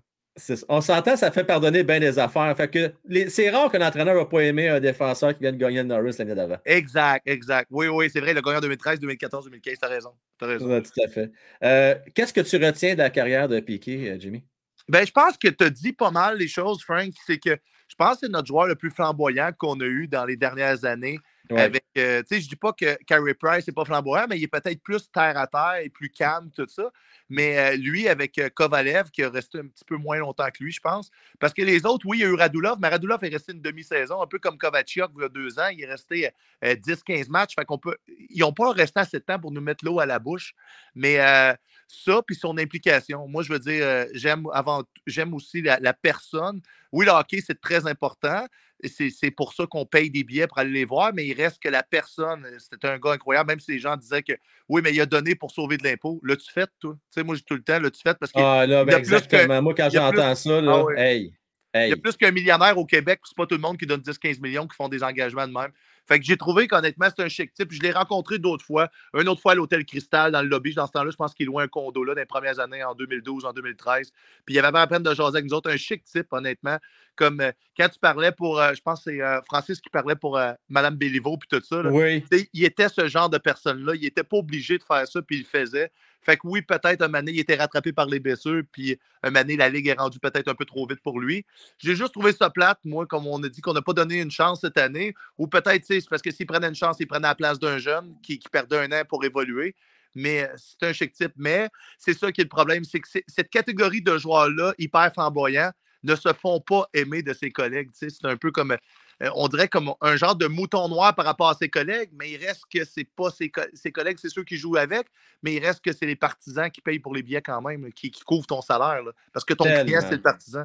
[0.69, 2.57] On s'entend, ça fait pardonner bien des affaires.
[2.57, 5.79] Fait que c'est rare qu'un entraîneur n'a pas aimé un défenseur qui vient de gagner
[5.79, 6.57] le Norris l'année d'avant.
[6.65, 7.69] Exact, exact.
[7.71, 10.13] Oui, oui, c'est vrai, il a gagné en 2013, 2014, 2015, t'as raison.
[10.39, 10.67] T'as raison.
[10.67, 11.31] Ouais, tout à fait.
[11.63, 14.43] Euh, Qu'est-ce que tu retiens de la carrière de Piquet, euh, Jimmy?
[14.89, 17.13] Ben, je pense que tu as dit pas mal les choses, Frank.
[17.27, 20.25] C'est que je pense que c'est notre joueur le plus flamboyant qu'on a eu dans
[20.25, 21.19] les dernières années.
[21.51, 21.61] Ouais.
[21.61, 24.45] Avec, euh, tu sais, je dis pas que Carey Price n'est pas flamboyant, mais il
[24.45, 26.91] est peut-être plus terre à terre et plus calme, tout ça.
[27.33, 30.63] Mais euh, lui, avec euh, Kovalev, qui a resté un petit peu moins longtemps que
[30.63, 31.11] lui, je pense.
[31.41, 33.63] Parce que les autres, oui, il y a eu Radulov, mais Radulov est resté une
[33.63, 35.69] demi-saison, un peu comme Kovacic il y a deux ans.
[35.73, 36.31] Il est resté
[36.63, 37.55] euh, 10-15 matchs.
[37.55, 37.97] Fait qu'on peut.
[38.29, 40.55] Ils n'ont pas resté assez de temps pour nous mettre l'eau à la bouche.
[40.95, 41.55] Mais euh,
[41.93, 43.29] ça, puis son implication.
[43.29, 46.61] Moi, je veux dire, euh, j'aime avant j'aime aussi la, personne.
[46.91, 48.47] Oui, le hockey, c'est très important.
[48.85, 51.69] C'est pour ça qu'on paye des billets pour aller les voir, mais il reste que
[51.69, 54.33] la personne, euh, c'était un gars incroyable, même si les gens disaient que
[54.69, 56.19] oui, mais il a donné pour sauver de l'impôt.
[56.25, 56.97] L'as-tu fait, toi?
[57.23, 58.19] Sais, moi, j'ai tout le temps, l'as-tu fait?
[58.19, 59.63] Parce que Ah, là, y ben plus que- exactement.
[59.63, 61.35] Moi, quand y j'entends ça, là, Ah hey,
[61.75, 64.01] il y a plus qu'un millionnaire au Québec, c'est pas tout le monde qui donne
[64.03, 65.71] 10-15 millions qui font des engagements de même.
[66.07, 67.73] Fait que j'ai trouvé qu'honnêtement, c'est un chic type.
[67.73, 68.91] Je l'ai rencontré d'autres fois.
[69.15, 70.75] Une autre fois à l'Hôtel Cristal, dans le lobby.
[70.75, 72.95] Dans ce temps-là, je pense qu'il louait un condo là dans les premières années, en
[72.95, 74.11] 2012, en 2013.
[74.45, 75.71] Puis il avait pas la peine de jaser avec nous autres.
[75.71, 76.77] Un chic type, honnêtement.
[77.15, 80.17] Comme euh, quand tu parlais pour, euh, je pense que c'est euh, Francis qui parlait
[80.17, 80.39] pour
[80.69, 81.83] Mme Béliveau, puis tout ça.
[81.83, 81.91] là.
[81.91, 82.25] Oui.
[82.53, 83.95] Il était ce genre de personne-là.
[83.95, 85.91] Il n'était pas obligé de faire ça, puis il le faisait.
[86.25, 89.57] Fait que oui, peut-être un donné, il était rattrapé par les blessures, puis un donné,
[89.57, 91.45] la Ligue est rendue peut-être un peu trop vite pour lui.
[91.79, 94.31] J'ai juste trouvé ça plate, moi, comme on a dit qu'on n'a pas donné une
[94.31, 97.35] chance cette année, ou peut-être, c'est parce que s'il prenait une chance, il prenait la
[97.35, 99.75] place d'un jeune qui, qui perdait un an pour évoluer.
[100.15, 101.33] Mais euh, c'est un chic type.
[101.37, 101.69] Mais
[101.99, 105.73] c'est ça qui est le problème, c'est que cette catégorie de joueurs-là, hyper flamboyants,
[106.03, 107.91] ne se font pas aimer de ses collègues.
[107.93, 108.77] C'est un peu comme, euh,
[109.21, 112.45] on dirait comme un genre de mouton noir par rapport à ses collègues, mais il
[112.45, 115.07] reste que c'est pas ses, co- ses collègues, c'est ceux qui jouent avec,
[115.43, 118.11] mais il reste que c'est les partisans qui payent pour les billets quand même, qui,
[118.11, 119.03] qui couvrent ton salaire.
[119.03, 119.13] là.
[119.33, 120.65] parce que ton client, c'est le partisan.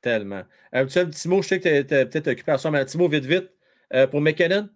[0.00, 0.42] Tellement.
[0.72, 2.84] Un petit, un petit mot, je sais que tu es, peut-être occupé à ça, mais
[2.94, 3.50] mot vite, vite
[3.92, 4.68] euh, pour McKinnon?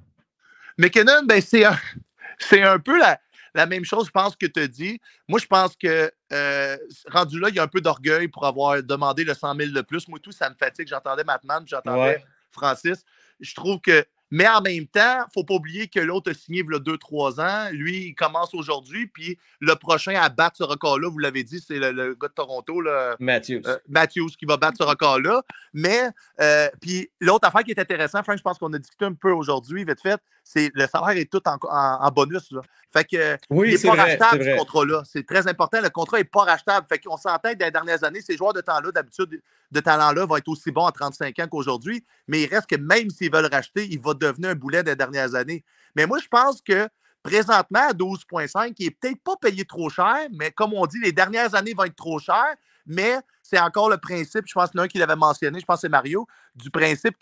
[0.78, 1.76] McKinnon, ben, c'est un,
[2.38, 3.20] c'est un peu la,
[3.54, 5.00] la même chose, je pense, que tu as dit.
[5.28, 6.76] Moi, je pense que euh,
[7.08, 9.80] rendu là, il y a un peu d'orgueil pour avoir demandé le 100 000 de
[9.82, 10.08] plus.
[10.08, 10.88] Moi, tout, ça me fatigue.
[10.88, 12.16] J'entendais Matman, j'entendais.
[12.52, 13.04] Francis.
[13.40, 14.04] Je trouve que.
[14.34, 16.74] Mais en même temps, il ne faut pas oublier que l'autre a signé il y
[16.74, 17.68] a 2-3 ans.
[17.72, 19.06] Lui, il commence aujourd'hui.
[19.06, 22.32] Puis le prochain à battre ce record-là, vous l'avez dit, c'est le, le gars de
[22.32, 23.60] Toronto, là, Matthews.
[23.66, 25.42] euh, Matthews, qui va battre ce record-là.
[25.74, 26.08] Mais,
[26.40, 29.32] euh, puis l'autre affaire qui est intéressante, Frank, je pense qu'on a discuté un peu
[29.32, 30.18] aujourd'hui, vite fait,
[30.56, 32.50] le salaire est tout en, en- en bonus.
[32.52, 32.60] Là.
[32.92, 35.02] Fait que Oui, il n'est pas vrai, rachetable, ce contrat-là.
[35.06, 35.80] C'est très important.
[35.80, 36.86] Le contrat n'est pas rachetable.
[36.88, 39.40] Fait qu'on s'entend que dans les dernières années, ces joueurs de temps-là, d'habitude,
[39.70, 42.04] de talent-là, vont être aussi bons à 35 ans qu'aujourd'hui.
[42.28, 45.34] Mais il reste que même s'ils veulent racheter, il va devenir un boulet des dernières
[45.34, 45.64] années.
[45.96, 46.88] Mais moi, je pense que
[47.22, 51.12] présentement, à 12,5, il n'est peut-être pas payé trop cher, mais comme on dit, les
[51.12, 52.56] dernières années vont être trop chères.
[52.84, 55.60] Mais c'est encore le principe, je pense qu'il y en a un qui l'avait mentionné,
[55.60, 57.16] je pense que c'est Mario, du principe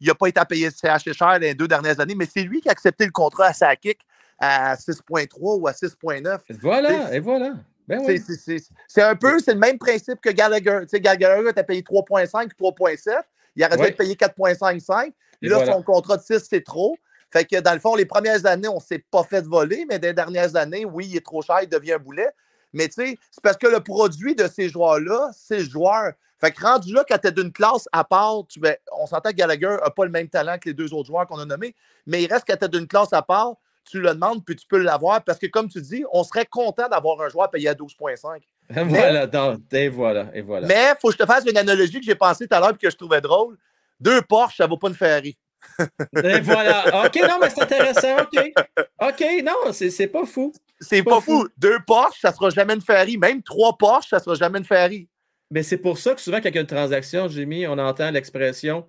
[0.00, 2.60] qu'il n'a pas été à payer CH cher les deux dernières années, mais c'est lui
[2.60, 4.00] qui a accepté le contrat à sa kick
[4.38, 6.38] à 6,3 ou à 6,9.
[6.62, 7.52] Voilà, et voilà.
[7.86, 8.62] Ben C'est- oui.
[8.88, 10.80] c'est- un peu, c'est le même principe que Gallagher.
[10.82, 13.24] Tu sais, Gallagher, t'as payé 3,5, 3,7.
[13.56, 13.88] Il aurait dû Ouais.
[13.88, 15.12] être payé 4,55.
[15.42, 15.72] Et Là, voilà.
[15.72, 16.96] son contrat de 6, c'est trop.
[17.32, 19.98] Fait que dans le fond, les premières années, on ne s'est pas fait voler, mais
[19.98, 22.28] des dernières années, oui, il est trop cher, il devient un boulet.
[22.72, 26.12] Mais tu sais, c'est parce que le produit de ces joueurs-là, c'est le joueur.
[26.40, 29.30] Fait que rendu là, quand tu es d'une classe à part, tu, ben, on s'entend
[29.30, 31.74] que Gallagher n'a pas le même talent que les deux autres joueurs qu'on a nommés,
[32.06, 33.56] mais il reste quand tu es d'une classe à part,
[33.90, 36.88] tu le demandes, puis tu peux l'avoir, parce que comme tu dis, on serait content
[36.88, 38.40] d'avoir un joueur payé à 12,5.
[38.88, 40.66] Voilà, donc, et voilà, et voilà.
[40.68, 42.70] Mais il faut que je te fasse une analogie que j'ai pensée tout à l'heure
[42.70, 43.58] et que je trouvais drôle.
[43.98, 45.36] Deux Porsche, ça ne vaut pas une Ferrari.
[46.22, 47.04] Et voilà.
[47.06, 48.16] OK, non, mais c'est intéressant.
[48.22, 48.52] OK.
[49.02, 50.52] OK, non, c'est pas fou.
[50.80, 51.46] C'est pas, fou.
[51.58, 53.18] Deux Porsche, ça sera jamais une Ferrari.
[53.18, 55.08] Même trois Porsche, ça sera jamais une Ferrari.
[55.50, 58.10] Mais c'est pour ça que souvent, quand il y a une transaction, Jimmy, on entend
[58.10, 58.86] l'expression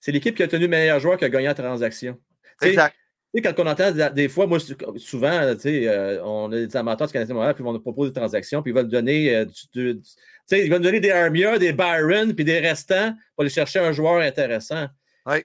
[0.00, 2.16] c'est l'équipe qui a tenu le meilleur joueur qui a gagné la transaction.
[2.62, 2.94] Exact.
[3.42, 4.58] quand on entend des fois, moi,
[4.96, 5.30] souvent,
[5.66, 8.62] euh, on a des amateurs du Canadien Montréal, puis ils vont nous proposer des transactions,
[8.62, 10.08] puis ils veulent donner, euh, du- du- du- tu
[10.46, 13.92] sais, ils veulent donner des Armia, des Byron, puis des restants pour aller chercher un
[13.92, 14.86] joueur intéressant.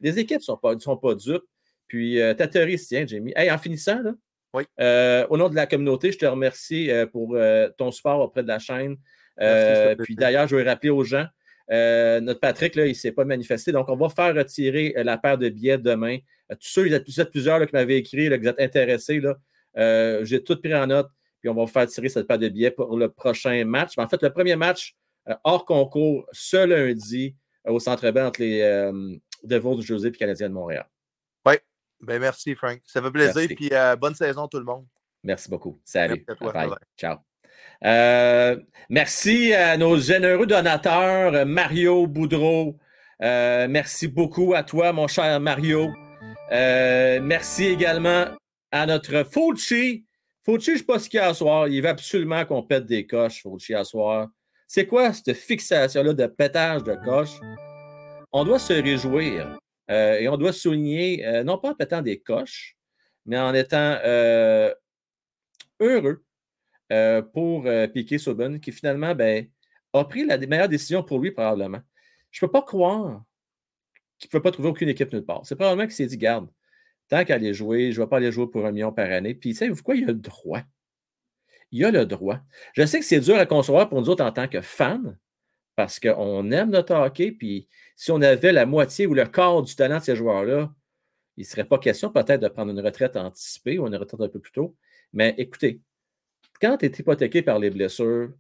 [0.01, 1.43] Les équipes ne sont pas, sont pas dupes.
[1.87, 3.33] Puis euh, ta théorie se tient, Jamie.
[3.35, 4.13] Hey, en finissant, là,
[4.79, 8.43] euh, au nom de la communauté, je te remercie euh, pour euh, ton support auprès
[8.43, 8.97] de la chaîne.
[9.37, 11.25] Merci, Euh, puis d'ailleurs, je vais rappeler aux gens,
[11.71, 13.71] euh, notre Patrick, là, il ne s'est pas manifesté.
[13.71, 16.17] Donc, on va faire retirer euh, la paire de billets demain.
[16.49, 19.19] Tous ceux, vous vous plusieurs là, qui m'avaient écrit, là, que vous êtes intéressés.
[19.19, 19.35] là.
[19.77, 21.07] Euh, J'ai tout pris en note.
[21.39, 23.97] puis on va faire tirer cette paire de billets pour le prochain match.
[23.97, 24.95] en fait, le premier match
[25.43, 27.35] hors concours ce lundi
[27.65, 28.91] au Centre Bell entre les
[29.43, 30.85] Devils du José et Canadiens de Montréal.
[32.03, 32.79] Ben merci Frank.
[32.85, 33.69] Ça fait plaisir, puis
[33.99, 34.85] bonne saison tout le monde.
[35.23, 35.79] Merci beaucoup.
[35.85, 36.25] Salut.
[36.97, 37.17] Ciao.
[37.85, 38.57] Euh,
[38.89, 42.77] merci à nos généreux donateurs, Mario Boudreau.
[43.21, 45.91] Euh, merci beaucoup à toi, mon cher Mario.
[46.51, 48.25] Euh, merci également
[48.71, 50.05] à notre Fauci.
[50.45, 51.67] Fauci, je ne sais pas ce qu'il y a à soir.
[51.67, 54.27] Il veut absolument qu'on pète des coches, Fauci, à soir.
[54.67, 57.39] C'est quoi cette fixation-là de pétage de coches?
[58.31, 59.57] On doit se réjouir
[59.89, 62.77] et on doit souligner, non pas en pétant des coches,
[63.25, 63.99] mais en étant
[65.79, 66.23] heureux
[66.91, 69.47] euh, pour euh, Piquet Souben, qui finalement ben,
[69.93, 71.81] a pris la meilleure décision pour lui, probablement.
[72.31, 73.23] Je ne peux pas croire
[74.19, 75.45] qu'il ne peut pas trouver aucune équipe nulle part.
[75.45, 76.49] C'est probablement qu'il s'est dit, garde,
[77.09, 79.33] tant qu'à aller jouer, je ne vais pas aller jouer pour un million par année.
[79.33, 79.95] Puis, savez-vous quoi?
[79.95, 80.61] Il a le droit.
[81.71, 82.39] Il a le droit.
[82.73, 85.15] Je sais que c'est dur à concevoir pour nous autres en tant que fans,
[85.75, 89.75] parce qu'on aime notre hockey, puis si on avait la moitié ou le quart du
[89.75, 90.73] talent de ces joueurs-là,
[91.37, 94.29] il ne serait pas question peut-être de prendre une retraite anticipée ou une retraite un
[94.29, 94.75] peu plus tôt.
[95.13, 95.81] Mais écoutez,
[96.61, 98.31] quand tu es hypothéqué par les blessures,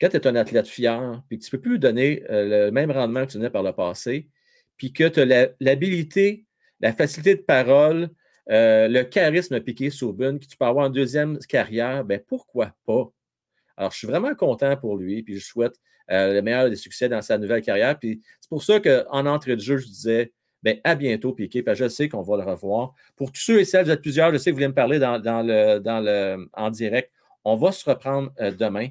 [0.00, 2.70] quand tu es un athlète fier, puis que tu ne peux plus donner euh, le
[2.70, 4.28] même rendement que tu donnais par le passé,
[4.76, 6.46] puis que tu as l'habilité,
[6.80, 8.10] la, facilité de parole,
[8.50, 13.10] euh, le charisme piqué Souben que tu peux avoir en deuxième carrière, ben pourquoi pas?
[13.76, 15.74] Alors, je suis vraiment content pour lui, puis je souhaite
[16.10, 17.98] euh, le meilleur des succès dans sa nouvelle carrière.
[17.98, 21.78] Puis c'est pour ça qu'en entrée de jeu, je disais ben, à bientôt, Piqué, parce
[21.78, 22.94] je sais qu'on va le revoir.
[23.16, 24.98] Pour tous ceux et celles, vous êtes plusieurs, je sais que vous voulez me parler
[24.98, 27.10] dans, le, en direct.
[27.44, 28.88] On va se reprendre euh, demain.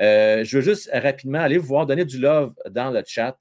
[0.00, 3.36] Euh, je veux juste rapidement aller vous voir donner du love dans le chat.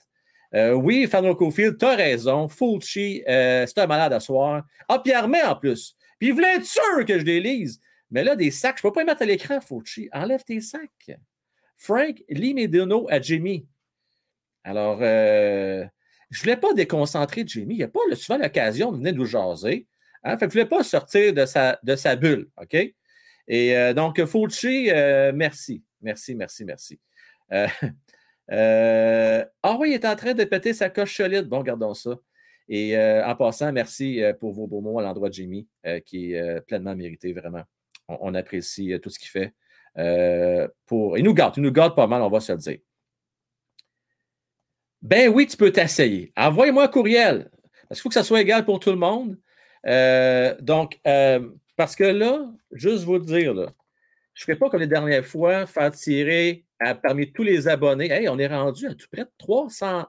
[0.53, 2.49] Oui, Fernando Cofield, tu as raison.
[2.49, 4.63] Fulci, c'est un malade à soir.
[4.89, 5.95] Ah, Pierre May en plus.
[6.19, 7.79] Puis il voulait être sûr que je les lise.
[8.11, 10.09] Mais là, des sacs, je ne peux pas les mettre à l'écran, Fulci.
[10.11, 11.17] Enlève tes sacs.
[11.81, 12.69] Frank, lis mes
[13.09, 13.67] à Jimmy.
[14.63, 17.73] Alors, je ne voulais pas déconcentrer Jimmy.
[17.73, 19.87] Il n'y a pas souvent l'occasion de venir nous jaser.
[20.23, 20.37] Hein?
[20.39, 22.49] Je ne voulais pas sortir de sa, bulle.
[22.61, 22.75] OK?
[23.47, 25.83] Et euh, donc, Fauci, euh, merci.
[26.01, 26.99] Merci, merci, merci.
[28.49, 31.47] Euh, ah oui, il est en train de péter sa coche solide.
[31.47, 32.17] Bon, gardons ça.
[32.67, 35.69] Et en passant, merci pour vos beaux mots à l'endroit de Jimmy,
[36.03, 37.63] qui est pleinement mérité, vraiment.
[38.09, 39.53] On, apprécie tout ce qu'il fait.
[40.85, 41.17] Pour...
[41.17, 42.79] Il nous garde, il nous garde pas mal, on va se le dire.
[45.01, 46.31] Ben oui, tu peux t'essayer.
[46.37, 47.49] Envoie-moi un courriel.
[47.87, 49.37] Parce qu'il faut que ça soit égal pour tout le monde.
[49.85, 50.99] donc,
[51.75, 53.53] parce que là, juste vous dire,
[54.33, 56.65] je ne ferai pas comme les dernières fois, faire tirer
[57.03, 58.11] parmi tous les abonnés.
[58.11, 60.05] Hey, on est rendu à tout près de 300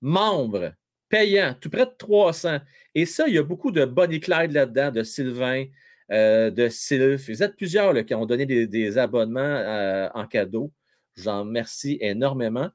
[0.00, 0.72] membres
[1.08, 2.58] payants, tout près de 300.
[2.94, 5.64] Et ça, il y a beaucoup de Bonnie Clyde là-dedans, de Sylvain,
[6.12, 7.28] euh, de Sylph.
[7.28, 10.72] Vous êtes plusieurs qui ont donné des, abonnements euh, en cadeau.
[11.16, 12.70] J'en remercie énormément.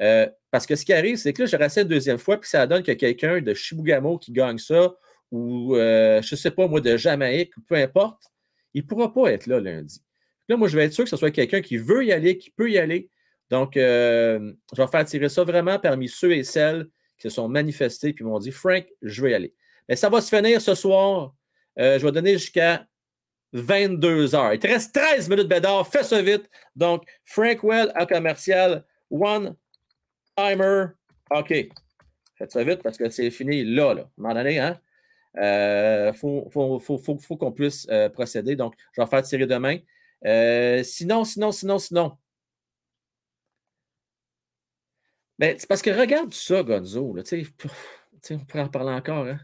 [0.00, 2.50] Euh, parce que ce qui arrive, c'est que là, je reste une deuxième fois, puis
[2.50, 4.94] ça donne que quelqu'un de Chibougamau qui gagne ça,
[5.30, 8.24] ou je ne sais pas, moi, de Jamaïque, peu importe,
[8.74, 10.02] il ne pourra pas être là lundi.
[10.48, 12.50] Là, moi, je vais être sûr que ce soit quelqu'un qui veut y aller, qui
[12.50, 13.08] peut y aller.
[13.48, 18.12] Donc, je vais faire tirer ça vraiment parmi ceux et celles qui se sont manifestés
[18.12, 19.54] puis m'ont dit Frank, je veux y aller.
[19.88, 21.34] Mais ça va se finir ce soir.
[21.78, 22.86] Euh, je vais donner jusqu'à
[23.52, 24.52] 22 heures.
[24.52, 25.86] Il te reste 13 minutes, Bédard.
[25.86, 26.48] Fais ça vite.
[26.76, 29.56] Donc, Frank Well à commercial, One
[30.36, 30.86] Timer.
[31.30, 31.54] OK.
[32.36, 34.02] Faites ça vite parce que c'est fini là, là.
[34.02, 34.80] À un moment donné, hein?
[35.34, 36.50] Il euh, faut,
[37.38, 38.54] qu'on puisse euh, procéder.
[38.54, 39.78] Donc, je vais faire tirer demain.
[40.84, 42.16] Sinon, sinon, sinon, sinon.
[45.38, 47.16] Ben, c'est parce que regarde ça, Gonzo.
[48.30, 49.26] On pourrait en parler encore.
[49.26, 49.40] Hein.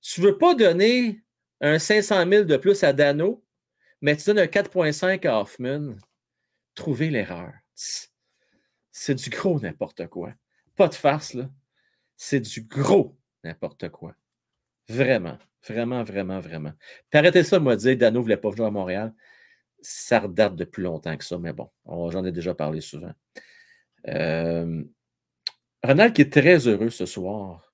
[0.00, 1.20] Tu ne veux pas donner
[1.60, 3.44] un 500 000 de plus à Dano,
[4.00, 5.96] mais tu donnes un 4,5 à Hoffman.
[6.74, 7.52] Trouvez l'erreur.
[8.92, 10.32] C'est du gros n'importe quoi.
[10.76, 11.50] Pas de farce, là.
[12.16, 14.14] C'est du gros n'importe quoi.
[14.88, 16.72] Vraiment, vraiment, vraiment, vraiment.
[17.10, 19.14] Puis arrêtez ça, moi, dire Dano ne voulait pas venir à Montréal.
[19.80, 21.70] Ça redate depuis longtemps que ça, mais bon,
[22.10, 23.12] j'en ai déjà parlé souvent.
[24.08, 24.82] Euh,
[25.82, 27.72] Ronald qui est très heureux ce soir.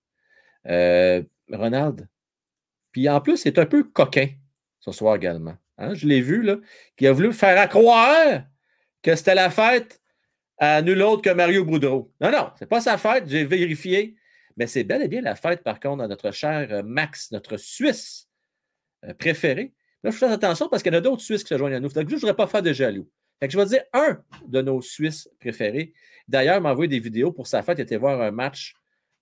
[0.67, 2.09] Euh, Ronald,
[2.95, 4.29] puis en plus, il est un peu coquin
[4.79, 5.57] ce soir également.
[5.79, 6.59] Hein, je l'ai vu, là,
[6.97, 8.45] qui a voulu faire croire
[9.03, 10.01] que c'était la fête
[10.59, 12.13] à nul autre que Mario Boudreau.
[12.21, 14.15] Non, non, c'est pas sa fête, j'ai vérifié.
[14.57, 17.57] Mais c'est bel et bien la fête, par contre, à notre cher euh, Max, notre
[17.57, 18.29] Suisse
[19.05, 19.73] euh, préféré.
[20.05, 21.81] Là, je fais attention parce qu'il y en a d'autres Suisses qui se joignent à
[21.81, 21.89] nous.
[21.89, 23.11] Donc, je ne voudrais pas faire de jaloux.
[23.41, 25.95] Fait que je vais dire un de nos Suisses préférés.
[26.29, 27.79] D'ailleurs, il m'a envoyé des vidéos pour sa fête.
[27.79, 28.77] Il était voir un match.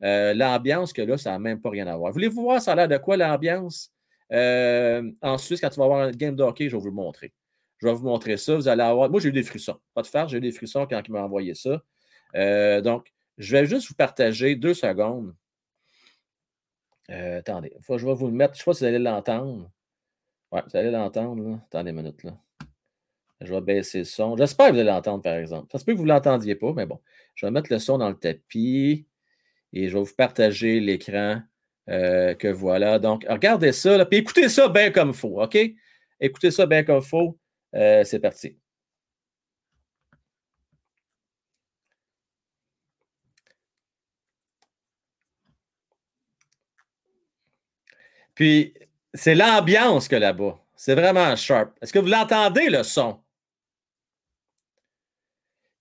[0.05, 2.13] Euh, l'ambiance que là, ça n'a même pas rien à voir.
[2.13, 3.93] Voulez-vous voir ça a l'air de quoi l'ambiance?
[4.31, 6.45] En Suisse quand tu vas voir un game de?
[6.59, 7.33] Je vais vous le montrer.
[7.79, 8.55] Je vais vous montrer ça.
[8.55, 9.11] Vous allez avoir.
[9.11, 9.79] Moi, j'ai eu des frissons.
[9.93, 11.83] Pas de faire, j'ai eu des frissons quand il m'a envoyé ça.
[12.37, 15.35] Euh, donc, je vais juste vous partager deux secondes.
[17.11, 18.55] Euh, attendez, je vais vous le mettre.
[18.55, 19.71] Je ne sais pas si vous allez l'entendre.
[20.53, 21.61] Ouais, vous allez l'entendre.
[21.67, 22.23] Attendez une minute.
[22.23, 22.39] Là.
[23.41, 24.37] Je vais baisser le son.
[24.37, 25.67] J'espère que vous allez l'entendre, par exemple.
[25.73, 27.01] Ça se peut que vous ne l'entendiez pas, mais bon.
[27.35, 29.07] Je vais mettre le son dans le tapis
[29.73, 31.43] et je vais vous partager l'écran
[31.89, 32.99] euh, que voilà.
[32.99, 35.59] Donc, regardez ça, puis écoutez ça bien comme il faut, OK?
[36.21, 37.39] Écoutez ça bien comme il faut.
[37.75, 38.57] Euh, c'est parti.
[48.35, 48.75] Puis,
[49.15, 50.59] c'est l'ambiance que là-bas.
[50.77, 51.77] C'est vraiment sharp.
[51.83, 53.21] Est-ce que vous l'entendez, le son?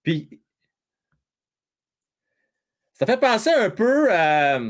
[0.04, 0.41] Puis,
[3.02, 4.62] ça fait penser un peu à.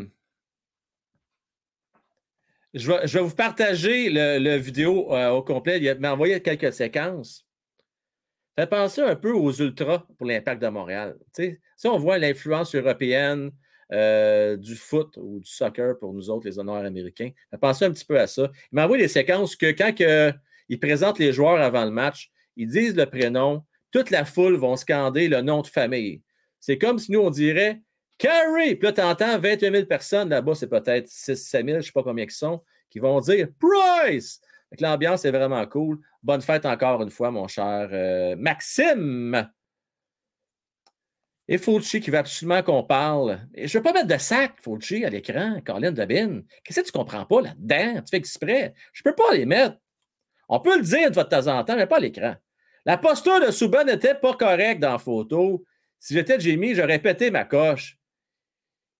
[2.74, 5.82] Je vais, vous partager le, vidéo euh, au complet.
[5.82, 7.46] Il m'a envoyé quelques séquences.
[8.56, 11.18] Ça fait penser un peu aux Ultras pour l'impact de Montréal.
[11.36, 13.52] si on voit l'influence européenne
[13.92, 17.84] euh, du foot ou du soccer pour nous autres, les honneurs américains, ça fait penser
[17.84, 18.50] un petit peu à ça.
[18.72, 19.94] Il m'a envoyé des séquences que quand
[20.70, 24.78] ils présentent les joueurs avant le match, ils disent le prénom, toute la foule va
[24.78, 26.22] scander le nom de famille.
[26.62, 27.82] C'est comme si nous, on dirait
[28.22, 28.76] Carrie!
[28.76, 31.82] Puis là, tu entends 21 000 personnes là-bas, c'est peut-être 6 7 000, je ne
[31.82, 34.40] sais pas combien ils sont, qui vont dire Price!
[34.80, 36.00] L'ambiance est vraiment cool.
[36.22, 39.50] Bonne fête encore une fois, mon cher euh, Maxime!
[41.48, 43.40] Et Fauci qui veut absolument qu'on parle.
[43.58, 46.42] Je ne veux pas mettre de sac, Fauci, à l'écran, Colin Dabin.
[46.64, 48.04] Qu'est-ce que tu ne comprends pas là-dedans?
[48.04, 48.76] Tu fais exprès.
[48.94, 49.78] Je ne peux pas les mettre.
[50.48, 52.36] On peut le dire de temps en temps, mais pas à l'écran.
[52.86, 55.66] La posture de Souban n'était pas correcte dans la photo.
[56.00, 57.98] Si j'étais Jimmy, j'aurais pété ma coche.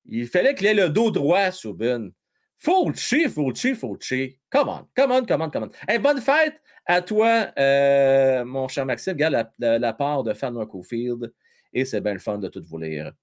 [0.06, 2.10] Il fallait qu'il ait le dos droit, Subin.
[2.58, 4.38] Fauci, Fauci, Fauci.
[4.52, 6.00] Come on, come on, come on, come on.
[6.00, 9.14] bonne fête à toi, euh, mon cher Maxime.
[9.14, 11.34] Regarde la, part de Fan Cofield.
[11.74, 13.14] Et c'est bien le fun de tout vous lire.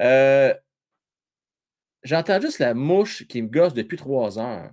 [0.00, 0.52] Euh,
[2.02, 4.72] j'entends juste la mouche qui me gosse depuis trois heures.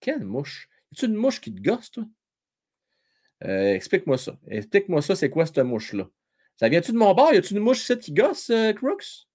[0.00, 0.68] Quelle mouche?
[1.02, 2.04] A une mouche qui te gosse, toi?
[3.44, 4.38] Euh, explique-moi ça.
[4.48, 6.08] Explique-moi ça, c'est quoi cette mouche-là?
[6.56, 7.32] Ça vient-tu de mon bord?
[7.32, 9.25] Y a-tu une mouche ici qui gosse, Crooks?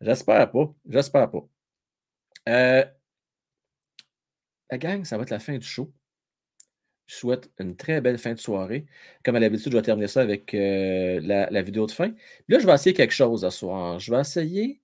[0.00, 0.74] J'espère pas.
[0.88, 1.48] J'espère pas.
[2.48, 2.84] Euh,
[4.70, 5.92] la gang, ça va être la fin du show.
[7.06, 8.86] Je souhaite une très belle fin de soirée.
[9.24, 12.12] Comme à l'habitude, je vais terminer ça avec euh, la, vidéo de fin.
[12.48, 13.98] là, je vais essayer quelque chose ce soir.
[13.98, 14.80] Je vais essayer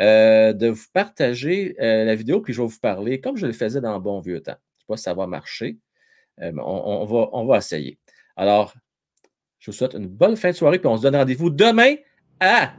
[0.00, 3.80] euh, de vous partager la vidéo, puis je vais vous parler comme je le faisais
[3.80, 4.56] dans le bon vieux temps.
[4.72, 5.78] Je ne sais pas si ça va marcher.
[6.38, 7.98] on, va, on va essayer.
[8.36, 8.74] Alors,
[9.60, 11.94] je vous souhaite une bonne fin de soirée, puis on se donne rendez-vous demain
[12.40, 12.74] à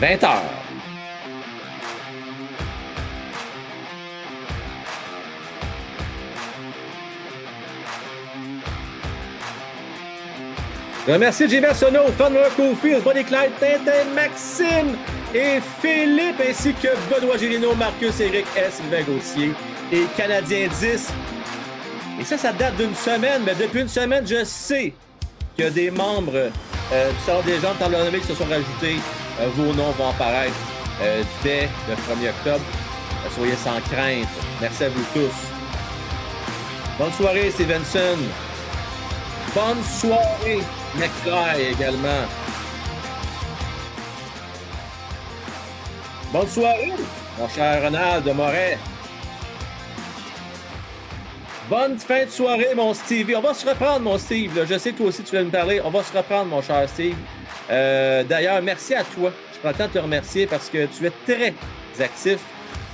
[0.00, 0.64] 20h.
[11.06, 14.96] Je remercie Jimmy Arsenault, Fanwar Cofield, Bonnie Clyde, Tintin, Maxime
[15.34, 19.52] et Philippe, ainsi que Benoît Gélino, Marcus, Eric S, Sylvain Gauthier
[19.92, 21.12] et Canadien 10.
[22.20, 24.94] Et ça, ça date d'une semaine, mais depuis une semaine, je sais
[25.54, 26.50] qu'il y a des membres
[26.92, 28.96] euh, du Salon des gens de qui se sont rajoutés
[29.56, 30.54] vos noms vont apparaître
[31.02, 32.64] euh, dès le 1er octobre.
[33.24, 34.28] Euh, soyez sans crainte.
[34.60, 35.34] Merci à vous tous.
[36.98, 38.18] Bonne soirée, Stevenson.
[39.54, 40.60] Bonne soirée,
[40.96, 42.26] McFly également.
[46.32, 46.92] Bonne soirée,
[47.38, 48.78] mon cher Ronald de Moret.
[51.68, 53.36] Bonne fin de soirée, mon Stevie.
[53.36, 54.66] On va se reprendre, mon Steve.
[54.68, 55.80] Je sais toi aussi, tu vas me parler.
[55.84, 57.16] On va se reprendre, mon cher Steve.
[57.70, 59.32] Euh, d'ailleurs, merci à toi.
[59.52, 61.54] Je prends le temps de te remercier parce que tu es très
[62.04, 62.38] actif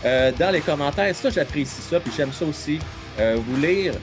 [0.04, 1.14] euh, dans les commentaires.
[1.14, 2.00] Ça, j'apprécie ça.
[2.00, 2.78] Puis j'aime ça aussi,
[3.18, 3.94] euh, vous lire,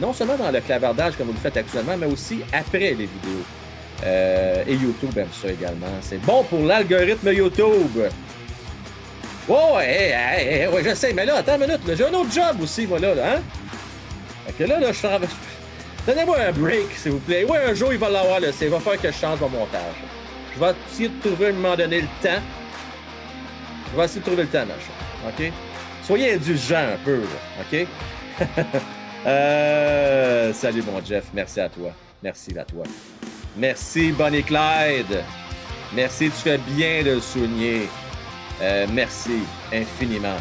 [0.00, 3.44] non seulement dans le clavardage comme vous le faites actuellement, mais aussi après les vidéos.
[4.04, 5.86] et YouTube aime ça également.
[6.00, 7.98] C'est bon pour l'algorithme YouTube.
[9.50, 11.80] Oh, ouais, ouais, je sais, mais là, attends une minute.
[11.96, 13.14] J'ai un autre job aussi, moi, là.
[13.24, 13.40] hein?
[14.46, 15.28] Fait que là, là je travaille.
[16.06, 17.44] Donnez-moi un break, s'il vous plaît.
[17.48, 18.48] Oui, un jour, il va l'avoir, là.
[18.60, 19.94] Il va faire que je change mon montage.
[20.54, 22.40] Je vais essayer de trouver à un moment donné le temps.
[23.90, 25.28] Je vais essayer de trouver le temps, machin.
[25.28, 25.52] OK?
[26.02, 27.62] Soyez indulgents un peu, là.
[27.62, 27.86] OK?
[29.26, 31.24] euh, salut, mon Jeff.
[31.34, 31.90] Merci à toi.
[32.22, 32.84] Merci à toi.
[33.56, 35.22] Merci, Bonnie Clyde.
[35.94, 37.88] Merci, tu fais bien de le souligner.
[38.60, 39.40] Euh, merci
[39.72, 40.36] infiniment.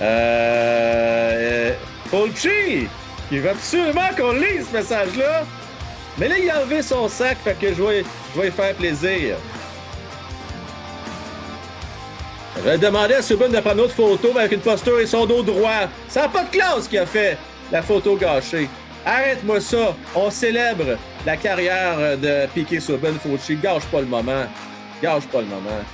[0.00, 1.72] Euh,
[2.08, 2.88] Fulci,
[3.30, 5.44] il veut absolument qu'on lise ce message-là.
[6.18, 8.04] Mais là, il a enlevé son sac, fait que je vais,
[8.34, 9.36] je vais lui faire plaisir.
[12.64, 15.42] Je demandé à Subban de prendre une autre photo avec une posture et son dos
[15.42, 15.88] droit.
[16.08, 17.36] Ça n'a pas de classe qu'il a fait,
[17.70, 18.68] la photo gâchée.
[19.04, 19.94] Arrête-moi ça.
[20.16, 23.12] On célèbre la carrière de Piqué Subban.
[23.22, 23.54] Fauci.
[23.56, 24.46] Gâche pas le moment.
[25.00, 25.84] Gâche pas le moment.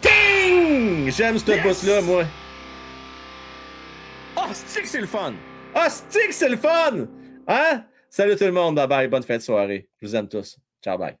[0.00, 1.10] Ding!
[1.10, 1.62] J'aime ce yes!
[1.62, 2.22] bout-là, moi.
[4.40, 5.34] Oh, stick, c'est le fun!
[5.74, 7.08] Oh, stick, c'est le fun!
[7.48, 7.84] Hein?
[8.08, 8.76] Salut tout le monde.
[8.76, 9.08] Bye bye.
[9.08, 9.88] Bonne fin de soirée.
[10.00, 10.58] Je vous aime tous.
[10.82, 11.16] Ciao, bye.